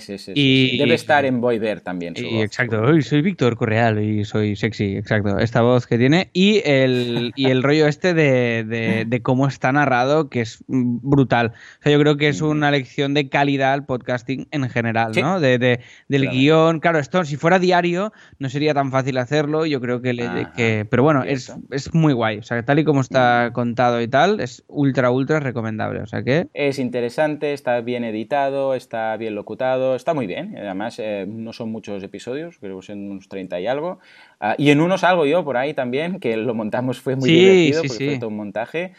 sí, 0.00 0.18
sí, 0.18 0.32
Y-. 0.34 0.78
Debe 0.78 0.94
estar 0.94 1.24
en 1.24 1.40
Voiver 1.40 1.80
también. 1.80 2.16
su 2.16 2.24
Y 2.24 2.34
voz. 2.36 2.44
exacto, 2.44 2.82
"Uy, 2.82 3.02
soy 3.02 3.22
Víctor 3.22 3.56
Correal 3.56 4.02
y 4.02 4.24
soy 4.24 4.56
sexy, 4.56 4.96
exacto, 4.96 5.38
esta 5.38 5.62
voz 5.62 5.86
que 5.86 5.98
tiene. 5.98 6.30
Y 6.32 6.62
el, 6.64 7.32
y 7.36 7.46
el 7.46 7.62
rollo 7.62 7.86
este 7.86 8.14
de, 8.14 8.64
de- 8.64 9.04
de 9.06 9.22
cómo 9.22 9.46
está 9.48 9.72
narrado, 9.72 10.28
que 10.28 10.42
es 10.42 10.62
brutal. 10.68 11.52
O 11.80 11.82
sea, 11.82 11.92
yo 11.92 11.98
creo 12.00 12.16
que 12.16 12.28
es 12.28 12.40
una 12.40 12.70
lección 12.70 13.14
de 13.14 13.28
calidad 13.28 13.72
al 13.72 13.84
podcasting 13.86 14.46
en 14.50 14.68
general. 14.70 15.12
¿no? 15.20 15.40
De, 15.40 15.58
de- 15.58 15.80
del 16.08 16.22
Claro. 16.22 16.36
guion. 16.36 16.80
Claro, 16.80 16.98
esto 16.98 17.24
si 17.24 17.36
fuera 17.36 17.58
diario 17.58 18.12
no 18.38 18.48
sería 18.48 18.74
tan 18.74 18.90
fácil 18.90 19.18
hacerlo, 19.18 19.66
yo 19.66 19.80
creo 19.80 20.00
que... 20.00 20.19
le- 20.28 20.40
Ajá, 20.40 20.52
que 20.56 20.86
pero 20.90 21.02
bueno, 21.02 21.22
es, 21.24 21.52
es 21.70 21.94
muy 21.94 22.12
guay. 22.12 22.38
O 22.38 22.42
sea, 22.42 22.62
tal 22.64 22.78
y 22.78 22.84
como 22.84 23.00
está 23.00 23.50
contado 23.52 24.00
y 24.00 24.08
tal, 24.08 24.40
es 24.40 24.64
ultra, 24.68 25.10
ultra 25.10 25.40
recomendable. 25.40 26.00
O 26.00 26.06
sea 26.06 26.22
que... 26.22 26.48
Es 26.54 26.78
interesante, 26.78 27.52
está 27.52 27.80
bien 27.80 28.04
editado, 28.04 28.74
está 28.74 29.16
bien 29.16 29.34
locutado, 29.34 29.94
está 29.96 30.14
muy 30.14 30.26
bien. 30.26 30.56
Además, 30.56 30.98
eh, 30.98 31.26
no 31.28 31.52
son 31.52 31.70
muchos 31.70 32.02
episodios, 32.02 32.58
creo 32.58 32.80
que 32.80 32.86
son 32.86 33.10
unos 33.10 33.28
30 33.28 33.60
y 33.60 33.66
algo. 33.66 33.98
Ah, 34.40 34.54
y 34.58 34.70
en 34.70 34.80
uno 34.80 34.98
salgo 34.98 35.26
yo 35.26 35.44
por 35.44 35.56
ahí 35.56 35.74
también, 35.74 36.18
que 36.20 36.36
lo 36.36 36.54
montamos, 36.54 37.00
fue 37.00 37.16
muy 37.16 37.28
Sí, 37.28 37.36
divertido 37.36 37.82
sí, 37.82 37.88
porque 37.88 38.04
sí. 38.04 38.10
fue 38.10 38.18
todo 38.18 38.28
un 38.30 38.36
montaje. 38.36 38.92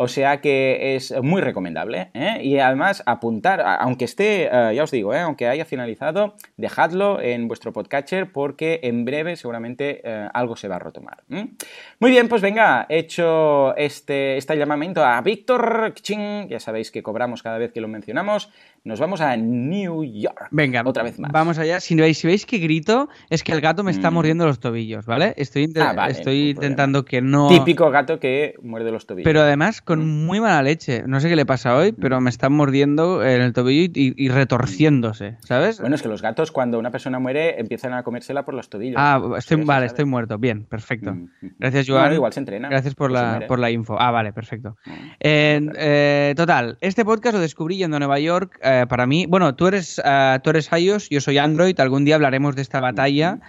O 0.00 0.06
sea 0.06 0.40
que 0.40 0.94
es 0.94 1.12
muy 1.22 1.40
recomendable. 1.42 2.10
¿eh? 2.14 2.38
Y 2.42 2.58
además, 2.58 3.02
apuntar, 3.04 3.60
aunque 3.80 4.04
esté, 4.04 4.44
eh, 4.44 4.74
ya 4.76 4.84
os 4.84 4.92
digo, 4.92 5.12
¿eh? 5.12 5.18
aunque 5.20 5.48
haya 5.48 5.64
finalizado, 5.64 6.36
dejadlo 6.56 7.20
en 7.20 7.48
vuestro 7.48 7.72
podcatcher 7.72 8.30
porque 8.30 8.78
en 8.84 9.04
breve 9.04 9.34
seguramente 9.34 10.00
eh, 10.04 10.28
algo 10.32 10.54
se 10.54 10.68
va 10.68 10.76
a 10.76 10.78
retomar. 10.78 11.24
Muy 11.28 12.10
bien, 12.12 12.28
pues 12.28 12.42
venga, 12.42 12.86
hecho 12.88 13.74
este, 13.76 14.36
este 14.36 14.56
llamamiento 14.56 15.04
a 15.04 15.20
Víctor, 15.20 15.92
ching, 15.94 16.48
ya 16.48 16.60
sabéis 16.60 16.92
que 16.92 17.02
cobramos 17.02 17.42
cada 17.42 17.58
vez 17.58 17.72
que 17.72 17.80
lo 17.80 17.88
mencionamos, 17.88 18.50
nos 18.84 19.00
vamos 19.00 19.20
a 19.20 19.36
New 19.36 20.04
York. 20.04 20.46
Venga, 20.52 20.82
otra 20.86 21.02
vez 21.02 21.18
más. 21.18 21.32
Vamos 21.32 21.58
allá. 21.58 21.80
Si 21.80 21.96
veis, 21.96 22.18
si 22.18 22.26
veis 22.28 22.46
que 22.46 22.58
grito, 22.58 23.08
es 23.30 23.42
que 23.42 23.50
el 23.50 23.60
gato 23.60 23.82
me 23.82 23.90
está 23.90 24.10
Mm. 24.12 24.14
mordiendo 24.14 24.46
los 24.46 24.60
tobillos, 24.60 25.06
¿vale? 25.06 25.34
Estoy, 25.36 25.68
Ah, 25.80 25.92
vale, 25.92 26.12
estoy 26.12 26.52
problema. 26.54 26.66
intentando 26.66 27.04
que 27.04 27.20
no... 27.20 27.48
Típico 27.48 27.90
gato 27.90 28.20
que 28.20 28.54
muerde 28.62 28.92
los 28.92 29.04
tobillos. 29.06 29.24
Pero 29.24 29.40
además 29.42 29.82
con 29.88 29.98
Mm. 30.06 30.26
muy 30.26 30.40
mala 30.40 30.62
leche. 30.62 31.02
No 31.06 31.18
sé 31.18 31.28
qué 31.28 31.34
le 31.34 31.44
pasa 31.44 31.74
hoy, 31.76 31.90
pero 31.92 32.20
me 32.20 32.30
están 32.30 32.52
mordiendo 32.52 33.24
en 33.24 33.40
el 33.40 33.52
tobillo 33.52 33.90
y, 33.94 34.14
y 34.16 34.28
retorciéndose, 34.28 35.36
¿sabes? 35.40 35.80
Bueno, 35.80 35.96
es 35.96 36.02
que 36.02 36.08
los 36.08 36.22
gatos 36.22 36.52
cuando 36.52 36.78
una 36.78 36.90
persona 36.92 37.18
muere 37.18 37.58
empiezan 37.60 37.92
a 37.94 38.02
comérsela 38.04 38.44
por 38.44 38.54
los 38.54 38.68
tobillos. 38.68 38.94
ah, 38.98 39.20
estoy, 39.36 39.64
vale, 39.64 39.86
estoy 39.86 40.04
muerto. 40.04 40.38
Bien, 40.38 40.64
perfecto. 40.64 41.12
Mm, 41.14 41.28
mm. 41.40 41.48
Gracias, 41.58 41.88
Bueno, 41.88 42.02
Joan. 42.02 42.14
igual 42.14 42.32
se 42.32 42.40
entrena. 42.40 42.68
Gracias 42.68 42.94
por 42.94 43.10
la, 43.10 43.42
por 43.48 43.58
la 43.58 43.70
info. 43.70 43.96
Ah, 44.00 44.10
vale, 44.12 44.32
perfecto. 44.32 44.76
Mm. 44.86 44.90
Eh, 45.20 45.60
eh, 45.76 46.34
total, 46.36 46.78
este 46.80 47.04
podcast 47.04 47.34
lo 47.34 47.40
descubrí 47.40 47.76
yendo 47.78 47.96
a 47.96 48.00
Nueva 48.00 48.20
York. 48.20 48.58
eh, 48.62 48.86
para 48.88 49.06
mí, 49.06 49.26
bueno, 49.26 49.54
tú 49.56 49.66
eres, 49.66 50.00
eh, 50.04 50.38
tú 50.42 50.50
eres 50.50 50.70
iOS, 50.72 51.08
yo 51.08 51.20
soy 51.20 51.38
Android. 51.38 51.78
Algún 51.80 52.04
día 52.04 52.14
hablaremos 52.14 52.54
de 52.54 52.62
esta 52.62 52.80
batalla. 52.80 53.40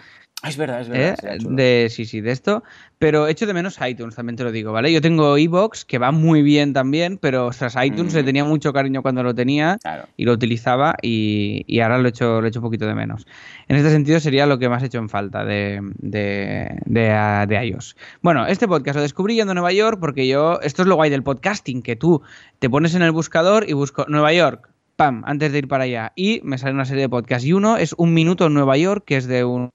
Ah, 0.42 0.48
es 0.48 0.56
verdad, 0.56 0.80
es 0.80 0.88
verdad. 0.88 1.18
¿eh? 1.26 1.38
de 1.42 1.88
sí, 1.90 2.06
sí, 2.06 2.22
de 2.22 2.32
esto. 2.32 2.64
Pero 2.98 3.28
echo 3.28 3.46
de 3.46 3.54
menos 3.54 3.78
iTunes, 3.86 4.16
también 4.16 4.38
te 4.38 4.44
lo 4.46 4.54
digo, 4.54 4.72
¿vale? 4.72 4.92
Yo 4.92 5.02
tengo 5.02 5.38
iBox, 5.38 5.84
que 5.84 5.98
va 5.98 6.12
muy 6.12 6.42
bien 6.42 6.72
también, 6.72 7.18
pero 7.18 7.48
ostras, 7.48 7.76
iTunes 7.84 8.14
Mm. 8.14 8.18
le 8.18 8.24
tenía 8.24 8.46
mucho 8.46 8.72
cariño 8.72 9.02
cuando 9.02 9.22
lo 9.22 9.36
tenía 9.36 9.78
Claro. 9.82 10.06
y 10.16 10.24
lo 10.24 10.32
utilizaba 10.32 10.96
y, 11.02 11.64
y 11.68 11.82
ahora 11.82 11.98
lo 11.98 12.08
echo, 12.08 12.40
lo 12.40 12.48
echo 12.48 12.60
un 12.60 12.64
poquito 12.64 12.86
de 12.88 12.96
menos. 12.96 13.28
En 13.68 13.76
este 13.76 13.90
sentido 13.90 14.20
sería 14.22 14.46
lo 14.46 14.60
que 14.60 14.70
más 14.70 14.82
he 14.82 14.86
hecho 14.86 14.98
en 15.00 15.10
falta 15.10 15.44
de, 15.44 15.82
de, 15.98 16.70
de, 16.86 17.46
de 17.48 17.66
iOS. 17.68 17.98
Bueno, 18.22 18.48
este 18.48 18.66
podcast 18.68 18.96
lo 18.96 19.02
descubrí 19.02 19.36
yendo 19.36 19.52
a 19.52 19.56
Nueva 19.56 19.74
York 19.74 19.98
porque 20.00 20.26
yo, 20.26 20.60
esto 20.62 20.84
es 20.84 20.88
lo 20.88 20.96
guay 20.96 21.10
del 21.10 21.24
podcasting, 21.24 21.82
que 21.82 21.98
tú 21.98 22.22
te 22.60 22.70
pones 22.70 22.96
en 22.96 23.02
el 23.02 23.12
buscador 23.12 23.70
y 23.70 23.74
busco 23.74 24.06
Nueva 24.08 24.32
York. 24.32 24.70
Pam, 25.00 25.24
antes 25.26 25.54
de 25.54 25.60
ir 25.60 25.70
para 25.70 25.86
allá. 25.86 26.12
Y 26.18 26.42
me 26.44 26.58
sale 26.58 26.74
una 26.74 26.84
serie 26.84 27.04
de 27.04 27.10
podcasts. 27.10 27.46
Y 27.48 27.54
uno 27.54 27.78
es 27.78 27.96
Un 27.98 28.14
Minuto 28.14 28.48
en 28.48 28.54
Nueva 28.54 28.76
York, 28.76 29.06
que 29.06 29.16
es 29.16 29.28
de 29.28 29.46
un, 29.46 29.70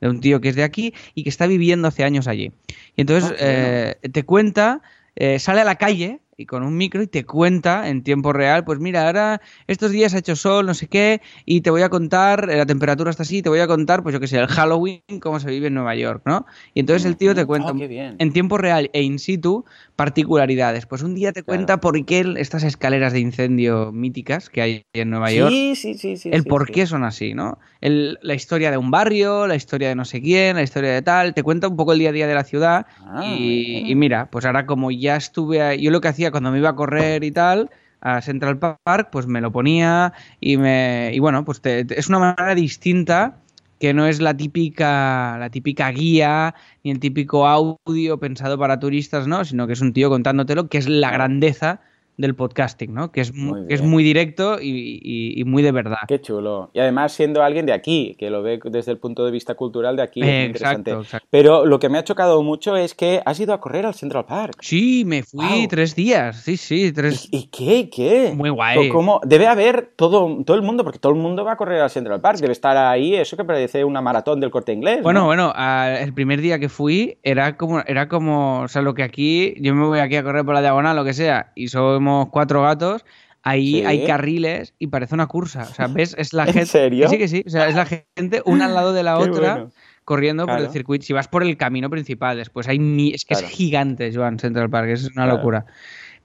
de 0.00 0.08
un 0.08 0.20
tío 0.20 0.40
que 0.40 0.48
es 0.48 0.56
de 0.56 0.64
aquí 0.64 0.92
y 1.14 1.22
que 1.22 1.28
está 1.28 1.46
viviendo 1.46 1.86
hace 1.86 2.02
años 2.02 2.26
allí. 2.26 2.50
Y 2.96 3.02
entonces 3.02 3.30
Ah, 3.30 3.36
eh, 3.38 3.94
te 4.10 4.24
cuenta, 4.24 4.82
eh, 5.14 5.38
sale 5.38 5.60
a 5.60 5.64
la 5.64 5.76
calle 5.76 6.18
y 6.36 6.46
con 6.46 6.64
un 6.64 6.76
micro 6.76 7.02
y 7.02 7.06
te 7.06 7.24
cuenta 7.26 7.88
en 7.90 8.02
tiempo 8.02 8.32
real, 8.32 8.64
pues 8.64 8.80
mira, 8.80 9.06
ahora 9.06 9.40
estos 9.66 9.90
días 9.92 10.14
ha 10.14 10.18
hecho 10.18 10.34
sol, 10.34 10.64
no 10.66 10.72
sé 10.74 10.88
qué, 10.88 11.20
y 11.44 11.60
te 11.60 11.70
voy 11.70 11.82
a 11.82 11.90
contar, 11.90 12.48
eh, 12.50 12.56
la 12.56 12.64
temperatura 12.64 13.10
está 13.10 13.24
así, 13.24 13.42
te 13.42 13.50
voy 13.50 13.60
a 13.60 13.66
contar, 13.66 14.02
pues 14.02 14.14
yo 14.14 14.20
qué 14.20 14.26
sé, 14.26 14.38
el 14.38 14.46
Halloween, 14.48 15.02
cómo 15.20 15.38
se 15.38 15.50
vive 15.50 15.66
en 15.66 15.74
Nueva 15.74 15.94
York, 15.94 16.22
¿no? 16.24 16.46
Y 16.72 16.80
entonces 16.80 17.04
el 17.04 17.18
tío 17.18 17.34
te 17.34 17.44
Mm, 17.44 17.46
cuenta 17.46 17.72
oh, 17.72 17.74
bien. 17.74 18.16
en 18.18 18.32
tiempo 18.32 18.56
real 18.56 18.88
e 18.94 19.02
in 19.02 19.18
situ 19.18 19.66
particularidades. 20.00 20.86
Pues 20.86 21.02
un 21.02 21.14
día 21.14 21.32
te 21.32 21.42
Claro. 21.42 21.58
cuenta 21.58 21.80
por 21.80 22.02
qué 22.06 22.34
estas 22.38 22.62
escaleras 22.64 23.12
de 23.12 23.20
incendio 23.20 23.92
míticas 23.92 24.48
que 24.48 24.62
hay 24.62 24.82
en 24.94 25.10
Nueva 25.10 25.30
York 25.30 25.50
Sí, 25.52 25.74
sí, 25.76 25.94
sí, 25.94 26.30
el 26.32 26.42
sí, 26.42 26.48
por 26.48 26.66
sí. 26.66 26.72
qué 26.72 26.86
son 26.86 27.04
así, 27.04 27.34
¿no? 27.34 27.58
El- 27.82 28.18
la 28.22 28.32
historia 28.34 28.70
de 28.70 28.78
un 28.78 28.90
barrio, 28.90 29.46
la 29.46 29.56
historia 29.56 29.88
de 29.90 29.94
no 29.94 30.06
sé 30.06 30.22
quién, 30.22 30.56
la 30.56 30.62
historia 30.62 30.90
de 30.92 31.02
tal, 31.02 31.34
te 31.34 31.42
cuenta 31.42 31.68
un 31.68 31.76
poco 31.76 31.92
el 31.92 31.98
día 31.98 32.08
a 32.08 32.12
día 32.12 32.26
de 32.26 32.34
la 32.34 32.44
ciudad 32.44 32.86
Ah, 33.04 33.22
y, 33.26 33.92
mira, 33.94 34.30
pues 34.30 34.46
ahora 34.46 34.64
como 34.64 34.90
ya 34.90 35.16
estuve, 35.16 35.60
ahí- 35.60 35.82
yo 35.82 35.90
lo 35.90 36.00
que 36.00 36.08
hacía 36.08 36.30
cuando 36.30 36.50
me 36.50 36.58
iba 36.58 36.70
a 36.70 36.76
correr 36.76 37.22
y 37.22 37.30
tal 37.30 37.68
a 38.00 38.22
Central 38.22 38.58
Park, 38.58 39.10
pues 39.12 39.26
me 39.26 39.42
lo 39.42 39.52
ponía 39.52 40.14
y 40.40 40.56
me 40.56 41.10
y 41.12 41.18
bueno, 41.18 41.44
pues 41.44 41.60
te- 41.60 41.84
te- 41.84 42.00
es 42.00 42.08
una 42.08 42.18
manera 42.20 42.54
distinta 42.54 43.36
que 43.80 43.94
no 43.94 44.06
es 44.06 44.20
la 44.20 44.36
típica 44.36 45.38
la 45.38 45.50
típica 45.50 45.90
guía 45.90 46.54
ni 46.84 46.90
el 46.92 47.00
típico 47.00 47.48
audio 47.48 48.20
pensado 48.20 48.58
para 48.58 48.78
turistas, 48.78 49.26
¿no? 49.26 49.44
Sino 49.44 49.66
que 49.66 49.72
es 49.72 49.80
un 49.80 49.92
tío 49.94 50.10
contándotelo, 50.10 50.68
que 50.68 50.78
es 50.78 50.88
la 50.88 51.10
grandeza 51.10 51.80
del 52.20 52.34
podcasting, 52.34 52.92
¿no? 52.94 53.10
Que 53.12 53.20
es, 53.22 53.34
mu- 53.34 53.56
Muy 53.56 53.66
que 53.68 53.74
es 53.74 53.82
muy 53.82 54.02
directo 54.04 54.60
y, 54.60 55.00
y- 55.02 55.40
y 55.40 55.44
muy 55.44 55.62
de 55.62 55.72
verdad. 55.72 55.98
Qué 56.08 56.20
chulo. 56.20 56.70
Y 56.74 56.80
además 56.80 57.12
siendo 57.12 57.42
alguien 57.42 57.66
de 57.66 57.72
aquí, 57.72 58.14
que 58.18 58.30
lo 58.30 58.42
ve 58.42 58.60
desde 58.64 58.92
el 58.92 58.98
punto 58.98 59.24
de 59.24 59.30
vista 59.30 59.54
cultural 59.54 59.96
de 59.96 60.02
aquí, 60.02 60.20
es 60.20 60.46
interesante. 60.46 60.90
exacto, 60.90 61.04
exacto. 61.04 61.26
Pero 61.30 61.64
lo 61.66 61.78
que 61.78 61.88
me 61.88 61.98
ha 61.98 62.04
chocado 62.04 62.42
mucho 62.42 62.76
es 62.76 62.94
que 62.94 63.20
has 63.24 63.40
ido 63.40 63.54
a 63.54 63.60
correr 63.60 63.86
al 63.86 63.94
Central 63.94 64.26
Park. 64.26 64.56
Sí, 64.60 65.04
me 65.06 65.22
fui 65.22 65.66
tres 65.68 65.94
días, 65.94 66.36
sí, 66.42 66.56
sí, 66.56 66.92
tres... 66.92 67.28
¿Y, 67.30 67.38
y 67.38 67.46
qué? 67.48 67.76
¿Y 67.78 67.84
qué? 67.90 68.32
Muy 68.36 68.50
guay. 68.50 68.88
¿Cómo? 68.90 69.20
Debe 69.24 69.46
haber 69.46 69.92
todo, 69.96 70.42
todo 70.44 70.56
el 70.56 70.62
mundo, 70.62 70.84
porque 70.84 70.98
todo 70.98 71.12
el 71.12 71.18
mundo 71.18 71.44
va 71.44 71.52
a 71.52 71.56
correr 71.56 71.80
al 71.80 71.90
Central 71.90 72.20
Park. 72.20 72.38
Debe 72.40 72.52
estar 72.52 72.76
ahí, 72.76 73.14
eso 73.14 73.36
que 73.36 73.44
parece 73.44 73.84
una 73.84 74.00
maratón 74.02 74.40
del 74.40 74.50
corte 74.50 74.72
inglés. 74.72 75.02
Bueno, 75.02 75.20
¿no? 75.20 75.26
bueno, 75.26 75.52
a- 75.54 75.98
el 76.00 76.12
primer 76.14 76.40
día 76.40 76.58
que 76.58 76.68
fui 76.68 77.18
era 77.22 77.56
como, 77.56 77.80
era 77.86 78.08
como, 78.08 78.60
o 78.60 78.68
sea, 78.68 78.82
lo 78.82 78.94
que 78.94 79.02
aquí, 79.02 79.54
yo 79.60 79.74
me 79.74 79.86
voy 79.86 79.98
aquí 80.00 80.16
a 80.16 80.22
correr 80.22 80.44
por 80.44 80.54
la 80.54 80.60
diagonal, 80.60 80.96
lo 80.96 81.04
que 81.04 81.12
sea, 81.14 81.52
y 81.54 81.68
somos 81.68 82.09
cuatro 82.30 82.62
gatos, 82.62 83.04
ahí 83.42 83.80
Sí. 83.80 83.84
hay 83.86 84.06
carriles 84.06 84.74
y 84.78 84.88
parece 84.88 85.14
una 85.14 85.26
cursa, 85.26 85.62
o 85.62 85.74
sea, 85.74 85.86
¿ves? 85.86 86.14
Es 86.18 86.32
la 86.32 86.44
¿En 86.44 86.52
gente... 86.52 86.66
serio? 86.66 87.08
Sí, 87.08 87.18
que 87.18 87.28
sí, 87.28 87.42
o 87.46 87.50
sea, 87.50 87.68
es 87.68 87.74
la 87.74 87.86
gente 87.86 88.42
una 88.44 88.66
al 88.66 88.74
lado 88.74 88.92
de 88.92 89.02
la 89.02 89.16
Qué 89.22 89.30
otra 89.30 89.52
bueno. 89.54 89.70
corriendo 90.04 90.46
por 90.46 90.58
el 90.58 90.68
circuito. 90.70 91.04
Si 91.06 91.12
vas 91.12 91.28
por 91.28 91.42
el 91.42 91.56
camino 91.56 91.88
principal, 91.88 92.36
después 92.36 92.66
hay... 92.68 92.78
mi- 92.78 93.12
Es 93.14 93.24
que 93.24 93.34
Claro. 93.34 93.46
es 93.46 93.52
gigante, 93.52 94.12
Joan, 94.14 94.38
Central 94.38 94.68
Park, 94.68 94.88
es 94.88 95.04
una 95.04 95.12
Claro. 95.24 95.36
locura. 95.36 95.66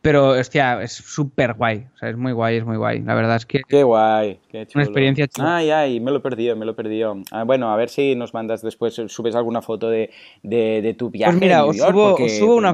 Pero, 0.06 0.30
hostia, 0.30 0.84
es 0.84 0.92
súper 0.94 1.54
guay, 1.56 1.88
o 1.96 1.98
sea, 1.98 2.10
es 2.10 2.16
muy 2.16 2.32
guay, 2.32 2.58
es 2.58 2.64
muy 2.64 2.78
guay. 2.78 3.02
La 3.02 3.16
verdad 3.16 3.38
es 3.38 3.46
que... 3.48 3.62
Qué 3.68 3.82
guay, 3.82 4.40
qué 4.50 4.68
chulo. 4.68 4.86
experiencia 4.86 5.28
chula. 5.28 5.58
Ay, 5.58 5.72
ay, 5.72 6.00
me 6.00 6.12
lo 6.12 6.18
he 6.18 6.20
perdido, 6.20 6.56
me 6.56 6.64
lo 6.64 6.74
he 6.74 6.76
perdido. 6.76 7.18
Ah, 7.32 7.44
bueno, 7.44 7.72
a 7.74 7.76
ver 7.76 7.90
si 7.90 8.14
nos 8.16 8.32
mandas 8.36 8.62
después, 8.62 8.94
subes 9.08 9.34
alguna 9.36 9.64
foto 9.64 9.90
de, 9.90 10.12
de, 10.44 10.82
de 10.84 10.94
tu 10.94 11.10
viaje 11.10 11.32
Pues 11.34 11.42
mira, 11.42 11.58
New 11.62 11.70
os 11.70 11.78
York, 11.78 11.90
subo, 11.92 12.10
porque- 12.10 12.24
os 12.26 12.32
subo 12.38 12.48
porque 12.48 12.60
una 12.60 12.72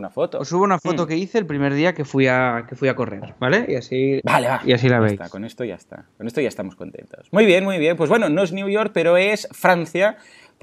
no 0.00 0.10
foto. 0.10 0.38
Os 0.40 0.48
subo 0.48 0.64
una 0.64 0.78
foto 0.80 1.04
Mm. 1.04 1.06
que 1.06 1.16
hice 1.16 1.38
el 1.38 1.46
primer 1.46 1.72
día 1.74 1.94
que 1.94 2.04
fui 2.04 2.26
a, 2.26 2.66
que 2.68 2.74
fui 2.74 2.88
a 2.88 2.96
correr, 2.96 3.34
¿vale? 3.38 3.64
Y 3.68 3.76
así, 3.76 4.20
Vale, 4.24 4.48
va. 4.48 4.60
y 4.64 4.72
así 4.72 4.88
la 4.88 4.96
Ya 4.96 5.00
veis. 5.00 5.12
está, 5.12 5.28
con 5.28 5.44
esto 5.44 5.62
ya 5.64 5.76
está. 5.76 6.06
Con 6.18 6.26
esto 6.26 6.40
ya 6.40 6.48
estamos 6.48 6.74
contentos. 6.74 7.28
Muy 7.30 7.46
bien, 7.46 7.62
muy 7.62 7.78
bien. 7.78 7.96
Pues 7.96 8.10
bueno, 8.10 8.28
no 8.28 8.42
es 8.42 8.52
New 8.52 8.68
York, 8.68 8.90
pero 8.92 9.16
es 9.16 9.46
Francia, 9.52 10.16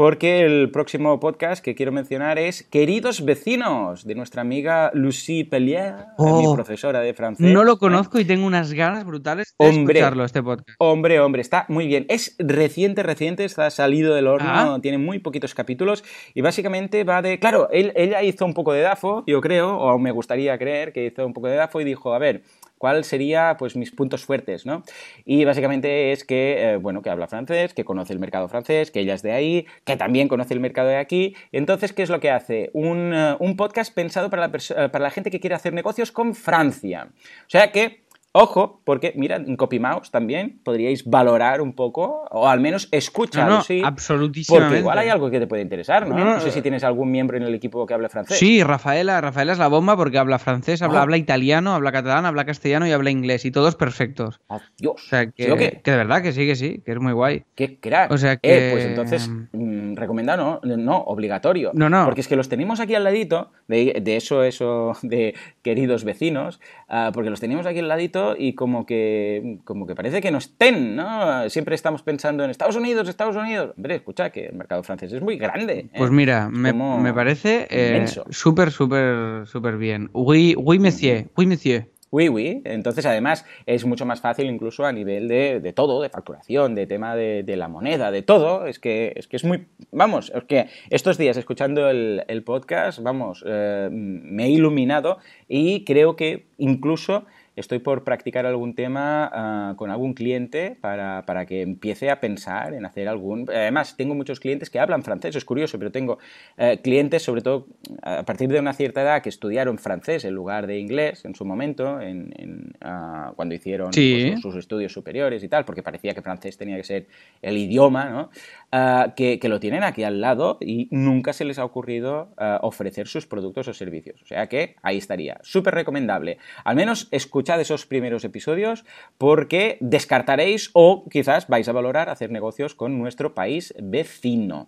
porque 0.03 0.45
el 0.45 0.71
próximo 0.71 1.19
podcast 1.19 1.61
que 1.61 1.75
quiero 1.75 1.91
mencionar 1.91 2.39
es 2.39 2.63
Queridos 2.63 3.25
Vecinos, 3.25 4.05
de 4.07 4.15
nuestra 4.15 4.41
amiga 4.41 4.91
Lucie 4.93 5.43
Pellier, 5.43 5.93
Oh. 6.17 6.39
mi 6.41 6.55
profesora 6.55 7.01
de 7.01 7.13
francés. 7.13 7.45
No 7.51 7.65
lo 7.65 7.77
conozco 7.79 8.17
y 8.17 8.23
tengo 8.23 8.45
unas 8.47 8.71
ganas 8.71 9.03
brutales 9.05 9.53
de 9.59 9.67
Hombre. 9.67 9.99
escucharlo, 9.99 10.23
este 10.23 10.41
podcast. 10.41 10.69
Hombre, 10.77 11.19
hombre, 11.19 11.41
está 11.41 11.65
muy 11.67 11.85
bien. 11.85 12.05
Es 12.07 12.33
reciente, 12.39 13.03
reciente, 13.03 13.43
está 13.43 13.69
salido 13.71 14.15
del 14.15 14.27
horno, 14.27 14.47
Ah. 14.49 14.79
tiene 14.81 14.97
muy 14.99 15.19
poquitos 15.19 15.53
capítulos 15.53 16.05
y 16.33 16.39
básicamente 16.39 17.03
va 17.03 17.21
de... 17.21 17.37
Claro, 17.37 17.67
él- 17.69 17.91
ella 17.97 18.23
hizo 18.23 18.45
un 18.45 18.53
poco 18.53 18.71
de 18.71 18.79
DAFO, 18.79 19.25
yo 19.27 19.41
creo, 19.41 19.77
o 19.79 19.99
me 19.99 20.11
gustaría 20.11 20.57
creer 20.57 20.93
que 20.93 21.07
hizo 21.07 21.25
un 21.25 21.33
poco 21.33 21.47
de 21.49 21.57
DAFO 21.57 21.81
y 21.81 21.83
dijo, 21.83 22.13
a 22.13 22.19
ver, 22.19 22.43
¿cuál 22.79 23.03
sería 23.03 23.57
pues 23.59 23.75
mis 23.75 23.91
puntos 23.91 24.25
fuertes, 24.25 24.65
no? 24.65 24.83
Y 25.25 25.45
básicamente 25.45 26.11
es 26.11 26.23
que, 26.23 26.71
eh, 26.71 26.77
bueno, 26.77 27.03
que 27.03 27.11
habla 27.11 27.27
francés, 27.27 27.75
que 27.75 27.85
conoce 27.85 28.13
el 28.13 28.19
mercado 28.19 28.47
francés, 28.47 28.89
que 28.89 29.01
ella 29.01 29.13
es 29.13 29.21
de 29.21 29.33
ahí, 29.33 29.67
que 29.83 29.97
también 29.97 30.27
conoce 30.27 30.55
el 30.55 30.59
mercado 30.59 30.89
de 30.89 30.97
aquí. 30.97 31.35
Entonces, 31.51 31.93
¿qué 31.93 32.01
es 32.01 32.09
lo 32.09 32.19
que 32.19 32.31
hace? 32.31 32.71
Un, 32.73 33.13
eh, 33.13 33.35
un 33.39 33.55
podcast 33.55 33.93
pensado 33.93 34.31
para 34.31 34.47
la, 34.47 34.57
eh, 34.57 34.89
para 34.89 35.03
la 35.03 35.11
gente 35.11 35.29
que 35.29 35.39
quiere 35.39 35.55
hacer 35.55 35.73
negocios 35.73 36.11
con 36.11 36.33
Francia. 36.33 37.09
O 37.11 37.49
sea 37.49 37.71
que 37.71 38.08
Ojo, 38.31 38.81
porque 38.85 39.11
mira, 39.15 39.37
en 39.37 39.55
CopyMouse 39.55 40.11
también 40.11 40.59
podríais 40.63 41.03
valorar 41.03 41.61
un 41.61 41.73
poco, 41.73 42.25
o 42.29 42.47
al 42.47 42.59
menos 42.59 42.87
escuchar, 42.91 43.49
No, 43.49 43.55
no, 43.57 43.61
sí. 43.63 43.81
absolutísimamente. 43.83 44.67
Porque 44.69 44.79
igual 44.81 44.99
hay 44.99 45.09
algo 45.09 45.31
que 45.31 45.39
te 45.39 45.47
puede 45.47 45.63
interesar, 45.63 46.07
¿no? 46.07 46.15
No, 46.15 46.39
sé 46.39 46.51
si 46.51 46.61
tienes 46.61 46.83
algún 46.83 47.09
miembro 47.09 47.37
en 47.37 47.43
el 47.43 47.55
equipo 47.55 47.87
que 47.87 47.95
hable 47.95 48.07
francés. 48.07 48.37
Sí, 48.37 48.61
Rafaela, 48.61 49.19
Rafaela 49.19 49.53
es 49.53 49.57
la 49.57 49.67
bomba 49.67 49.97
porque 49.97 50.19
habla 50.19 50.37
francés, 50.37 50.83
habla, 50.83 50.99
Oh. 50.99 51.01
habla 51.01 51.17
italiano, 51.17 51.73
habla 51.73 51.91
catalán, 51.91 52.27
habla 52.27 52.45
castellano 52.45 52.85
y 52.85 52.91
habla 52.91 53.09
inglés 53.09 53.45
y 53.45 53.51
todos 53.51 53.75
perfectos. 53.75 54.39
Oh, 54.47 54.59
Dios. 54.77 54.93
O 55.03 55.09
sea, 55.09 55.25
que, 55.31 55.45
¿Sí 55.45 55.49
o 55.51 55.57
qué? 55.57 55.81
que 55.83 55.89
de 55.89 55.97
verdad 55.97 56.21
que 56.21 56.31
sí, 56.31 56.45
que 56.45 56.55
sí, 56.55 56.83
que 56.85 56.91
es 56.91 56.99
muy 56.99 57.13
guay. 57.13 57.45
Qué 57.55 57.79
crack. 57.79 58.11
O 58.11 58.17
sea 58.19 58.33
Eh, 58.33 58.39
que- 58.43 58.69
pues 58.71 58.85
entonces, 58.85 59.27
mm, 59.53 59.95
recomendado, 59.95 60.59
no, 60.63 60.77
no, 60.77 60.97
obligatorio. 60.99 61.71
No, 61.73 61.89
no. 61.89 62.05
Porque 62.05 62.21
es 62.21 62.27
que 62.27 62.35
los 62.35 62.47
tenemos 62.47 62.79
aquí 62.79 62.93
al 62.93 63.03
ladito, 63.05 63.49
de, 63.67 63.99
de 64.03 64.15
eso, 64.17 64.43
eso, 64.43 64.93
de 65.01 65.33
queridos 65.63 66.03
vecinos, 66.03 66.59
ah, 66.87 67.09
porque 67.11 67.31
los 67.31 67.39
tenemos 67.39 67.65
aquí 67.65 67.79
al 67.79 67.87
ladito 67.87 68.18
y 68.37 68.53
como 68.53 68.85
que, 68.85 69.59
como 69.63 69.85
que 69.87 69.95
parece 69.95 70.21
que 70.21 70.31
no 70.31 70.37
estén, 70.37 70.95
¿no? 70.95 71.49
Siempre 71.49 71.75
estamos 71.75 72.03
pensando 72.03 72.43
en 72.43 72.49
Estados 72.49 72.75
Unidos, 72.75 73.07
Estados 73.07 73.35
Unidos. 73.35 73.73
Hombre, 73.75 73.95
escucha 73.95 74.29
que 74.31 74.47
el 74.47 74.55
mercado 74.55 74.83
francés 74.83 75.13
es 75.13 75.21
muy 75.21 75.37
grande. 75.37 75.79
¿eh? 75.79 75.89
Pues 75.97 76.11
mira, 76.11 76.49
me, 76.49 76.73
me 76.73 77.13
parece 77.13 77.67
eh, 77.69 78.05
súper, 78.29 78.71
súper, 78.71 79.45
súper 79.47 79.77
bien. 79.77 80.09
Oui, 80.13 80.55
oui, 80.57 80.79
monsieur, 80.79 81.27
oui, 81.35 81.45
monsieur. 81.45 81.85
Oui, 82.11 82.27
oui. 82.27 82.63
Entonces, 82.65 83.05
además, 83.05 83.45
es 83.67 83.85
mucho 83.85 84.03
más 84.03 84.19
fácil 84.19 84.47
incluso 84.47 84.83
a 84.83 84.91
nivel 84.91 85.27
de, 85.27 85.59
de 85.59 85.73
todo, 85.73 86.01
de 86.01 86.09
facturación, 86.09 86.73
de 86.73 86.87
tema 86.87 87.15
de, 87.15 87.43
de 87.43 87.55
la 87.55 87.67
moneda, 87.67 88.09
de 88.09 88.23
todo. 88.23 88.65
Es 88.65 88.79
que, 88.79 89.13
es 89.15 89.27
que 89.27 89.37
es 89.37 89.43
muy... 89.43 89.67
Vamos, 89.91 90.31
es 90.33 90.43
que 90.45 90.69
estos 90.89 91.19
días 91.19 91.37
escuchando 91.37 91.87
el, 91.87 92.23
el 92.27 92.41
podcast, 92.43 92.99
vamos, 93.03 93.43
eh, 93.45 93.89
me 93.91 94.45
he 94.45 94.49
iluminado 94.49 95.19
y 95.47 95.83
creo 95.85 96.15
que 96.15 96.47
incluso 96.57 97.25
estoy 97.59 97.79
por 97.79 98.03
practicar 98.03 98.45
algún 98.45 98.73
tema 98.73 99.29
ah, 99.31 99.73
con 99.75 99.91
algún 99.91 100.13
cliente 100.13 100.77
para, 100.81 101.23
para 101.25 101.45
que 101.45 101.61
empiece 101.61 102.09
a 102.09 102.19
pensar 102.19 102.73
en 102.73 102.85
hacer 102.85 103.07
algún... 103.07 103.45
Además, 103.49 103.95
tengo 103.97 104.15
muchos 104.15 104.39
clientes 104.39 104.69
que 104.69 104.79
hablan 104.79 105.03
francés, 105.03 105.35
es 105.35 105.45
curioso, 105.45 105.77
pero 105.77 105.91
tengo 105.91 106.19
eh, 106.57 106.79
clientes, 106.81 107.23
sobre 107.23 107.41
todo 107.41 107.67
a 108.01 108.23
partir 108.23 108.49
de 108.49 108.59
una 108.59 108.73
cierta 108.73 109.01
edad, 109.01 109.21
que 109.21 109.29
estudiaron 109.29 109.77
francés 109.77 110.25
en 110.25 110.33
lugar 110.33 110.67
de 110.67 110.79
inglés 110.79 111.25
en 111.25 111.35
su 111.35 111.45
momento, 111.45 111.99
en, 112.01 112.33
en, 112.37 112.73
ah, 112.81 113.33
cuando 113.35 113.55
hicieron 113.55 113.93
Sí. 113.93 114.27
pues, 114.31 114.41
sus 114.41 114.55
estudios 114.55 114.93
superiores 114.93 115.43
y 115.43 115.47
tal, 115.49 115.65
porque 115.65 115.83
parecía 115.83 116.13
que 116.13 116.21
francés 116.21 116.57
tenía 116.57 116.77
que 116.77 116.83
ser 116.83 117.07
el 117.41 117.57
idioma, 117.57 118.05
¿no? 118.09 118.29
Ah, 118.71 119.13
que, 119.15 119.39
que 119.39 119.49
lo 119.49 119.59
tienen 119.59 119.83
aquí 119.83 120.03
al 120.03 120.21
lado 120.21 120.57
y 120.61 120.87
nunca 120.91 121.33
se 121.33 121.43
les 121.45 121.59
ha 121.59 121.65
ocurrido 121.65 122.29
ofrecer 122.61 123.07
sus 123.07 123.25
productos 123.25 123.67
o 123.67 123.73
servicios. 123.73 124.21
O 124.21 124.25
sea 124.25 124.47
que 124.47 124.75
ahí 124.81 124.97
estaría. 124.97 125.39
Súper 125.41 125.73
recomendable. 125.73 126.37
Al 126.63 126.75
menos 126.75 127.07
escuchad 127.49 127.61
esos 127.61 127.87
primeros 127.87 128.23
episodios 128.23 128.85
porque 129.17 129.77
descartaréis 129.81 130.69
o 130.73 131.09
quizás 131.09 131.47
vais 131.47 131.67
a 131.67 131.71
valorar 131.71 132.09
hacer 132.09 132.29
negocios 132.29 132.75
con 132.75 132.99
nuestro 132.99 133.33
país 133.33 133.73
vecino. 133.81 134.67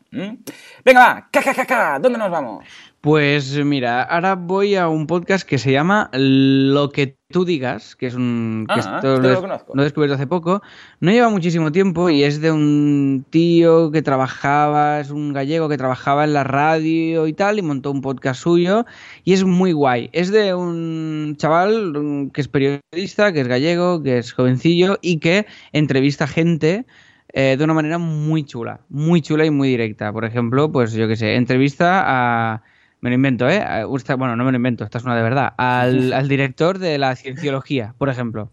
Venga, 0.83 0.99
va, 0.99 1.29
caca, 1.31 1.99
¿dónde 1.99 2.17
nos 2.17 2.31
vamos? 2.31 2.90
Pues 3.01 3.57
mira, 3.65 4.03
ahora 4.03 4.35
voy 4.35 4.75
a 4.75 4.87
un 4.87 5.07
podcast 5.07 5.43
que 5.47 5.57
se 5.57 5.71
llama 5.71 6.11
Lo 6.13 6.91
que 6.91 7.17
tú 7.29 7.45
digas, 7.45 7.95
que 7.95 8.05
es 8.05 8.13
un... 8.13 8.67
que 8.69 8.79
Ah, 8.79 8.79
esto 8.79 9.15
este 9.15 9.27
lo, 9.27 9.41
conozco. 9.41 9.73
lo 9.73 9.81
he 9.81 9.85
descubierto 9.85 10.13
hace 10.13 10.27
poco. 10.27 10.61
No 10.99 11.09
lleva 11.09 11.29
muchísimo 11.29 11.71
tiempo 11.71 12.11
y 12.11 12.23
es 12.23 12.41
de 12.41 12.51
un 12.51 13.25
tío 13.31 13.89
que 13.89 14.03
trabajaba, 14.03 14.99
es 14.99 15.09
un 15.09 15.33
gallego 15.33 15.67
que 15.67 15.79
trabajaba 15.79 16.25
en 16.25 16.33
la 16.33 16.43
radio 16.43 17.25
y 17.25 17.33
tal 17.33 17.57
y 17.57 17.63
montó 17.63 17.89
un 17.89 18.01
podcast 18.01 18.39
suyo 18.43 18.85
y 19.23 19.33
es 19.33 19.43
muy 19.45 19.71
guay. 19.71 20.11
Es 20.13 20.31
de 20.31 20.53
un 20.53 21.33
chaval 21.39 21.93
mm, 21.93 22.29
que 22.29 22.41
es 22.41 22.47
periodista, 22.49 23.33
que 23.33 23.41
es 23.41 23.47
gallego, 23.47 24.03
que 24.03 24.19
es 24.19 24.31
jovencillo 24.31 24.99
y 25.01 25.17
que 25.17 25.47
entrevista 25.71 26.27
gente 26.27 26.85
eh, 27.33 27.55
de 27.57 27.63
una 27.63 27.73
manera 27.73 27.97
muy 27.97 28.43
chula, 28.43 28.81
muy 28.89 29.21
chula 29.23 29.43
y 29.43 29.49
muy 29.49 29.69
directa. 29.69 30.13
Por 30.13 30.23
ejemplo, 30.23 30.71
pues 30.71 30.93
yo 30.93 31.07
qué 31.07 31.15
sé, 31.15 31.33
entrevista 31.33 32.03
a... 32.05 32.63
Me 33.01 33.09
lo 33.09 33.15
invento, 33.15 33.49
¿eh? 33.49 33.59
A- 33.59 33.85
esta- 33.95 34.15
bueno, 34.15 34.35
no 34.35 34.43
me 34.45 34.51
lo 34.51 34.57
invento, 34.57 34.83
esta 34.83 34.99
es 34.99 35.03
una 35.03 35.15
de 35.15 35.23
verdad. 35.23 35.53
Al, 35.57 36.13
al 36.13 36.27
director 36.27 36.79
de 36.79 36.97
la 36.97 37.15
cienciología, 37.15 37.93
por 37.97 38.09
ejemplo. 38.09 38.51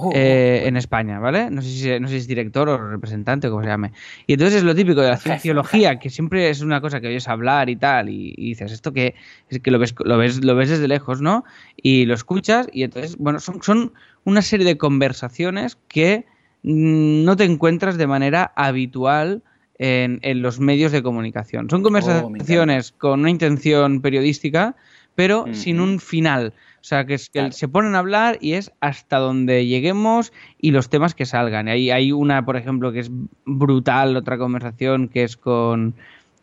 Oh, 0.00 0.12
eh, 0.14 0.62
en 0.66 0.76
España, 0.76 1.18
¿vale? 1.18 1.50
No 1.50 1.60
sé, 1.60 1.70
si, 1.70 1.98
no 1.98 2.06
sé 2.06 2.14
si 2.14 2.18
es 2.20 2.28
director 2.28 2.68
o 2.68 2.88
representante 2.88 3.48
o 3.48 3.50
como 3.50 3.64
se 3.64 3.68
llame. 3.68 3.90
Y 4.28 4.34
entonces 4.34 4.58
es 4.58 4.62
lo 4.62 4.72
típico 4.72 5.00
de 5.00 5.08
la 5.08 5.16
cienciología, 5.16 5.98
que 5.98 6.08
siempre 6.08 6.50
es 6.50 6.60
una 6.60 6.80
cosa 6.80 7.00
que 7.00 7.08
oyes 7.08 7.26
hablar 7.26 7.68
y 7.68 7.74
tal, 7.74 8.08
y, 8.08 8.32
y 8.36 8.50
dices, 8.50 8.70
esto 8.70 8.92
que 8.92 9.16
es 9.48 9.58
que 9.58 9.72
lo 9.72 9.80
ves, 9.80 9.96
lo 9.98 10.16
ves, 10.16 10.44
lo 10.44 10.54
ves 10.54 10.68
desde 10.68 10.86
lejos, 10.86 11.20
¿no? 11.20 11.42
Y 11.76 12.04
lo 12.04 12.14
escuchas, 12.14 12.68
y 12.72 12.84
entonces, 12.84 13.16
bueno, 13.18 13.40
son, 13.40 13.60
son 13.60 13.92
una 14.22 14.40
serie 14.42 14.64
de 14.66 14.78
conversaciones 14.78 15.78
que 15.88 16.26
mm, 16.62 17.24
no 17.24 17.34
te 17.34 17.42
encuentras 17.42 17.96
de 17.98 18.06
manera 18.06 18.52
habitual 18.54 19.42
en, 19.78 20.18
en 20.22 20.42
los 20.42 20.60
medios 20.60 20.92
de 20.92 21.02
comunicación. 21.02 21.70
Son 21.70 21.82
conversaciones 21.82 22.92
con 22.92 23.20
una 23.20 23.30
intención 23.30 24.00
periodística, 24.00 24.76
pero 25.14 25.46
sin 25.52 25.80
un 25.80 26.00
final. 26.00 26.52
O 26.80 26.84
sea, 26.88 27.04
que, 27.06 27.14
es 27.14 27.28
que 27.28 27.40
Claro. 27.40 27.52
se 27.52 27.66
ponen 27.68 27.96
a 27.96 27.98
hablar 27.98 28.38
y 28.40 28.52
es 28.52 28.70
hasta 28.80 29.18
donde 29.18 29.66
lleguemos 29.66 30.32
y 30.60 30.70
los 30.70 30.88
temas 30.88 31.14
que 31.14 31.26
salgan. 31.26 31.66
Hay, 31.68 31.90
hay 31.90 32.12
una, 32.12 32.44
por 32.44 32.56
ejemplo, 32.56 32.92
que 32.92 33.00
es 33.00 33.10
brutal, 33.44 34.16
otra 34.16 34.38
conversación 34.38 35.08
que 35.08 35.24
es 35.24 35.36
con, 35.36 35.94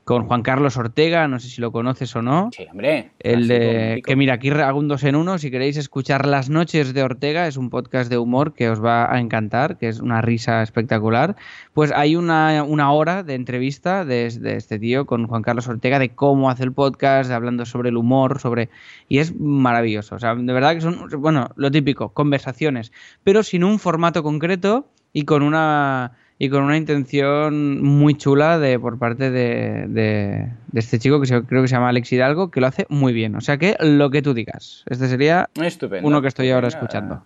con 0.06 0.28
Juan 0.28 0.43
Carlos 0.43 0.78
Ortega, 0.78 1.28
no 1.28 1.39
sé 1.39 1.49
si 1.49 1.60
lo 1.62 1.72
conoces 1.72 2.16
o 2.16 2.22
no. 2.22 2.51
Sí, 2.56 2.68
hombre. 2.72 3.10
El 3.20 3.47
de 3.47 4.03
que 4.06 4.16
mira, 4.16 4.36
aquí 4.36 4.51
hago 4.51 4.78
un 4.78 4.88
dos 4.88 5.03
en 5.03 5.16
uno. 5.16 5.39
Si 5.39 5.49
queréis 5.49 5.78
escuchar 5.78 6.28
Las 6.28 6.47
Noches 6.47 6.93
de 6.93 7.01
Ortega, 7.01 7.47
es 7.47 7.58
un 7.58 7.72
podcast 7.72 8.12
de 8.12 8.20
humor 8.20 8.53
que 8.53 8.70
os 8.70 8.84
va 8.84 9.12
a 9.12 9.20
encantar, 9.20 9.78
que 9.80 9.88
es 9.89 9.99
una 9.99 10.22
risa 10.22 10.62
espectacular. 10.62 11.36
Pues 11.74 11.91
hay 11.91 12.16
una, 12.16 12.64
una 12.64 12.91
hora 12.91 13.24
de 13.24 13.34
entrevista 13.34 14.06
de, 14.06 14.30
de 14.30 14.58
este 14.58 14.78
tío 14.78 15.08
con 15.08 15.26
Juan 15.26 15.41
Carlos 15.41 15.68
Ortega 15.68 15.97
de 15.97 16.10
cómo 16.10 16.51
hace 16.51 16.64
el 16.64 16.72
podcast, 16.72 17.28
de 17.28 17.36
hablando 17.36 17.66
sobre 17.66 17.89
el 17.89 17.97
humor, 17.97 18.39
sobre. 18.39 18.70
Y 19.10 19.18
es 19.18 19.34
maravilloso. 19.36 20.16
O 20.16 20.20
sea, 20.20 20.36
de 20.36 20.53
verdad 20.53 20.76
que 20.76 20.82
son, 20.82 21.10
bueno, 21.18 21.49
lo 21.56 21.72
típico, 21.72 22.10
conversaciones, 22.10 22.91
pero 23.24 23.41
sin 23.41 23.64
un 23.64 23.80
formato 23.80 24.22
concreto 24.22 24.88
y 25.14 25.24
con 25.24 25.41
una 25.41 26.12
y 26.38 26.50
con 26.50 26.64
una 26.64 26.76
intención 26.78 27.82
muy 27.82 28.16
chula 28.16 28.60
de 28.60 28.78
por 28.80 28.98
parte 29.00 29.32
de, 29.32 29.88
de- 29.88 30.50
de 30.72 30.80
este 30.80 31.00
chico 31.00 31.20
que 31.22 31.28
se- 31.28 31.44
creo 31.44 31.62
que 31.62 31.68
se 31.68 31.76
llama 31.76 31.90
Alex 31.90 32.12
Hidalgo, 32.12 32.52
que 32.52 32.60
lo 32.62 32.68
hace 32.68 32.86
muy 32.90 33.14
bien. 33.14 33.36
O 33.36 33.42
sea 33.42 33.58
que 33.58 33.76
lo 33.80 34.10
que 34.10 34.22
tú 34.22 34.34
digas. 34.34 34.84
Este 34.90 35.08
sería 35.08 35.50
Estupendo. 35.62 36.08
uno 36.08 36.22
que 36.22 36.28
estoy 36.28 36.50
ahora 36.52 36.68
escuchando. 36.68 37.24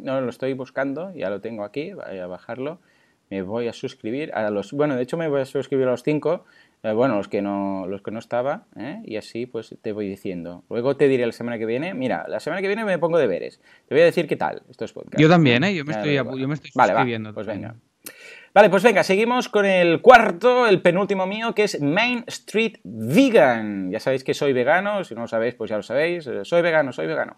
No, 0.00 0.20
lo 0.20 0.28
estoy 0.30 0.54
buscando, 0.54 1.14
ya 1.14 1.30
lo 1.30 1.40
tengo 1.40 1.62
aquí, 1.64 1.92
voy 1.92 2.18
a 2.18 2.26
bajarlo. 2.26 2.80
Me 3.30 3.40
voy 3.42 3.66
a 3.68 3.72
suscribir 3.72 4.32
a 4.34 4.50
los... 4.50 4.72
Bueno, 4.72 4.94
de 4.96 5.02
hecho 5.02 5.16
me 5.16 5.26
voy 5.28 5.40
a 5.40 5.44
suscribir 5.46 5.86
a 5.86 5.92
los 5.92 6.02
cinco, 6.02 6.44
eh, 6.82 6.92
bueno, 6.92 7.16
los 7.16 7.28
que 7.28 7.40
no, 7.40 7.86
los 7.86 8.02
que 8.02 8.10
no 8.10 8.18
estaba, 8.18 8.64
¿eh? 8.76 9.00
y 9.06 9.16
así 9.16 9.46
pues 9.46 9.74
te 9.80 9.92
voy 9.92 10.06
diciendo. 10.08 10.64
Luego 10.68 10.96
te 10.96 11.08
diré 11.08 11.24
la 11.24 11.32
semana 11.32 11.56
que 11.58 11.64
viene, 11.64 11.94
mira, 11.94 12.26
la 12.28 12.40
semana 12.40 12.60
que 12.60 12.66
viene 12.66 12.84
me 12.84 12.98
pongo 12.98 13.16
deberes. 13.18 13.58
Te 13.88 13.94
voy 13.94 14.02
a 14.02 14.04
decir 14.06 14.26
qué 14.26 14.36
tal 14.36 14.62
estos 14.68 14.92
podcasts. 14.92 15.18
Yo 15.22 15.28
también, 15.30 15.64
¿eh? 15.64 15.74
Yo 15.74 15.84
me 15.86 15.92
estoy, 15.92 16.14
yo 16.14 16.24
me 16.48 16.54
estoy 16.54 16.70
Vale, 16.74 16.92
va, 16.92 16.98
suscribiendo. 16.98 17.32
pues 17.32 17.46
también. 17.46 17.70
venga. 17.72 17.80
Vale, 18.54 18.68
pues 18.68 18.82
venga, 18.82 19.02
seguimos 19.02 19.48
con 19.48 19.64
el 19.64 20.02
cuarto, 20.02 20.66
el 20.66 20.82
penúltimo 20.82 21.26
mío, 21.26 21.54
que 21.54 21.64
es 21.64 21.80
Main 21.80 22.22
Street 22.26 22.74
Vegan. 22.84 23.90
Ya 23.90 23.98
sabéis 23.98 24.24
que 24.24 24.34
soy 24.34 24.52
vegano, 24.52 25.04
si 25.04 25.14
no 25.14 25.22
lo 25.22 25.26
sabéis, 25.28 25.54
pues 25.54 25.70
ya 25.70 25.78
lo 25.78 25.82
sabéis. 25.82 26.26
eh, 26.26 26.44
Soy 26.44 26.60
vegano, 26.60 26.92
soy 26.92 27.06
vegano. 27.06 27.36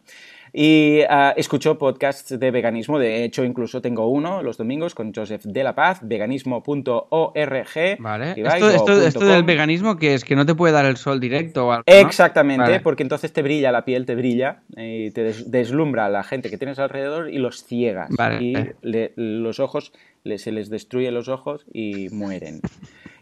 Y 0.56 1.00
ah, 1.08 1.34
escucho 1.36 1.76
podcasts 1.78 2.38
de 2.38 2.50
veganismo, 2.52 3.00
de 3.00 3.24
hecho 3.24 3.42
incluso 3.44 3.82
tengo 3.82 4.06
uno 4.08 4.40
los 4.40 4.56
domingos 4.56 4.94
con 4.94 5.12
Joseph 5.12 5.42
de 5.44 5.64
la 5.64 5.74
Paz, 5.74 5.98
veganismo.org. 6.02 7.96
Vale. 7.98 8.34
Esto, 8.36 8.70
esto, 9.02 9.26
del 9.26 9.42
veganismo 9.42 9.96
que 9.96 10.14
es 10.14 10.24
que 10.24 10.36
no 10.36 10.46
te 10.46 10.54
puede 10.54 10.72
dar 10.72 10.84
el 10.86 10.96
sol 10.96 11.18
directo 11.18 11.66
o 11.66 11.72
algo. 11.72 11.84
¿no? 11.86 11.92
Exactamente, 11.94 12.62
Vale. 12.62 12.80
porque 12.80 13.02
entonces 13.02 13.32
te 13.32 13.42
brilla 13.42 13.72
la 13.72 13.84
piel, 13.84 14.06
te 14.06 14.14
brilla 14.14 14.62
y 14.76 15.10
te 15.10 15.24
des- 15.24 15.50
deslumbra 15.50 16.06
a 16.06 16.08
la 16.08 16.22
gente 16.22 16.50
que 16.50 16.58
tienes 16.58 16.78
alrededor 16.78 17.30
y 17.30 17.38
los 17.38 17.64
ciegas. 17.64 18.10
Vale. 18.16 18.42
Y 18.44 18.54
le- 18.82 19.12
los 19.16 19.58
ojos, 19.60 19.92
le- 20.22 20.38
se 20.38 20.52
les 20.52 20.70
destruye 20.70 21.10
los 21.10 21.28
ojos 21.28 21.66
y 21.72 22.08
mueren. 22.10 22.60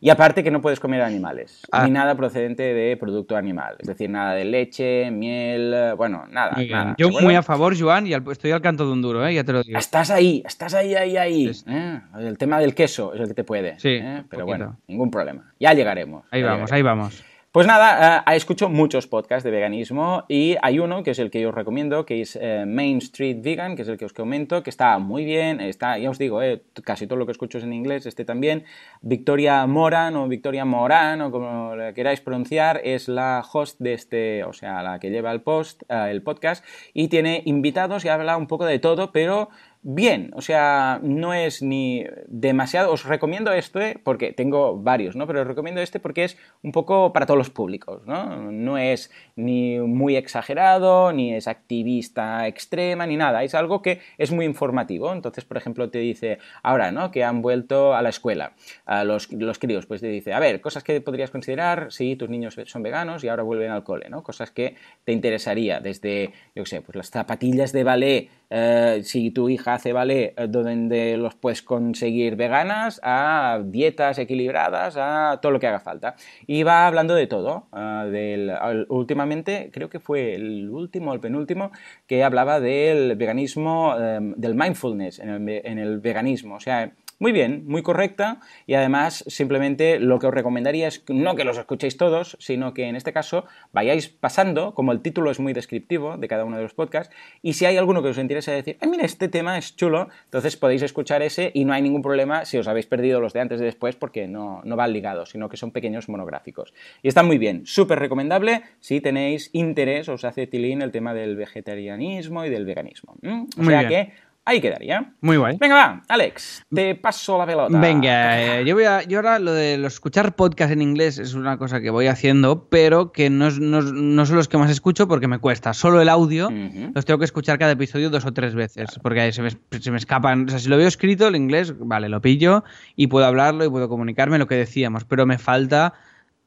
Y 0.05 0.11
aparte 0.11 0.43
que 0.43 0.51
no 0.51 0.61
puedes 0.61 0.81
comer 0.81 1.01
animales, 1.01 1.63
Ah. 1.71 1.85
ni 1.85 1.93
nada 1.93 2.17
procedente 2.17 2.75
de 2.75 2.97
producto 2.97 3.37
animal. 3.37 3.77
Es 3.79 3.87
decir, 3.87 4.11
nada 4.11 4.35
de 4.35 4.45
leche, 4.45 5.13
miel, 5.13 5.73
eh, 5.73 5.93
bueno, 5.97 6.27
nada. 6.29 6.55
Muy 6.57 6.65
bien. 6.65 6.77
nada, 6.77 6.95
Yo 6.99 7.09
muy 7.11 7.37
a 7.37 7.43
favor, 7.45 7.79
Joan, 7.79 8.09
y 8.09 8.13
al- 8.13 8.25
estoy 8.33 8.51
al 8.51 8.61
canto 8.61 8.85
de 8.85 8.91
un 8.93 9.01
duro, 9.01 9.25
¿eh? 9.25 9.33
ya 9.33 9.45
te 9.45 9.53
lo 9.53 9.63
digo. 9.63 9.79
Estás 9.79 10.11
ahí, 10.11 10.43
estás 10.45 10.75
ahí, 10.75 10.97
ahí, 10.97 11.17
ahí. 11.17 11.53
¿eh? 11.69 12.01
El 12.19 12.37
tema 12.37 12.59
del 12.59 12.75
queso 12.75 13.15
es 13.15 13.21
el 13.21 13.29
que 13.29 13.35
te 13.35 13.45
puede. 13.45 13.79
Sí, 13.79 13.91
¿eh? 13.91 14.25
Pero 14.29 14.45
poquito. 14.45 14.47
bueno, 14.47 14.77
ningún 14.89 15.09
problema. 15.09 15.53
Ya 15.61 15.73
llegaremos. 15.73 16.25
Ahí 16.33 16.41
ya 16.41 16.47
vamos, 16.49 16.69
llegaremos. 16.69 16.73
ahí 16.73 16.83
vamos. 16.83 17.25
Pues 17.53 17.67
nada, 17.67 18.25
eh, 18.27 18.37
escucho 18.37 18.71
muchos 18.71 19.07
podcasts 19.07 19.45
de 19.45 19.51
veganismo 19.51 20.25
y 20.27 20.57
hay 20.63 20.79
uno 20.79 21.03
que 21.03 21.11
es 21.11 21.19
el 21.19 21.31
que 21.31 21.43
yo 21.43 21.51
os 21.51 21.55
recomiendo, 21.55 22.07
que 22.07 22.23
es 22.23 22.39
eh, 22.41 22.65
Main 22.67 22.97
Street 22.97 23.43
Vegan, 23.43 23.77
que 23.77 23.83
es 23.83 23.89
el 23.89 23.99
que 23.99 24.07
os 24.07 24.15
comento, 24.15 24.63
que 24.63 24.71
está 24.71 24.99
muy 24.99 25.27
bien, 25.27 25.61
está, 25.61 25.99
ya 25.99 26.09
os 26.09 26.17
digo, 26.17 26.41
eh, 26.41 26.63
casi 26.83 27.07
todo 27.07 27.19
lo 27.19 27.27
que 27.27 27.33
escucho 27.33 27.59
es 27.59 27.65
en 27.65 27.75
inglés, 27.75 28.07
este 28.07 28.25
también. 28.25 28.65
Victoria 29.03 29.67
Moran 29.67 30.17
o 30.17 30.29
Victoria 30.29 30.65
Moran 30.65 31.21
o 31.21 31.31
como 31.31 31.77
la 31.77 31.93
queráis 31.93 32.23
pronunciar, 32.23 32.81
es 32.85 33.07
la 33.09 33.45
host 33.53 33.79
de 33.81 33.93
este, 33.93 34.45
o 34.45 34.55
sea, 34.55 34.83
la 34.83 34.99
que 34.99 35.11
lleva 35.11 35.31
el 35.31 35.43
post, 35.43 35.83
el 35.91 36.23
podcast 36.23 36.65
y 36.95 37.09
tiene 37.09 37.43
invitados 37.45 38.07
y 38.07 38.09
habla 38.09 38.39
un 38.39 38.47
poco 38.47 38.65
de 38.65 38.79
todo, 38.79 39.13
pero 39.13 39.51
bien, 39.83 40.31
o 40.35 40.41
sea, 40.41 41.01
no 41.03 41.35
es 41.35 41.61
ni 41.61 42.05
demasiado, 42.29 42.93
os 42.93 43.05
recomiendo 43.05 43.53
este 43.53 43.99
porque 44.03 44.33
tengo 44.33 44.79
varios, 44.79 45.17
¿no? 45.17 45.27
Pero 45.27 45.43
os 45.43 45.47
recomiendo 45.47 45.81
este 45.81 45.99
porque 45.99 46.25
es 46.25 46.39
un 46.63 46.71
poco 46.71 47.13
para 47.13 47.27
todos 47.27 47.39
los 47.39 47.51
públicos, 47.51 48.03
¿no? 48.07 48.51
No 48.53 48.79
es 48.79 49.11
ni 49.35 49.81
muy 49.81 50.17
exagerado, 50.17 51.13
ni 51.13 51.35
es 51.35 51.49
activista 51.49 52.47
extrema, 52.47 53.07
ni 53.07 53.17
nada, 53.17 53.43
es 53.43 53.55
algo 53.55 53.83
que 53.83 54.01
es 54.19 54.31
muy 54.31 54.47
informativo. 54.47 55.13
Entonces, 55.13 55.45
por 55.45 55.57
ejemplo, 55.57 55.91
te 55.91 55.99
dice, 55.99 56.39
ahora, 56.63 56.93
¿no? 56.93 57.11
Que 57.11 57.25
han 57.25 57.43
vuelto 57.43 57.95
a 57.95 58.03
la 58.03 58.09
escuela, 58.09 58.53
a 58.87 59.03
los, 59.03 59.33
los 59.33 59.59
críos, 59.59 59.87
pues 59.87 60.01
te 60.01 60.09
dice, 60.09 60.33
a 60.33 60.39
ver, 60.39 60.61
cosas 60.61 60.85
que 60.85 61.01
podrías 61.01 61.31
considerar 61.31 61.91
si 61.91 62.15
tus 62.15 62.29
niños 62.29 62.57
son 62.67 62.83
veganos 62.83 63.25
y 63.25 63.29
ahora 63.29 63.43
vuelven 63.43 63.73
al 63.73 63.83
cole, 63.83 64.09
¿no? 64.09 64.23
Cosas 64.23 64.53
que 64.53 64.77
te 65.05 65.13
interesaría, 65.13 65.81
desde, 65.81 66.33
yo 66.55 66.65
sé, 66.67 66.83
pues 66.83 66.95
las 66.95 67.11
zapatillas 67.11 67.73
de 67.73 67.85
ballet, 67.85 68.29
eh, 68.55 69.01
si 69.03 69.31
tu 69.31 69.49
hija 69.49 69.75
hace 69.75 69.95
ballet, 69.95 70.35
eh, 70.37 70.47
donde 70.47 71.17
los 71.17 71.35
puedes 71.35 71.63
conseguir 71.63 72.37
veganas, 72.37 73.01
a 73.03 73.63
dietas 73.65 74.19
equilibradas, 74.19 74.97
a 74.99 75.39
todo 75.41 75.53
lo 75.53 75.59
que 75.59 75.69
haga 75.69 75.81
falta. 75.81 76.17
Y 76.47 76.63
va 76.63 76.87
hablando 76.87 77.15
de 77.15 77.27
todo. 77.27 77.69
Eh, 77.75 78.85
últimamente, 78.89 79.71
creo 79.73 79.89
que 79.89 80.01
fue 80.01 80.35
el 80.35 80.69
último 80.69 81.15
el 81.15 81.21
penúltimo, 81.21 81.73
que 82.07 82.23
hablaba 82.23 82.61
del 82.61 83.17
veganismo, 83.17 83.95
del 83.97 84.55
mindfulness 84.55 85.19
en 85.21 85.31
el, 85.31 85.49
en 85.65 85.79
el 85.79 86.01
veganismo. 86.01 86.57
O 86.57 86.61
sea, 86.61 86.93
muy 87.23 87.31
bien, 87.31 87.63
muy 87.69 87.83
correcta 87.83 88.41
y 88.67 88.75
además 88.75 89.23
simplemente 89.29 90.01
lo 90.01 90.19
que 90.19 90.27
os 90.27 90.35
recomendaría 90.35 90.89
es 90.89 91.05
no 91.07 91.37
que 91.37 91.45
los 91.45 91.57
escuchéis 91.57 91.97
todos, 91.97 92.37
sino 92.41 92.75
que 92.75 92.89
en 92.89 92.97
este 92.97 93.13
caso 93.13 93.45
vayáis 93.73 94.09
pasando, 94.09 94.75
como 94.75 94.91
el 94.91 95.03
título 95.03 95.31
es 95.31 95.39
muy 95.39 95.53
descriptivo 95.53 96.17
de 96.17 96.27
cada 96.27 96.45
uno 96.45 96.57
de 96.57 96.65
los 96.65 96.75
podcasts, 96.75 97.15
y 97.41 97.53
si 97.53 97.65
hay 97.65 97.77
alguno 97.77 98.03
que 98.03 98.09
os 98.09 98.19
interese 98.19 98.51
decir, 98.51 98.77
ah, 98.81 98.87
mira, 98.89 99.05
este 99.05 99.29
tema 99.29 99.57
es 99.57 99.77
chulo, 99.77 100.09
entonces 100.25 100.57
podéis 100.57 100.83
escuchar 100.83 101.23
ese 101.23 101.53
y 101.55 101.65
no 101.65 101.73
hay 101.73 101.81
ningún 101.81 102.03
problema 102.03 102.45
si 102.45 102.59
os 102.59 102.67
habéis 102.67 102.87
perdido 102.87 103.21
los 103.21 103.33
de 103.33 103.41
antes 103.41 103.61
y 103.61 103.65
después 103.65 103.95
porque 103.95 104.27
no, 104.27 104.61
no 104.65 104.75
van 104.75 104.93
ligados, 104.93 105.31
sino 105.31 105.49
que 105.49 105.57
son 105.57 105.71
pequeños 105.71 106.09
monográficos. 106.09 106.75
Y 107.05 107.09
están 107.09 107.29
muy 107.29 107.39
bien, 107.39 107.63
súper 107.67 108.01
recomendable 108.01 108.63
si 108.81 109.01
tenéis 109.01 109.51
interés, 109.53 110.09
os 110.09 110.25
hace 110.25 110.49
tilín 110.49 110.83
el 110.83 110.91
tema 110.91 111.15
del 111.15 111.37
vegetarianismo 111.37 112.45
y 112.45 112.51
del 112.51 112.67
veganismo. 112.67 113.15
O 113.57 113.65
sea 113.65 113.87
que 113.87 114.11
Ahí 114.45 114.61
quedaría. 114.61 115.13
Muy 115.21 115.37
guay. 115.37 115.57
Venga, 115.61 115.75
va, 115.77 116.03
Alex, 116.09 116.65
te 116.69 116.97
paso 116.97 117.39
la 117.39 117.47
pelota. 117.47 117.79
Venga, 117.79 118.59
eh, 118.59 118.65
yo 118.65 118.75
voy 118.75 118.85
a. 118.85 119.03
Yo 119.03 119.19
ahora 119.19 119.39
lo 119.39 119.53
de 119.53 119.75
escuchar 119.87 120.35
podcast 120.35 120.73
en 120.73 120.83
inglés 120.83 121.19
es 121.19 121.35
una 121.35 121.59
cosa 121.59 121.81
que 121.81 121.91
voy 121.91 122.09
haciendo, 122.09 122.69
pero 122.69 123.13
que 123.13 123.31
no, 123.31 123.51
no, 123.53 124.27
son 124.27 124.37
los 124.37 124.49
que 124.49 124.59
más 124.59 124.69
escucho 124.69 125.07
porque 125.07 125.29
me 125.29 125.39
cuesta. 125.39 125.73
Solo 125.75 126.01
el 126.01 126.09
audio 126.09 126.51
los 126.93 127.05
tengo 127.05 127.19
que 127.19 127.25
escuchar 127.25 127.57
cada 127.57 127.73
episodio 127.73 128.11
dos 128.11 128.27
o 128.27 128.33
tres 128.33 128.57
veces. 128.57 128.99
Porque 129.01 129.21
ahí 129.21 129.33
se 129.33 129.43
me, 129.43 129.51
se 129.51 129.91
me 129.93 129.97
escapan. 129.97 130.47
O 130.47 130.49
sea, 130.49 130.59
si 130.59 130.69
lo 130.69 130.77
veo 130.77 130.89
escrito, 130.89 131.29
el 131.29 131.37
inglés, 131.37 131.75
vale, 131.79 132.09
lo 132.09 132.21
pillo 132.21 132.65
y 132.97 133.07
puedo 133.07 133.27
hablarlo 133.27 133.65
y 133.65 133.71
puedo 133.71 133.89
comunicarme 133.89 134.39
lo 134.39 134.49
que 134.49 134.57
decíamos, 134.57 135.05
pero 135.05 135.25
me 135.25 135.39
falta 135.39 135.95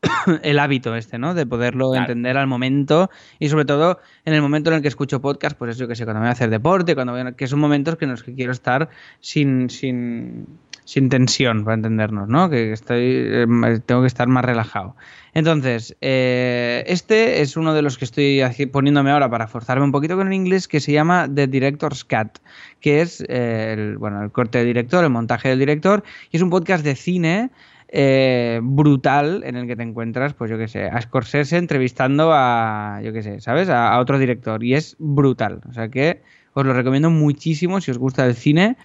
el 0.43 0.59
hábito 0.59 0.95
este, 0.95 1.17
¿no? 1.17 1.33
De 1.33 1.45
poderlo 1.45 1.95
entender 1.95 2.37
al 2.37 2.47
momento 2.47 3.09
y 3.39 3.49
sobre 3.49 3.65
todo 3.65 3.99
en 4.25 4.33
el 4.33 4.41
momento 4.41 4.69
en 4.69 4.77
el 4.77 4.81
que 4.81 4.87
escucho 4.87 5.21
podcast, 5.21 5.57
pues 5.57 5.75
eso 5.75 5.87
que 5.87 5.95
sé, 5.95 6.03
cuando 6.03 6.21
voy 6.21 6.29
a 6.29 6.31
hacer 6.31 6.49
deporte, 6.49 6.95
cuando 6.95 7.13
voy 7.13 7.21
a, 7.21 7.31
que 7.33 7.47
son 7.47 7.59
momentos 7.59 7.97
en 8.01 8.09
los 8.09 8.23
que 8.23 8.33
quiero 8.33 8.51
estar 8.51 8.89
sin, 9.19 9.69
sin, 9.69 10.47
sin 10.83 11.09
tensión, 11.09 11.63
para 11.63 11.75
entendernos, 11.75 12.27
¿no? 12.27 12.49
Que 12.49 12.71
estoy, 12.71 13.27
em, 13.31 13.81
tengo 13.81 14.01
que 14.01 14.07
estar 14.07 14.27
más 14.27 14.45
relajado. 14.45 14.95
Entonces, 15.33 15.97
eh, 15.99 16.83
este 16.87 17.41
es 17.41 17.57
uno 17.57 17.73
de 17.73 17.81
los 17.81 17.97
que 17.97 18.05
estoy 18.05 18.41
poniéndome 18.71 19.11
ahora 19.11 19.29
para 19.29 19.47
forzarme 19.47 19.83
un 19.83 19.91
poquito 19.91 20.15
con 20.15 20.27
el 20.27 20.33
inglés, 20.33 20.67
que 20.67 20.79
se 20.79 20.93
llama 20.93 21.27
The 21.33 21.47
Director's 21.47 22.05
Cut, 22.05 22.39
que 22.79 23.01
es 23.01 23.21
eh, 23.27 23.73
el, 23.73 23.97
bueno, 23.97 24.23
el 24.23 24.31
corte 24.31 24.59
del 24.59 24.67
director, 24.67 25.03
el 25.03 25.09
montaje 25.09 25.49
del 25.49 25.59
director, 25.59 26.03
y 26.31 26.37
es 26.37 26.43
un 26.43 26.49
podcast 26.49 26.85
de 26.85 26.95
cine 26.95 27.49
eh, 27.87 28.59
brutal 28.63 29.43
en 29.45 29.55
el 29.55 29.67
que 29.67 29.75
te 29.75 29.83
encuentras, 29.83 30.33
pues 30.33 30.49
yo 30.49 30.57
qué 30.57 30.67
sé, 30.67 30.85
a 30.85 31.01
Scorsese 31.01 31.57
entrevistando 31.57 32.31
a, 32.33 32.99
yo 33.03 33.13
qué 33.13 33.23
sé, 33.23 33.41
¿sabes? 33.41 33.69
A, 33.69 33.99
otro 33.99 34.19
director. 34.19 34.63
Y 34.63 34.73
es 34.73 34.95
brutal. 34.99 35.61
O 35.69 35.73
sea 35.73 35.89
que 35.89 36.21
os 36.53 36.65
lo 36.65 36.73
recomiendo 36.73 37.09
muchísimo 37.09 37.81
si 37.81 37.91
os 37.91 37.97
gusta 37.97 38.25
el 38.25 38.35
cine. 38.35 38.77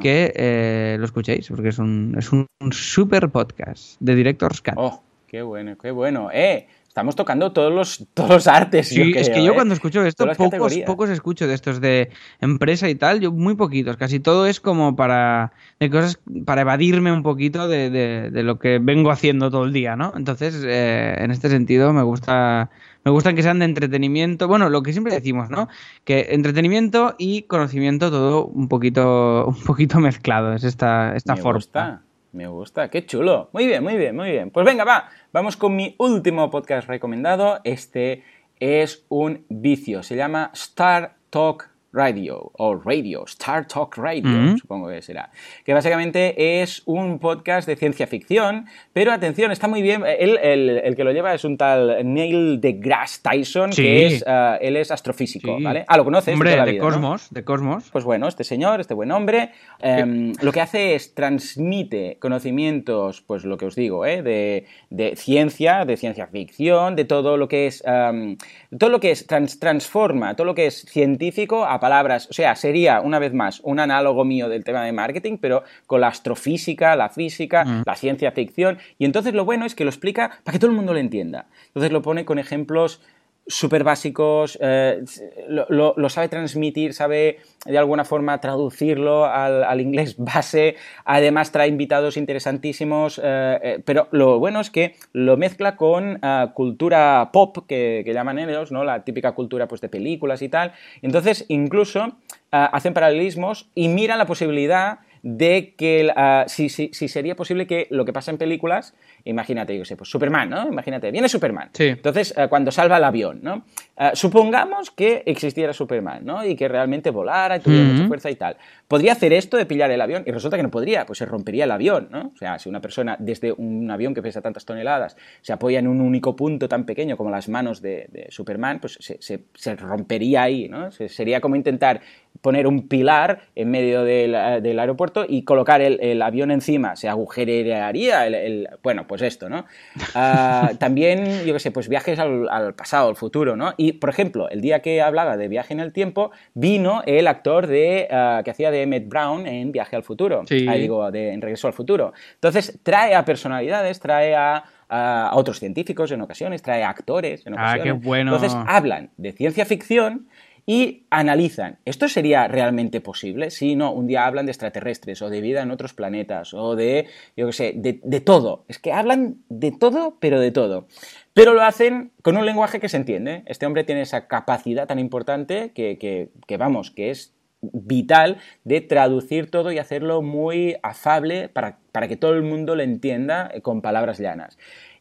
Que 0.00 0.32
eh, 0.34 0.96
lo 0.98 1.04
escuchéis, 1.04 1.48
porque 1.48 1.68
es 1.68 1.78
un, 1.78 2.14
es 2.18 2.32
un, 2.32 2.46
super 2.70 3.28
podcast 3.30 4.00
de 4.00 4.14
Director's 4.14 4.60
Cut. 4.60 4.74
Oh, 4.76 5.02
qué 5.26 5.42
bueno, 5.42 5.76
qué 5.76 5.90
bueno. 5.90 6.30
¡Eh! 6.32 6.66
Estamos 6.98 7.14
tocando 7.14 7.52
todos 7.52 7.72
los, 7.72 8.08
todos 8.12 8.28
los 8.28 8.46
artes. 8.48 8.88
Sí, 8.88 9.12
es 9.14 9.30
que 9.30 9.44
yo 9.44 9.52
¿eh? 9.52 9.54
cuando 9.54 9.72
escucho 9.72 10.04
esto, 10.04 10.26
pocos, 10.36 10.76
pocos 10.84 11.10
escucho 11.10 11.46
de 11.46 11.54
estos 11.54 11.80
de 11.80 12.10
empresa 12.40 12.88
y 12.88 12.96
tal, 12.96 13.20
yo 13.20 13.30
muy 13.30 13.54
poquitos. 13.54 13.96
Casi 13.96 14.18
todo 14.18 14.46
es 14.46 14.58
como 14.58 14.96
para, 14.96 15.52
de 15.78 15.90
cosas, 15.90 16.18
para 16.44 16.62
evadirme 16.62 17.12
un 17.12 17.22
poquito 17.22 17.68
de, 17.68 17.88
de, 17.88 18.42
lo 18.42 18.58
que 18.58 18.80
vengo 18.80 19.12
haciendo 19.12 19.48
todo 19.48 19.62
el 19.62 19.72
día, 19.72 19.94
¿no? 19.94 20.12
Entonces, 20.16 20.60
eh, 20.66 21.14
en 21.18 21.30
este 21.30 21.48
sentido, 21.48 21.92
me 21.92 22.02
gusta. 22.02 22.68
Me 23.04 23.12
gustan 23.12 23.36
que 23.36 23.44
sean 23.44 23.60
de 23.60 23.64
entretenimiento, 23.64 24.48
bueno, 24.48 24.68
lo 24.68 24.82
que 24.82 24.92
siempre 24.92 25.14
decimos, 25.14 25.50
¿no? 25.50 25.68
Que 26.04 26.26
entretenimiento 26.30 27.14
y 27.16 27.42
conocimiento 27.42 28.10
todo 28.10 28.44
un 28.44 28.66
poquito, 28.66 29.46
un 29.56 29.62
poquito 29.62 30.00
mezclado, 30.00 30.52
es 30.52 30.64
esta, 30.64 31.14
esta 31.14 31.36
me 31.36 31.40
forma. 31.40 31.58
Gusta. 31.58 32.02
Me 32.32 32.46
gusta, 32.46 32.90
qué 32.90 33.06
chulo. 33.06 33.48
Muy 33.52 33.66
bien, 33.66 33.82
muy 33.82 33.96
bien, 33.96 34.14
muy 34.14 34.30
bien. 34.30 34.50
Pues 34.50 34.66
venga, 34.66 34.84
va, 34.84 35.08
vamos 35.32 35.56
con 35.56 35.74
mi 35.74 35.94
último 35.98 36.50
podcast 36.50 36.88
recomendado. 36.88 37.60
Este 37.64 38.24
es 38.60 39.06
un 39.08 39.46
vicio, 39.48 40.02
se 40.02 40.16
llama 40.16 40.50
Star 40.52 41.16
Talk 41.30 41.70
Radio 41.92 42.50
o 42.54 42.74
Radio, 42.76 43.24
Star 43.26 43.66
Talk 43.66 43.96
Radio, 43.96 44.56
supongo 44.58 44.88
que 44.88 45.00
será. 45.00 45.30
Que 45.64 45.72
básicamente 45.72 46.60
es 46.62 46.82
un 46.84 47.18
podcast 47.18 47.66
de 47.66 47.76
ciencia 47.76 48.06
ficción, 48.06 48.66
pero 48.92 49.12
atención, 49.12 49.50
está 49.50 49.68
muy 49.68 49.80
bien. 49.80 50.02
Él, 50.06 50.38
el, 50.38 50.94
que 50.96 51.04
lo 51.04 51.12
lleva 51.12 51.34
es 51.34 51.44
un 51.44 51.56
tal 51.56 51.98
Neil 52.04 52.60
deGrasse 52.60 53.20
Tyson, 53.22 53.70
que 53.70 54.06
es, 54.06 54.22
uh, 54.22 54.58
él 54.60 54.76
es 54.76 54.90
astrofísico, 54.90 55.58
¿vale? 55.60 55.84
Ah, 55.88 55.96
lo 55.96 56.04
conoces. 56.04 56.34
Hombre, 56.34 56.56
de, 56.56 56.72
de 56.72 56.78
Cosmos, 56.78 57.28
de 57.30 57.44
Cosmos. 57.44 57.88
Pues 57.90 58.04
bueno, 58.04 58.28
este 58.28 58.44
señor, 58.44 58.80
este 58.80 58.94
buen 58.94 59.10
hombre, 59.10 59.52
um, 59.82 60.32
lo 60.42 60.52
que 60.52 60.60
hace 60.60 60.94
es 60.94 61.14
transmite 61.14 62.18
conocimientos, 62.20 63.22
pues 63.22 63.44
lo 63.44 63.56
que 63.56 63.66
os 63.66 63.74
digo, 63.74 64.04
¿eh? 64.04 64.22
de, 64.22 64.66
de 64.90 65.16
ciencia, 65.16 65.84
de 65.84 65.96
ciencia 65.96 66.26
ficción, 66.26 66.96
de 66.96 67.04
todo 67.04 67.36
lo 67.36 67.48
que 67.48 67.66
es, 67.66 67.82
um, 67.86 68.36
todo 68.78 68.90
lo 68.90 69.00
que 69.00 69.10
es, 69.10 69.26
trans, 69.26 69.58
transforma, 69.58 70.36
todo 70.36 70.44
lo 70.44 70.54
que 70.54 70.66
es 70.66 70.82
científico 70.82 71.64
a 71.64 71.80
palabras, 71.88 72.28
o 72.30 72.34
sea, 72.34 72.54
sería 72.54 73.00
una 73.00 73.18
vez 73.18 73.32
más 73.32 73.60
un 73.64 73.80
análogo 73.80 74.22
mío 74.22 74.50
del 74.50 74.62
tema 74.62 74.84
de 74.84 74.92
marketing, 74.92 75.38
pero 75.40 75.62
con 75.86 76.02
la 76.02 76.08
astrofísica, 76.08 76.94
la 76.96 77.08
física, 77.08 77.64
mm. 77.64 77.82
la 77.86 77.96
ciencia 77.96 78.30
ficción, 78.30 78.76
y 78.98 79.06
entonces 79.06 79.32
lo 79.32 79.46
bueno 79.46 79.64
es 79.64 79.74
que 79.74 79.84
lo 79.84 79.90
explica 79.90 80.32
para 80.44 80.52
que 80.52 80.58
todo 80.58 80.70
el 80.70 80.76
mundo 80.76 80.92
lo 80.92 80.98
entienda. 80.98 81.46
Entonces 81.68 81.90
lo 81.90 82.02
pone 82.02 82.26
con 82.26 82.38
ejemplos 82.38 83.00
súper 83.48 83.82
básicos, 83.82 84.58
eh, 84.60 85.02
lo, 85.48 86.08
sabe 86.10 86.28
transmitir, 86.28 86.92
sabe 86.92 87.38
de 87.64 87.78
alguna 87.78 88.04
forma 88.04 88.38
traducirlo 88.40 89.24
al, 89.24 89.80
inglés 89.80 90.16
base, 90.18 90.76
además 91.04 91.50
trae 91.50 91.68
invitados 91.68 92.18
interesantísimos, 92.18 93.18
eh, 93.18 93.58
eh, 93.62 93.82
pero 93.84 94.08
lo 94.12 94.38
bueno 94.38 94.60
es 94.60 94.70
que 94.70 94.96
lo 95.12 95.36
mezcla 95.38 95.76
con 95.76 96.20
cultura 96.54 97.30
pop, 97.32 97.66
que, 97.66 98.04
llaman 98.06 98.38
ellos, 98.38 98.70
¿no? 98.70 98.84
la 98.84 99.04
típica 99.04 99.32
cultura 99.32 99.66
pues, 99.66 99.80
de 99.80 99.88
películas 99.88 100.42
y 100.42 100.50
tal, 100.50 100.72
entonces 101.00 101.46
incluso 101.48 102.12
hacen 102.50 102.94
paralelismos 102.94 103.70
y 103.74 103.88
miran 103.88 104.18
la 104.18 104.26
posibilidad 104.26 105.00
de 105.22 105.74
que 105.76 106.12
si, 106.46 106.68
si, 106.68 106.90
sería 106.92 107.34
posible 107.34 107.66
que 107.66 107.86
lo 107.90 108.04
que 108.04 108.12
pasa 108.12 108.30
en 108.30 108.38
películas 108.38 108.94
imagínate, 109.24 109.76
yo 109.76 109.84
sé, 109.84 109.96
pues 109.96 110.10
Superman, 110.10 110.50
¿no? 110.50 110.68
Imagínate, 110.68 111.10
viene 111.10 111.28
Superman. 111.28 111.70
Sí. 111.72 111.84
Entonces, 111.84 112.34
eh, 112.36 112.46
cuando 112.48 112.70
salva 112.70 112.96
el 112.98 113.04
avión, 113.04 113.40
¿no? 113.42 113.64
Eh, 113.96 114.10
supongamos 114.14 114.90
que 114.92 115.22
existiera 115.26 115.72
Superman, 115.72 116.24
¿no? 116.24 116.44
Y 116.44 116.54
que 116.54 116.68
realmente 116.68 117.10
volara 117.10 117.56
y 117.56 117.60
tuviera 117.60 117.84
mucha 117.84 118.06
fuerza 118.06 118.30
y 118.30 118.36
tal. 118.36 118.56
podría 118.86 119.12
hacer 119.12 119.32
esto 119.32 119.56
de 119.56 119.66
pillar 119.66 119.90
el 119.90 120.00
avión 120.00 120.22
y 120.24 120.30
resulta 120.30 120.56
que 120.56 120.62
no 120.62 120.70
podría, 120.70 121.04
pues 121.04 121.18
se 121.18 121.26
rompería 121.26 121.64
el 121.64 121.70
avión, 121.72 122.08
¿no? 122.10 122.32
O 122.32 122.36
sea, 122.36 122.58
si 122.58 122.68
una 122.68 122.80
persona 122.80 123.16
desde 123.18 123.52
un 123.52 123.90
avión 123.90 124.14
que 124.14 124.22
pesa 124.22 124.40
tantas 124.40 124.64
toneladas 124.64 125.16
se 125.40 125.52
apoya 125.52 125.80
en 125.80 125.88
un 125.88 126.00
único 126.00 126.36
punto 126.36 126.68
tan 126.68 126.84
pequeño 126.84 127.16
como 127.16 127.30
las 127.30 127.48
manos 127.48 127.82
de, 127.82 128.06
de 128.12 128.26
Superman, 128.30 128.78
pues 128.80 128.98
se, 129.00 129.18
se, 129.20 129.44
se, 129.54 129.74
rompería 129.74 130.42
ahí, 130.44 130.68
¿no? 130.68 130.92
Se, 130.92 131.08
sería 131.08 131.40
como 131.40 131.56
intentar 131.56 132.00
poner 132.40 132.68
un 132.68 132.86
pilar 132.86 133.40
en 133.56 133.68
medio 133.70 134.04
del, 134.04 134.62
del 134.62 134.78
aeropuerto 134.78 135.26
y 135.28 135.42
colocar 135.42 135.80
el, 135.80 135.98
el, 136.00 136.22
avión 136.22 136.52
encima, 136.52 136.94
se 136.94 137.08
agujerearía 137.08 138.26
el, 138.28 138.34
el 138.34 138.68
bueno, 138.82 139.07
pues 139.08 139.22
esto, 139.22 139.48
¿no? 139.48 139.66
Uh, 140.14 140.76
también, 140.78 141.44
yo 141.44 141.52
qué 141.52 141.58
sé, 141.58 141.72
pues 141.72 141.88
viajes 141.88 142.20
al, 142.20 142.48
al, 142.48 142.74
pasado, 142.74 143.08
al 143.08 143.16
futuro, 143.16 143.56
¿no? 143.56 143.74
Y, 143.76 143.94
por 143.94 144.10
ejemplo, 144.10 144.48
el 144.48 144.60
día 144.60 144.80
que 144.80 145.02
hablaba 145.02 145.36
de 145.36 145.48
viaje 145.48 145.74
en 145.74 145.80
el 145.80 145.92
tiempo, 145.92 146.30
vino 146.54 147.02
el 147.06 147.26
actor 147.26 147.66
de, 147.66 148.06
uh, 148.10 148.44
que 148.44 148.50
hacía 148.52 148.70
de 148.70 148.82
Emmett 148.82 149.08
Brown 149.08 149.46
en 149.46 149.72
Viaje 149.72 149.96
al 149.96 150.04
Futuro, 150.04 150.44
sí. 150.46 150.68
Ahí 150.68 150.82
digo, 150.82 151.10
de 151.10 151.32
En 151.32 151.42
Regreso 151.42 151.66
al 151.66 151.72
Futuro. 151.72 152.12
Entonces, 152.34 152.78
trae 152.84 153.16
a 153.16 153.24
personalidades, 153.24 153.98
trae 153.98 154.36
a 154.36 154.64
a 154.88 155.32
otros 155.34 155.58
científicos 155.58 156.10
en 156.12 156.22
ocasiones, 156.22 156.62
trae 156.62 156.82
a 156.82 156.88
actores 156.88 157.46
en 157.46 157.54
ocasiones. 157.54 157.80
Ah, 157.80 157.84
qué 157.84 157.92
bueno. 157.92 158.34
Entonces 158.34 158.56
hablan 158.66 159.10
de 159.16 159.32
ciencia 159.32 159.66
ficción 159.66 160.28
y 160.68 161.06
analizan, 161.08 161.78
¿esto 161.86 162.10
sería 162.10 162.46
realmente 162.46 163.00
posible? 163.00 163.50
Si 163.50 163.74
no, 163.74 163.90
un 163.90 164.06
día 164.06 164.26
hablan 164.26 164.44
de 164.44 164.52
extraterrestres 164.52 165.22
o 165.22 165.30
de 165.30 165.40
vida 165.40 165.62
en 165.62 165.70
otros 165.70 165.94
planetas 165.94 166.52
o 166.52 166.76
de, 166.76 167.06
yo 167.38 167.46
qué 167.46 167.52
sé, 167.54 167.72
de, 167.74 168.20
todo. 168.20 168.66
Es 168.68 168.78
que 168.78 168.92
hablan 168.92 169.38
de 169.48 169.72
todo, 169.72 170.18
pero 170.20 170.38
de 170.38 170.50
todo. 170.50 170.86
Pero 171.32 171.54
lo 171.54 171.62
hacen 171.62 172.12
con 172.20 172.36
un 172.36 172.44
lenguaje 172.44 172.80
que 172.80 172.90
se 172.90 172.98
entiende. 172.98 173.44
Este 173.46 173.64
hombre 173.64 173.84
tiene 173.84 174.02
esa 174.02 174.26
capacidad 174.28 174.86
tan 174.86 174.98
importante 174.98 175.72
que, 175.72 175.96
que, 175.96 176.28
que 176.46 176.58
vamos, 176.58 176.90
que 176.90 177.08
es 177.12 177.32
vital 177.62 178.36
de 178.64 178.82
traducir 178.82 179.50
todo 179.50 179.72
y 179.72 179.78
hacerlo 179.78 180.20
muy 180.20 180.76
afable 180.82 181.48
para, 181.48 181.78
para 181.92 182.08
que 182.08 182.18
todo 182.18 182.34
el 182.34 182.42
mundo 182.42 182.76
lo 182.76 182.82
entienda 182.82 183.50
con 183.62 183.80
palabras 183.80 184.18
llanas. 184.18 184.58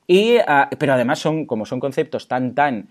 Y, 0.07 0.37
uh, 0.37 0.69
pero 0.79 0.93
además 0.93 1.19
son, 1.19 1.45
como 1.45 1.65
son 1.65 1.81
conceptos 1.81 2.29
tan, 2.29 2.55
tan 2.55 2.87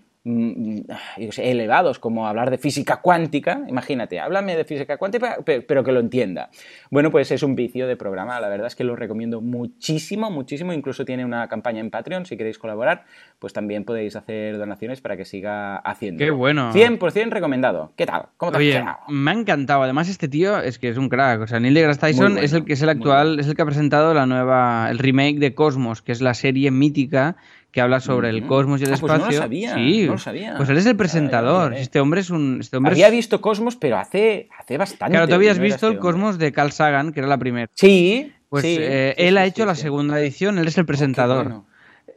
elevados 1.37 1.99
como 1.99 2.27
hablar 2.27 2.49
de 2.51 2.57
física 2.57 2.97
cuántica, 2.97 3.61
imagínate, 3.67 4.19
háblame 4.19 4.55
de 4.55 4.65
física 4.65 4.97
cuántica, 4.97 5.37
pero 5.45 5.83
que 5.83 5.91
lo 5.91 5.99
entienda. 5.99 6.49
Bueno, 6.91 7.11
pues 7.11 7.31
es 7.31 7.43
un 7.43 7.55
vicio 7.55 7.87
de 7.87 7.95
programa, 7.95 8.39
la 8.39 8.49
verdad 8.49 8.67
es 8.67 8.75
que 8.75 8.83
lo 8.83 8.95
recomiendo 8.95 9.41
muchísimo, 9.41 10.29
muchísimo, 10.29 10.73
incluso 10.73 11.05
tiene 11.05 11.25
una 11.25 11.47
campaña 11.47 11.79
en 11.79 11.89
Patreon, 11.89 12.25
si 12.25 12.37
queréis 12.37 12.57
colaborar, 12.57 13.05
pues 13.39 13.53
también 13.53 13.83
podéis 13.83 14.15
hacer 14.15 14.57
donaciones 14.57 15.01
para 15.01 15.17
que 15.17 15.25
siga 15.25 15.77
haciendo. 15.77 16.23
Qué 16.23 16.31
bueno. 16.31 16.73
100% 16.73 17.29
recomendado. 17.29 17.91
¿Qué 17.95 18.05
tal? 18.05 18.27
¿Cómo 18.37 18.51
te 18.51 18.57
Oye, 18.57 18.83
me 19.07 19.31
ha 19.31 19.33
encantado. 19.33 19.83
Además, 19.83 20.09
este 20.09 20.27
tío 20.27 20.59
es 20.59 20.79
que 20.79 20.89
es 20.89 20.97
un 20.97 21.09
crack. 21.09 21.41
O 21.41 21.47
sea, 21.47 21.59
Neil 21.59 21.73
deGrasse 21.73 21.99
Tyson 21.99 22.33
bueno, 22.33 22.45
es 22.45 22.53
el 22.53 22.65
que 22.65 22.73
es 22.73 22.81
el 22.81 22.89
actual, 22.89 23.39
es 23.39 23.47
el 23.47 23.55
que 23.55 23.61
ha 23.61 23.65
presentado 23.65 24.13
la 24.13 24.25
nueva, 24.25 24.89
el 24.89 24.97
remake 24.97 25.39
de 25.39 25.53
Cosmos, 25.53 26.01
que 26.01 26.11
es 26.11 26.21
la 26.21 26.33
serie 26.33 26.71
mítica 26.71 27.37
que 27.71 27.81
habla 27.81 27.99
sobre 27.99 28.29
el 28.29 28.45
cosmos 28.45 28.81
y 28.81 28.85
el 28.85 28.91
ah, 28.91 28.95
espacio. 28.95 29.25
Pues 29.25 29.27
no 29.27 29.31
lo 29.31 29.43
sabía, 29.43 29.75
sí, 29.75 30.05
no 30.05 30.13
lo 30.13 30.17
sabía. 30.17 30.53
Pues 30.57 30.69
él 30.69 30.77
es 30.77 30.85
el 30.85 30.95
presentador. 30.95 31.73
Este 31.73 31.99
hombre 31.99 32.21
es 32.21 32.29
un. 32.29 32.59
Este 32.61 32.77
hombre 32.77 32.93
había 32.93 33.07
es... 33.07 33.13
visto 33.13 33.41
Cosmos, 33.41 33.75
pero 33.75 33.97
hace, 33.97 34.49
hace 34.57 34.77
bastante. 34.77 35.11
Claro, 35.11 35.27
tú 35.27 35.35
habías 35.35 35.59
visto 35.59 35.87
el 35.87 35.99
Cosmos 35.99 36.37
de 36.37 36.51
Carl 36.51 36.71
Sagan, 36.71 37.13
que 37.13 37.19
era 37.19 37.27
la 37.27 37.37
primera. 37.37 37.69
Sí. 37.73 38.33
Pues 38.49 38.63
sí, 38.63 38.77
eh, 38.79 39.13
sí, 39.17 39.23
él 39.23 39.33
sí, 39.33 39.37
ha 39.39 39.45
hecho 39.45 39.65
la 39.65 39.75
segunda 39.75 40.17
edición, 40.21 40.57
él 40.57 40.67
es 40.67 40.77
el 40.77 40.85
presentador. 40.85 41.47
Oh, 41.47 41.49
bueno. 41.49 41.67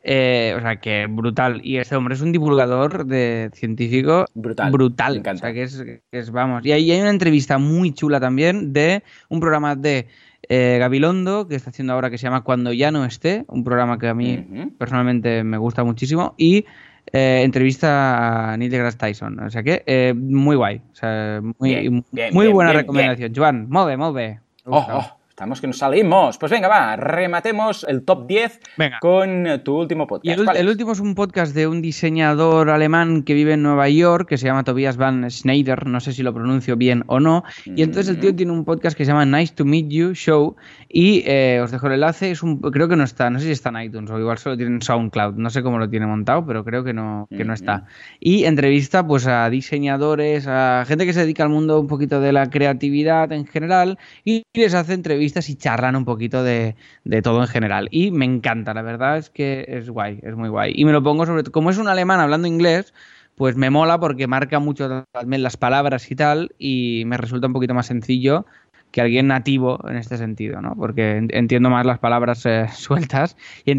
Eh, 0.03 0.55
o 0.57 0.61
sea, 0.61 0.77
que 0.77 1.07
brutal. 1.09 1.61
Y 1.63 1.77
este 1.77 1.97
hombre 1.97 2.15
es 2.15 2.21
un 2.21 2.33
divulgador 2.33 3.05
de 3.05 3.51
científico 3.53 4.25
brutal. 4.35 4.71
brutal. 4.71 5.13
Me 5.15 5.19
encanta. 5.19 5.39
O 5.39 5.47
sea, 5.47 5.53
que 5.53 5.63
es, 5.65 5.83
que 5.83 6.03
es 6.11 6.31
vamos. 6.31 6.65
Y 6.65 6.73
ahí 6.73 6.91
hay 6.91 7.01
una 7.01 7.11
entrevista 7.11 7.59
muy 7.59 7.93
chula 7.93 8.19
también 8.21 8.73
de 8.73 9.03
un 9.29 9.41
programa 9.41 9.77
de 9.77 10.07
eh, 10.51 10.79
Gabilondo, 10.81 11.47
que 11.47 11.55
está 11.55 11.71
haciendo 11.71 11.93
ahora 11.93 12.11
que 12.11 12.19
se 12.19 12.25
llama 12.25 12.43
Cuando 12.43 12.73
ya 12.73 12.91
no 12.91 13.05
esté, 13.05 13.45
un 13.47 13.63
programa 13.63 13.99
que 13.99 14.09
a 14.09 14.15
mí 14.15 14.37
Uh 14.37 14.53
-huh. 14.55 14.77
personalmente 14.77 15.45
me 15.45 15.57
gusta 15.57 15.85
muchísimo, 15.85 16.35
y 16.37 16.67
eh, 17.13 17.43
entrevista 17.45 18.53
a 18.53 18.57
Neil 18.57 18.71
deGrasse 18.71 18.99
Tyson. 18.99 19.39
O 19.41 19.49
sea 19.51 19.63
que 19.63 19.83
eh, 19.87 20.13
muy 20.15 20.57
guay. 20.57 20.83
O 20.93 20.95
sea, 20.95 21.41
muy, 21.59 21.71
Bien, 21.71 22.05
bien, 22.11 22.35
muy 22.35 22.47
bien, 22.47 22.55
buena 22.55 22.73
recomendación. 22.73 23.33
Joan, 23.35 23.69
bé. 23.71 23.97
Me 23.97 24.41
Oh, 24.67 24.87
oh, 24.93 25.20
estamos 25.41 25.63
que 25.63 25.67
nos 25.69 25.79
salimos. 25.79 26.37
Pues 26.37 26.53
venga, 26.53 26.69
va, 26.69 26.97
rematemos 26.97 27.87
el 27.89 28.05
top 28.05 28.27
10 28.27 28.61
Venga. 28.77 28.99
con 29.01 29.47
tu 29.65 29.75
último 29.75 30.07
podcast. 30.07 30.27
Y 30.27 30.39
el, 30.39 30.45
¿Cuál 30.45 30.59
el 30.59 30.69
último 30.69 30.93
es 30.93 31.01
un 31.01 31.15
podcast 31.15 31.55
de 31.55 31.67
un 31.67 31.81
diseñador 31.81 32.69
alemán 32.69 33.23
que 33.23 33.33
vive 33.33 33.55
en 33.55 33.63
Nueva 33.63 33.89
York, 33.89 34.29
que 34.29 34.37
se 34.37 34.45
llama 34.45 34.65
Tobias 34.65 34.99
Van 34.99 35.31
Schneider, 35.31 35.87
no 35.87 36.01
sé 36.01 36.13
si 36.13 36.23
lo 36.23 36.35
pronuncio 36.35 36.77
bien 36.77 37.05
o 37.07 37.21
no. 37.21 37.43
Y 37.65 37.83
entonces 37.83 38.11
el 38.11 38.21
tío 38.21 38.37
tiene 38.37 38.53
un 38.53 38.67
podcast 38.67 38.95
que 38.95 39.07
se 39.07 39.13
llama 39.13 39.25
Nice 39.25 39.55
to 39.55 39.65
Meet 39.65 39.89
You 39.89 40.13
Show 40.13 40.57
y 40.91 41.23
eh, 41.25 41.59
os 41.65 41.71
dejo 41.71 41.87
el 41.87 41.95
enlace, 41.95 42.33
es 42.33 42.43
un, 42.43 42.61
creo 42.61 42.89
que 42.89 42.97
no 42.97 43.05
está, 43.05 43.31
no 43.31 43.39
sé 43.39 43.47
si 43.47 43.53
está 43.53 43.71
en 43.71 43.81
iTunes 43.85 44.11
o 44.11 44.19
igual 44.19 44.37
solo 44.37 44.59
tiene 44.59 44.75
en 44.75 44.83
SoundCloud, 44.83 45.37
no 45.37 45.49
sé 45.49 45.63
cómo 45.63 45.79
lo 45.79 45.89
tiene 45.89 46.07
montado, 46.07 46.45
pero 46.45 46.67
creo 46.67 46.85
que 46.85 46.93
no, 46.93 47.29
que 47.31 47.47
no 47.47 47.55
está. 47.55 47.87
Y 48.19 48.45
entrevista 48.45 49.07
pues 49.07 49.27
a 49.27 49.49
diseñadores, 49.49 50.47
a 50.47 50.85
gente 50.87 51.07
que 51.07 51.15
se 51.15 51.21
dedica 51.21 51.45
al 51.45 51.49
mundo 51.49 51.81
un 51.81 51.87
poquito 51.87 52.21
de 52.21 52.33
la 52.33 52.51
creatividad 52.51 53.33
en 53.33 53.47
general 53.47 53.97
y 54.23 54.43
les 54.53 54.75
hace 54.75 54.93
entrevistas 54.93 55.30
y 55.49 55.57
charlan 55.57 55.97
un 55.97 56.05
poquito 56.05 56.43
de, 56.43 56.77
de 57.05 57.23
todo 57.23 57.41
en 57.41 57.49
general. 57.49 57.89
Y 57.91 58.11
me 58.11 58.25
encanta, 58.25 58.75
la 58.75 58.83
verdad 58.83 59.19
es 59.19 59.31
que 59.31 59.65
es 59.69 59.89
guay, 59.91 60.21
es 60.23 60.35
muy 60.37 60.49
guay. 60.49 60.73
Y 60.75 60.85
me 60.85 60.93
lo 60.93 61.03
pongo 61.03 61.27
sobre 61.27 61.43
todo, 61.43 61.53
como 61.53 61.71
es 61.71 61.79
un 61.79 61.89
alemán 61.89 62.21
hablando 62.21 62.49
inglés, 62.49 62.93
pues 63.37 63.57
me 63.57 63.71
mola 63.71 63.99
porque 64.01 64.27
marca 64.27 64.59
mucho 64.59 65.07
también 65.13 65.43
las 65.43 65.57
palabras 65.57 66.11
y 66.11 66.17
tal, 66.17 66.55
y 66.59 67.05
me 67.07 67.17
resulta 67.17 67.47
un 67.47 67.53
poquito 67.55 67.75
más 67.75 67.87
sencillo 67.87 68.47
que 68.91 69.01
alguien 69.01 69.27
nativo 69.29 69.79
en 69.89 69.97
este 69.97 70.17
sentido, 70.17 70.61
¿no? 70.61 70.75
Porque 70.77 71.17
en- 71.17 71.29
entiendo 71.33 71.71
más 71.71 71.87
las 71.87 71.99
palabras 71.99 72.45
eh, 72.47 72.67
sueltas 72.75 73.37
y 73.65 73.75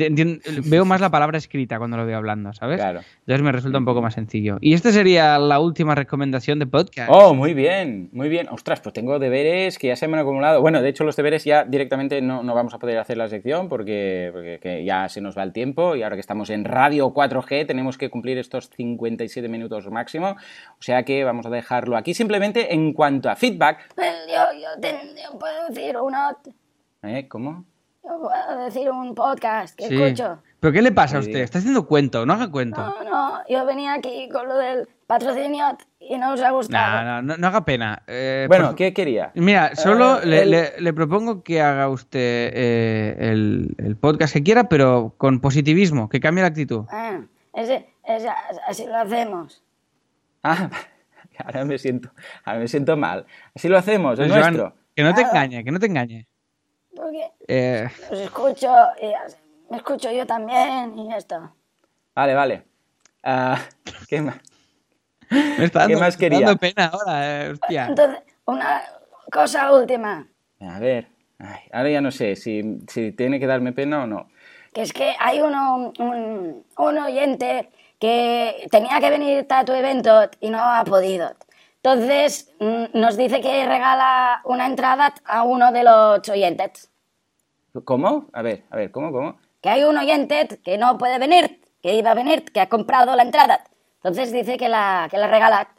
veo 0.69 0.85
más 0.85 1.01
la 1.01 1.09
palabra 1.09 1.37
escrita 1.37 1.77
cuando 1.77 1.97
lo 1.97 2.05
veo 2.05 2.17
hablando, 2.17 2.53
¿sabes? 2.53 2.77
Claro. 2.77 3.01
Entonces 3.19 3.41
me 3.43 3.51
resulta 3.51 3.77
un 3.77 3.85
poco 3.85 4.01
más 4.01 4.13
sencillo. 4.13 4.57
Y 4.61 4.73
esta 4.73 4.91
sería 4.91 5.37
la 5.39 5.59
última 5.59 5.95
recomendación 5.95 6.59
de 6.59 6.65
podcast. 6.67 7.09
Oh, 7.11 7.33
muy 7.33 7.53
bien, 7.53 8.09
muy 8.13 8.29
bien. 8.29 8.47
Ostras, 8.49 8.79
pues 8.81 8.93
tengo 8.93 9.19
deberes 9.19 9.77
que 9.77 9.87
ya 9.87 9.95
se 9.95 10.07
me 10.07 10.15
han 10.17 10.21
acumulado. 10.23 10.61
Bueno, 10.61 10.81
de 10.81 10.89
hecho, 10.89 11.03
los 11.03 11.15
deberes 11.15 11.43
ya 11.43 11.63
directamente 11.65 12.21
no, 12.21 12.43
no 12.43 12.53
vamos 12.55 12.73
a 12.73 12.79
poder 12.79 12.97
hacer 12.97 13.17
la 13.17 13.27
sección 13.27 13.69
porque, 13.69 14.29
porque 14.33 14.59
que 14.61 14.83
ya 14.85 15.07
se 15.09 15.21
nos 15.21 15.37
va 15.37 15.43
el 15.43 15.53
tiempo 15.53 15.95
y 15.95 16.03
ahora 16.03 16.15
que 16.15 16.21
estamos 16.21 16.49
en 16.49 16.65
Radio 16.65 17.13
4G 17.13 17.65
tenemos 17.67 17.97
que 17.97 18.09
cumplir 18.09 18.37
estos 18.37 18.69
57 18.69 19.47
minutos 19.49 19.89
máximo. 19.89 20.31
O 20.79 20.81
sea 20.81 21.03
que 21.03 21.23
vamos 21.23 21.45
a 21.45 21.49
dejarlo 21.49 21.97
aquí. 21.97 22.13
Simplemente 22.13 22.73
en 22.73 22.93
cuanto 22.93 23.29
a 23.29 23.35
feedback. 23.35 23.93
Pues 23.95 24.11
yo, 24.27 24.59
yo, 24.59 24.81
ten- 24.81 25.00
yo 25.03 25.37
puedo 25.39 25.67
decir 25.69 25.97
uno, 25.97 26.37
¿Eh? 27.03 27.27
¿Cómo? 27.27 27.65
yo 28.03 28.19
puedo 28.19 28.65
decir 28.65 28.89
un 28.89 29.13
podcast 29.15 29.75
que 29.77 29.87
Sí. 29.87 29.95
escucho. 30.01 30.41
¿Pero 30.59 30.73
qué 30.73 30.81
le 30.81 30.91
pasa 30.91 31.17
a 31.17 31.19
usted? 31.21 31.37
Está 31.39 31.57
haciendo 31.59 31.87
cuento, 31.87 32.25
no 32.25 32.33
haga 32.33 32.49
cuento. 32.51 32.79
No, 32.81 33.03
no, 33.03 33.39
yo 33.49 33.65
venía 33.65 33.93
aquí 33.95 34.29
con 34.29 34.47
lo 34.47 34.55
del 34.57 34.87
patrocinio 35.07 35.77
y 35.99 36.17
no 36.17 36.33
os 36.33 36.41
ha 36.41 36.51
gustado. 36.51 37.03
No, 37.03 37.03
no, 37.03 37.21
no, 37.23 37.37
no 37.37 37.47
haga 37.47 37.65
pena. 37.65 38.03
Eh, 38.07 38.45
Bueno, 38.47 38.67
por- 38.67 38.75
¿qué 38.75 38.93
quería? 38.93 39.31
Mira, 39.35 39.75
solo 39.75 40.21
Eh, 40.21 40.25
le, 40.25 40.41
el- 40.43 40.51
le- 40.51 40.73
le 40.81 40.93
propongo 40.93 41.41
que 41.43 41.61
haga 41.61 41.89
usted 41.89 42.51
eh, 42.53 43.15
el, 43.19 43.75
el 43.79 43.95
podcast 43.95 44.33
que 44.33 44.43
quiera, 44.43 44.65
pero 44.69 45.13
con 45.17 45.39
positivismo, 45.39 46.09
que 46.09 46.19
cambie 46.19 46.43
la 46.43 46.49
actitud. 46.49 46.85
Ah, 46.91 47.21
ese, 47.53 47.89
ese- 48.03 48.29
así 48.67 48.85
lo 48.85 48.97
hacemos. 48.97 49.63
Ah, 50.43 50.69
ahora 51.43 51.65
me 51.65 51.77
siento, 51.79 52.11
ahora 52.45 52.59
me 52.59 52.67
siento 52.67 52.95
mal. 52.97 53.25
Así 53.55 53.67
lo 53.67 53.77
hacemos, 53.79 54.19
es 54.19 54.27
Pues, 54.31 54.41
Joan. 54.41 54.73
Que 54.95 55.03
no 55.03 55.13
te 55.13 55.21
engañe, 55.21 55.63
que 55.63 55.71
no 55.71 55.79
te 55.79 55.85
engañe. 55.87 56.27
Porque 56.95 57.31
Eh, 57.47 57.87
os 58.11 58.19
escucho 58.19 58.67
y 59.01 59.13
as- 59.13 59.37
me 59.69 59.77
escucho 59.77 60.11
yo 60.11 60.25
también 60.25 60.97
y 60.99 61.13
esto. 61.13 61.53
Vale, 62.15 62.33
vale. 62.33 62.63
Ah, 63.23 63.57
¿Qué 64.09 64.21
más? 64.21 64.37
me 65.29 65.65
está 65.65 65.87
¿Qué 65.87 65.93
dando, 65.95 65.99
más 65.99 66.01
me 66.01 66.09
está 66.09 66.19
quería? 66.19 66.45
dando 66.47 66.59
pena 66.59 66.85
ahora, 66.87 67.45
eh, 67.45 67.51
hostia. 67.51 67.85
Entonces, 67.87 68.21
una 68.45 68.81
cosa 69.31 69.71
última, 69.73 70.27
A 70.59 70.79
ver, 70.79 71.07
ay, 71.39 71.61
ahora 71.71 71.89
ya 71.89 72.01
no 72.01 72.11
sé 72.11 72.35
si, 72.35 72.79
si 72.87 73.11
tiene 73.13 73.39
que 73.39 73.47
darme 73.47 73.71
pena 73.71 74.03
o 74.03 74.07
no. 74.07 74.27
que 74.73 74.81
es 74.81 74.93
que 74.93 75.13
hay 75.19 75.41
uno, 75.41 75.91
un, 75.99 76.65
un 76.77 76.97
oyente 76.97 77.69
que 77.99 78.67
tenía 78.71 78.99
que 78.99 79.09
venir 79.09 79.45
a 79.49 79.63
tu 79.63 79.73
evento 79.73 80.29
y 80.39 80.49
no 80.49 80.59
ha 80.59 80.83
podido. 80.83 81.31
Entonces, 81.83 82.53
mm, 82.59 82.85
nos 82.93 83.17
dice 83.17 83.41
que 83.41 83.65
regala 83.65 84.41
una 84.45 84.65
entrada 84.65 85.13
a 85.25 85.43
uno 85.43 85.71
de 85.71 85.83
los 85.83 86.29
oyentes. 86.29 86.91
¿Cómo? 87.85 88.27
A 88.33 88.41
ver, 88.41 88.65
a 88.69 88.75
ver, 88.75 88.91
¿cómo, 88.91 89.11
cómo? 89.11 89.37
que 89.61 89.69
hay 89.69 89.83
un 89.83 89.97
oyente 89.97 90.59
que 90.63 90.77
no 90.77 90.97
puede 90.97 91.19
venir, 91.19 91.61
que 91.81 91.93
iba 91.93 92.11
a 92.11 92.15
venir, 92.15 92.43
que 92.51 92.59
ha 92.59 92.67
comprado 92.67 93.15
la 93.15 93.23
entrada. 93.23 93.63
Entonces 93.97 94.31
dice 94.33 94.57
que 94.57 94.67
la, 94.67 95.07
que 95.09 95.17
la 95.17 95.27
regala. 95.27 95.69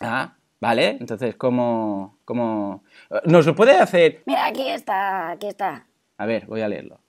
Ah, 0.00 0.34
vale, 0.60 0.96
entonces, 1.00 1.36
¿cómo, 1.36 2.18
cómo...? 2.24 2.82
¿Nos 3.24 3.46
lo 3.46 3.54
puede 3.54 3.76
hacer? 3.76 4.22
Mira, 4.26 4.46
aquí 4.46 4.68
está, 4.68 5.30
aquí 5.30 5.46
está. 5.46 5.86
A 6.18 6.26
ver, 6.26 6.46
voy 6.46 6.62
a 6.62 6.68
leerlo. 6.68 7.00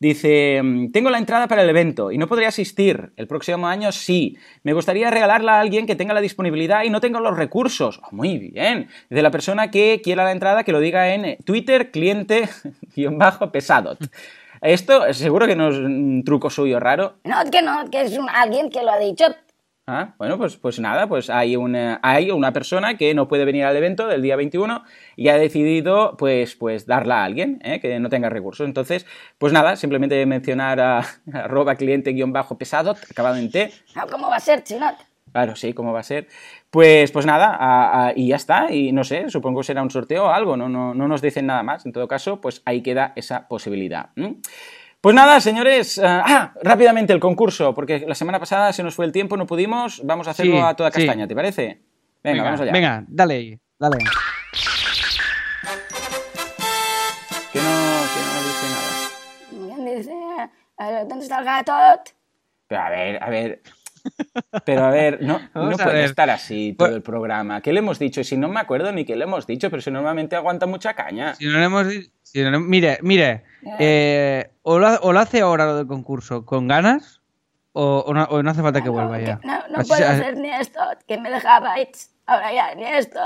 Dice, 0.00 0.62
mm, 0.62 0.92
tengo 0.92 1.10
la 1.10 1.18
entrada 1.18 1.48
para 1.48 1.62
el 1.62 1.68
evento 1.68 2.12
y 2.12 2.18
no 2.18 2.28
podría 2.28 2.46
asistir. 2.48 3.10
El 3.16 3.26
próximo 3.26 3.66
año 3.66 3.90
sí. 3.90 4.38
Me 4.62 4.72
gustaría 4.72 5.10
regalarla 5.10 5.56
a 5.56 5.60
alguien 5.60 5.86
que 5.86 5.96
tenga 5.96 6.14
la 6.14 6.20
disponibilidad 6.20 6.84
y 6.84 6.90
no 6.90 7.00
tenga 7.00 7.18
los 7.18 7.36
recursos. 7.36 8.00
Oh, 8.04 8.10
muy 8.12 8.38
bien. 8.38 8.88
Dice 9.10 9.22
la 9.22 9.32
persona 9.32 9.72
que 9.72 10.00
quiera 10.02 10.22
la 10.24 10.32
entrada 10.32 10.62
que 10.62 10.72
lo 10.72 10.78
diga 10.78 11.12
en 11.12 11.36
Twitter, 11.44 11.90
cliente-pesadot. 11.90 13.98
Esto 14.60 15.14
seguro 15.14 15.46
que 15.46 15.54
no 15.56 15.68
es 15.68 15.76
un 15.76 16.22
truco 16.24 16.50
suyo 16.50 16.80
raro. 16.80 17.14
No, 17.24 17.36
que 17.50 17.62
no, 17.62 17.88
que 17.90 18.02
es 18.02 18.18
alguien 18.34 18.68
que 18.70 18.82
lo 18.82 18.92
ha 18.92 18.98
dicho. 18.98 19.24
Ah, 19.90 20.14
bueno, 20.18 20.36
pues, 20.36 20.58
pues 20.58 20.78
nada, 20.78 21.06
pues 21.08 21.30
hay 21.30 21.56
una, 21.56 21.98
hay 22.02 22.30
una 22.30 22.52
persona 22.52 22.98
que 22.98 23.14
no 23.14 23.26
puede 23.26 23.46
venir 23.46 23.64
al 23.64 23.74
evento 23.74 24.06
del 24.06 24.20
día 24.20 24.36
21 24.36 24.82
y 25.16 25.28
ha 25.28 25.38
decidido 25.38 26.14
pues, 26.18 26.56
pues 26.56 26.84
darla 26.84 27.22
a 27.22 27.24
alguien 27.24 27.58
¿eh? 27.64 27.80
que 27.80 27.98
no 27.98 28.10
tenga 28.10 28.28
recursos. 28.28 28.66
Entonces, 28.66 29.06
pues 29.38 29.54
nada, 29.54 29.76
simplemente 29.76 30.26
mencionar 30.26 30.78
a, 30.78 30.98
arroba 31.32 31.74
cliente-pesado, 31.76 32.96
acabado 33.10 33.36
en 33.36 33.50
T. 33.50 33.72
No, 33.96 34.06
¿Cómo 34.08 34.28
va 34.28 34.36
a 34.36 34.40
ser, 34.40 34.62
Chinot? 34.62 34.96
Claro, 35.32 35.56
sí, 35.56 35.72
¿cómo 35.72 35.94
va 35.94 36.00
a 36.00 36.02
ser? 36.02 36.26
Pues, 36.70 37.10
pues 37.10 37.24
nada, 37.24 37.56
a- 37.58 38.08
a- 38.08 38.12
y 38.14 38.28
ya 38.28 38.36
está. 38.36 38.70
Y 38.70 38.92
no 38.92 39.04
sé, 39.04 39.30
supongo 39.30 39.60
que 39.60 39.66
será 39.68 39.82
un 39.82 39.90
sorteo 39.90 40.24
o 40.26 40.28
algo, 40.28 40.56
no, 40.58 40.68
no, 40.68 40.92
no 40.92 41.08
nos 41.08 41.22
dicen 41.22 41.46
nada 41.46 41.62
más. 41.62 41.86
En 41.86 41.92
todo 41.92 42.08
caso, 42.08 42.42
pues 42.42 42.60
ahí 42.66 42.82
queda 42.82 43.14
esa 43.16 43.48
posibilidad. 43.48 44.10
Pues 45.00 45.14
nada, 45.14 45.40
señores. 45.40 45.96
eh, 45.98 46.02
ah, 46.04 46.52
rápidamente 46.62 47.12
el 47.12 47.20
concurso, 47.20 47.72
porque 47.74 48.04
la 48.06 48.14
semana 48.16 48.40
pasada 48.40 48.72
se 48.72 48.82
nos 48.82 48.94
fue 48.96 49.04
el 49.06 49.12
tiempo, 49.12 49.36
no 49.36 49.46
pudimos. 49.46 50.00
Vamos 50.04 50.26
a 50.26 50.32
hacerlo 50.32 50.56
Sí, 50.56 50.60
a 50.60 50.74
toda 50.74 50.90
sí. 50.90 50.98
castaña, 51.06 51.28
¿te 51.28 51.34
parece? 51.36 51.80
Venga, 52.24 52.42
vamos 52.42 52.60
allá. 52.60 52.72
Venga, 52.72 53.04
dale 53.06 53.34
ahí, 53.34 53.60
dale. 53.78 53.98
Que 57.52 57.58
no, 57.60 57.68
que 58.12 58.20
no 59.84 59.94
dice 59.96 60.14
nada. 60.14 61.04
¿Dónde 61.04 61.24
está 61.24 61.38
el 61.38 61.44
gato? 61.44 61.72
Pero 62.66 62.80
a 62.82 62.90
ver, 62.90 63.22
a 63.22 63.30
ver. 63.30 63.62
Pero 64.64 64.84
a 64.84 64.90
ver, 64.90 65.22
no, 65.22 65.38
no 65.54 65.70
puede 65.76 65.92
ver. 65.94 66.04
estar 66.04 66.28
así 66.30 66.74
todo 66.76 66.88
Pues- 66.88 66.96
el 66.96 67.02
programa. 67.02 67.60
¿Qué 67.60 67.72
le 67.72 67.78
hemos 67.80 67.98
dicho? 68.00 68.22
Si 68.24 68.36
no 68.36 68.48
me 68.48 68.58
acuerdo 68.60 68.90
ni 68.92 69.04
qué 69.04 69.14
le 69.16 69.24
hemos 69.24 69.46
dicho, 69.46 69.70
pero 69.70 69.80
si 69.80 69.90
normalmente 69.90 70.34
aguanta 70.36 70.66
mucha 70.66 70.94
caña. 70.94 71.34
Si 71.34 71.44
no 71.46 71.58
le 71.58 71.64
hemos 71.64 71.88
di- 71.88 72.10
si 72.32 72.42
no 72.42 72.60
mire, 72.60 72.98
mire, 73.02 73.44
eh, 73.78 74.50
o, 74.62 74.78
lo, 74.78 74.94
o 75.00 75.12
lo 75.12 75.20
hace 75.20 75.40
ahora 75.40 75.66
lo 75.66 75.76
del 75.76 75.86
concurso 75.86 76.44
con 76.44 76.68
ganas, 76.68 77.20
o, 77.72 78.04
o 78.06 78.14
no, 78.14 78.24
o 78.24 78.42
no 78.42 78.50
hace 78.50 78.62
falta 78.62 78.82
que 78.82 78.88
vuelva 78.88 79.18
No, 79.18 79.24
ya. 79.24 79.38
que 79.40 79.46
no, 79.46 79.58
no 79.68 79.78
Así 79.78 79.88
puedo 79.88 80.08
hacer 80.08 80.36
ni 80.36 80.50
esto, 80.50 80.80
que 81.06 81.18
me 81.18 81.30
dejabais. 81.30 82.14
Ahora 82.26 82.52
ya, 82.52 82.74
ni 82.74 82.84
esto. 82.84 83.18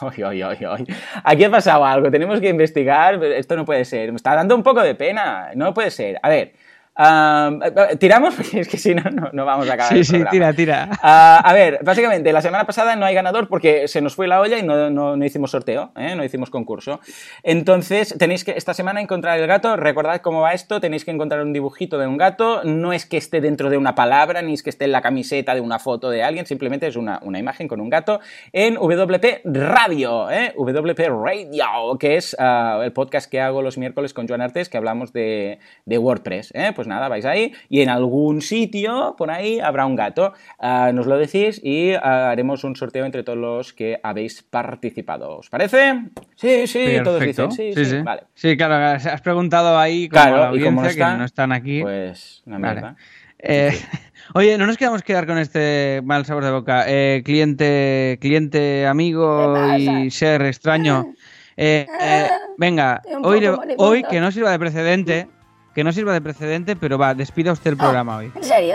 Ay, 0.00 0.22
ay, 0.24 0.42
ay. 0.42 0.86
Aquí 1.22 1.44
ha 1.44 1.50
pasado 1.50 1.84
algo, 1.84 2.10
tenemos 2.10 2.40
que 2.40 2.48
investigar. 2.48 3.20
pero 3.20 3.34
Esto 3.34 3.54
no 3.54 3.64
puede 3.64 3.84
ser. 3.84 4.10
Me 4.10 4.16
está 4.16 4.34
dando 4.34 4.56
un 4.56 4.64
poco 4.64 4.82
de 4.82 4.96
pena. 4.96 5.50
No 5.54 5.72
puede 5.72 5.92
ser. 5.92 6.18
A 6.22 6.28
ver, 6.28 6.54
eh, 7.02 7.96
tiramos 7.98 8.34
porque 8.36 8.60
es 8.60 8.68
que 8.68 8.76
si 8.78 8.94
no, 8.94 9.02
no, 9.10 9.30
no 9.32 9.44
vamos 9.44 9.68
a 9.68 9.74
acabar. 9.74 9.92
Sí, 9.92 9.98
el 9.98 10.04
sí, 10.04 10.24
tira, 10.30 10.52
tira. 10.52 10.88
Ah, 11.02 11.40
a 11.44 11.52
ver, 11.52 11.78
básicamente, 11.82 12.32
la 12.32 12.42
semana 12.42 12.64
pasada 12.64 12.96
no 12.96 13.06
hay 13.06 13.14
ganador 13.14 13.48
porque 13.48 13.88
se 13.88 14.00
nos 14.00 14.14
fue 14.14 14.28
la 14.28 14.40
olla 14.40 14.58
y 14.58 14.62
no, 14.62 14.90
no- 14.90 15.16
no 15.16 15.24
hicimos 15.24 15.50
sorteo, 15.50 15.92
¿eh? 15.96 16.14
no 16.14 16.24
hicimos 16.24 16.50
concurso. 16.50 17.00
Entonces, 17.42 18.14
tenéis 18.18 18.44
que 18.44 18.52
esta 18.52 18.74
semana 18.74 19.00
encontrar 19.00 19.38
el 19.38 19.46
gato. 19.46 19.76
Recordad 19.76 20.20
cómo 20.20 20.40
va 20.42 20.52
esto: 20.52 20.80
tenéis 20.80 21.04
que 21.04 21.10
encontrar 21.10 21.40
un 21.42 21.52
dibujito 21.52 21.98
de 21.98 22.06
un 22.06 22.16
gato. 22.16 22.62
No 22.64 22.92
es 22.92 23.06
que 23.06 23.16
esté 23.16 23.40
dentro 23.40 23.70
de 23.70 23.76
una 23.76 23.94
palabra, 23.94 24.42
ni 24.42 24.54
es 24.54 24.62
que 24.62 24.70
esté 24.70 24.84
en 24.84 24.92
la 24.92 25.02
camiseta 25.02 25.54
de 25.54 25.60
una 25.60 25.78
foto 25.78 26.10
de 26.10 26.22
alguien, 26.22 26.46
simplemente 26.46 26.86
es 26.86 26.96
una, 26.96 27.18
una 27.22 27.38
imagen 27.38 27.68
con 27.68 27.80
un 27.80 27.88
gato 27.90 28.20
en 28.52 28.74
WP 28.74 29.42
Radio, 29.44 30.30
¿eh? 30.30 30.52
WP 30.56 31.00
Radio, 31.08 31.96
que 31.98 32.16
es 32.16 32.36
ah, 32.38 32.80
el 32.84 32.92
podcast 32.92 33.30
que 33.30 33.40
hago 33.40 33.62
los 33.62 33.78
miércoles 33.78 34.12
con 34.14 34.28
Joan 34.28 34.40
Artes, 34.40 34.68
que 34.68 34.76
hablamos 34.76 35.12
de, 35.12 35.58
de 35.86 35.98
WordPress. 35.98 36.52
¿eh? 36.54 36.72
Pues 36.74 36.86
nada, 36.90 37.08
vais 37.08 37.24
ahí 37.24 37.52
y 37.68 37.80
en 37.80 37.88
algún 37.88 38.42
sitio 38.42 39.14
por 39.16 39.30
ahí 39.30 39.60
habrá 39.60 39.86
un 39.86 39.96
gato. 39.96 40.34
Ah, 40.58 40.90
nos 40.92 41.06
lo 41.06 41.16
decís 41.16 41.60
y 41.64 41.92
ah, 41.94 42.30
haremos 42.30 42.64
un 42.64 42.76
sorteo 42.76 43.06
entre 43.06 43.22
todos 43.22 43.38
los 43.38 43.72
que 43.72 43.98
habéis 44.02 44.42
participado. 44.42 45.38
¿Os 45.38 45.48
parece? 45.48 46.02
Sí, 46.34 46.66
sí, 46.66 46.98
todos 47.02 47.18
Perfecto. 47.18 47.48
dicen 47.48 47.74
sí, 47.74 47.84
sí, 47.84 48.02
Vale. 48.02 48.24
Sí, 48.34 48.56
claro, 48.56 48.74
has 48.74 49.20
preguntado 49.22 49.78
ahí 49.78 50.08
como 50.08 50.22
Claro, 50.22 50.56
y 50.56 50.62
como 50.62 50.82
no 50.82 50.86
que 50.86 50.92
están, 50.92 51.18
no 51.18 51.24
están 51.24 51.52
aquí. 51.52 51.80
Pues 51.80 52.42
una 52.44 52.58
Vale. 52.58 52.74
mierda. 52.74 52.96
Eh, 53.42 53.72
oye, 54.34 54.58
no 54.58 54.66
nos 54.66 54.76
quedamos 54.76 55.02
quedar 55.02 55.26
con 55.26 55.38
este 55.38 56.02
mal 56.04 56.26
sabor 56.26 56.44
de 56.44 56.50
boca. 56.50 56.84
Eh, 56.86 57.22
cliente, 57.24 58.18
cliente, 58.20 58.86
amigo 58.86 59.54
¿Qué 59.54 60.04
y 60.04 60.10
ser 60.10 60.42
extraño. 60.42 61.14
Eh, 61.62 61.86
eh, 62.00 62.28
venga, 62.56 63.02
hoy, 63.22 63.46
hoy 63.76 64.02
que 64.04 64.18
no 64.18 64.32
sirva 64.32 64.50
de 64.50 64.58
precedente, 64.58 65.28
que 65.74 65.84
no 65.84 65.92
sirva 65.92 66.12
de 66.12 66.20
precedente, 66.20 66.76
pero 66.76 66.98
va, 66.98 67.14
despida 67.14 67.52
usted 67.52 67.70
el 67.72 67.76
programa 67.76 68.16
hoy. 68.16 68.32
¿En 68.34 68.44
serio? 68.44 68.74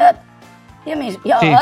Yo 0.86 0.96
mismo. 0.96 1.22
Yo. 1.26 1.36
Sí. 1.40 1.54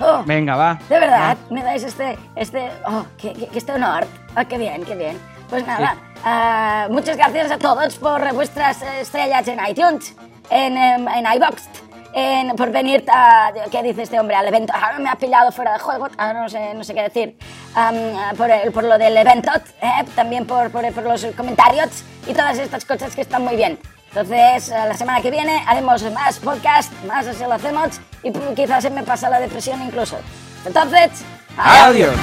Oh, 0.00 0.22
Venga, 0.26 0.56
va. 0.56 0.78
de 0.88 0.98
verdad, 0.98 1.36
me 1.50 1.62
dais 1.62 1.84
este, 1.84 2.18
este, 2.34 2.70
oh, 2.86 3.04
que, 3.16 3.32
que, 3.34 3.46
que 3.46 3.58
este 3.58 3.72
honor. 3.72 4.04
Ah, 4.34 4.44
qué 4.44 4.58
bien, 4.58 4.82
qué 4.84 4.96
bien. 4.96 5.16
Pues 5.48 5.64
nada, 5.66 5.94
ah, 6.24 6.88
muchas 6.90 7.16
gracias 7.16 7.52
a 7.52 7.58
todos 7.58 7.96
por 7.98 8.32
vuestras 8.34 8.82
estrellas 8.82 9.46
en 9.46 9.60
iTunes, 9.68 10.16
en, 10.50 10.76
em, 10.76 11.06
en 11.06 11.24
iBox, 11.36 11.68
en, 12.14 12.56
por 12.56 12.72
venir 12.72 13.04
a, 13.12 13.52
¿qué 13.70 13.82
dice 13.84 14.02
este 14.02 14.18
hombre? 14.18 14.34
Al 14.34 14.48
evento. 14.48 14.72
Ahora 14.74 14.98
me 14.98 15.08
ha 15.08 15.14
pillado 15.14 15.52
fuera 15.52 15.74
de 15.74 15.78
juego, 15.78 16.08
ahora 16.18 16.42
no 16.42 16.48
sé, 16.48 16.74
no 16.74 16.82
sé 16.82 16.94
qué 16.94 17.02
decir. 17.02 17.36
Am, 17.76 17.94
por, 18.36 18.50
el- 18.50 18.72
por 18.72 18.82
lo 18.84 18.98
del 18.98 19.16
evento, 19.16 19.52
eh, 19.80 20.04
también 20.16 20.46
por, 20.46 20.70
por, 20.70 20.90
por 20.92 21.04
los 21.04 21.24
comentarios 21.36 22.02
y 22.26 22.32
todas 22.32 22.58
estas 22.58 22.84
cosas 22.84 23.14
que 23.14 23.20
están 23.20 23.44
muy 23.44 23.54
bien. 23.54 23.78
Entonces, 24.14 24.68
eh, 24.68 24.74
la 24.86 24.94
semana 24.94 25.22
que 25.22 25.30
viene 25.30 25.64
haremos 25.66 26.02
más 26.12 26.38
podcast, 26.38 26.92
más 27.04 27.26
así 27.26 27.42
lo 27.44 27.54
hacemos 27.54 27.98
y 28.22 28.30
quizás 28.54 28.82
se 28.82 28.90
me 28.90 29.02
pasa 29.02 29.30
la 29.30 29.40
depresión 29.40 29.80
incluso. 29.82 30.18
Entonces, 30.66 31.24
Adiós. 31.56 32.14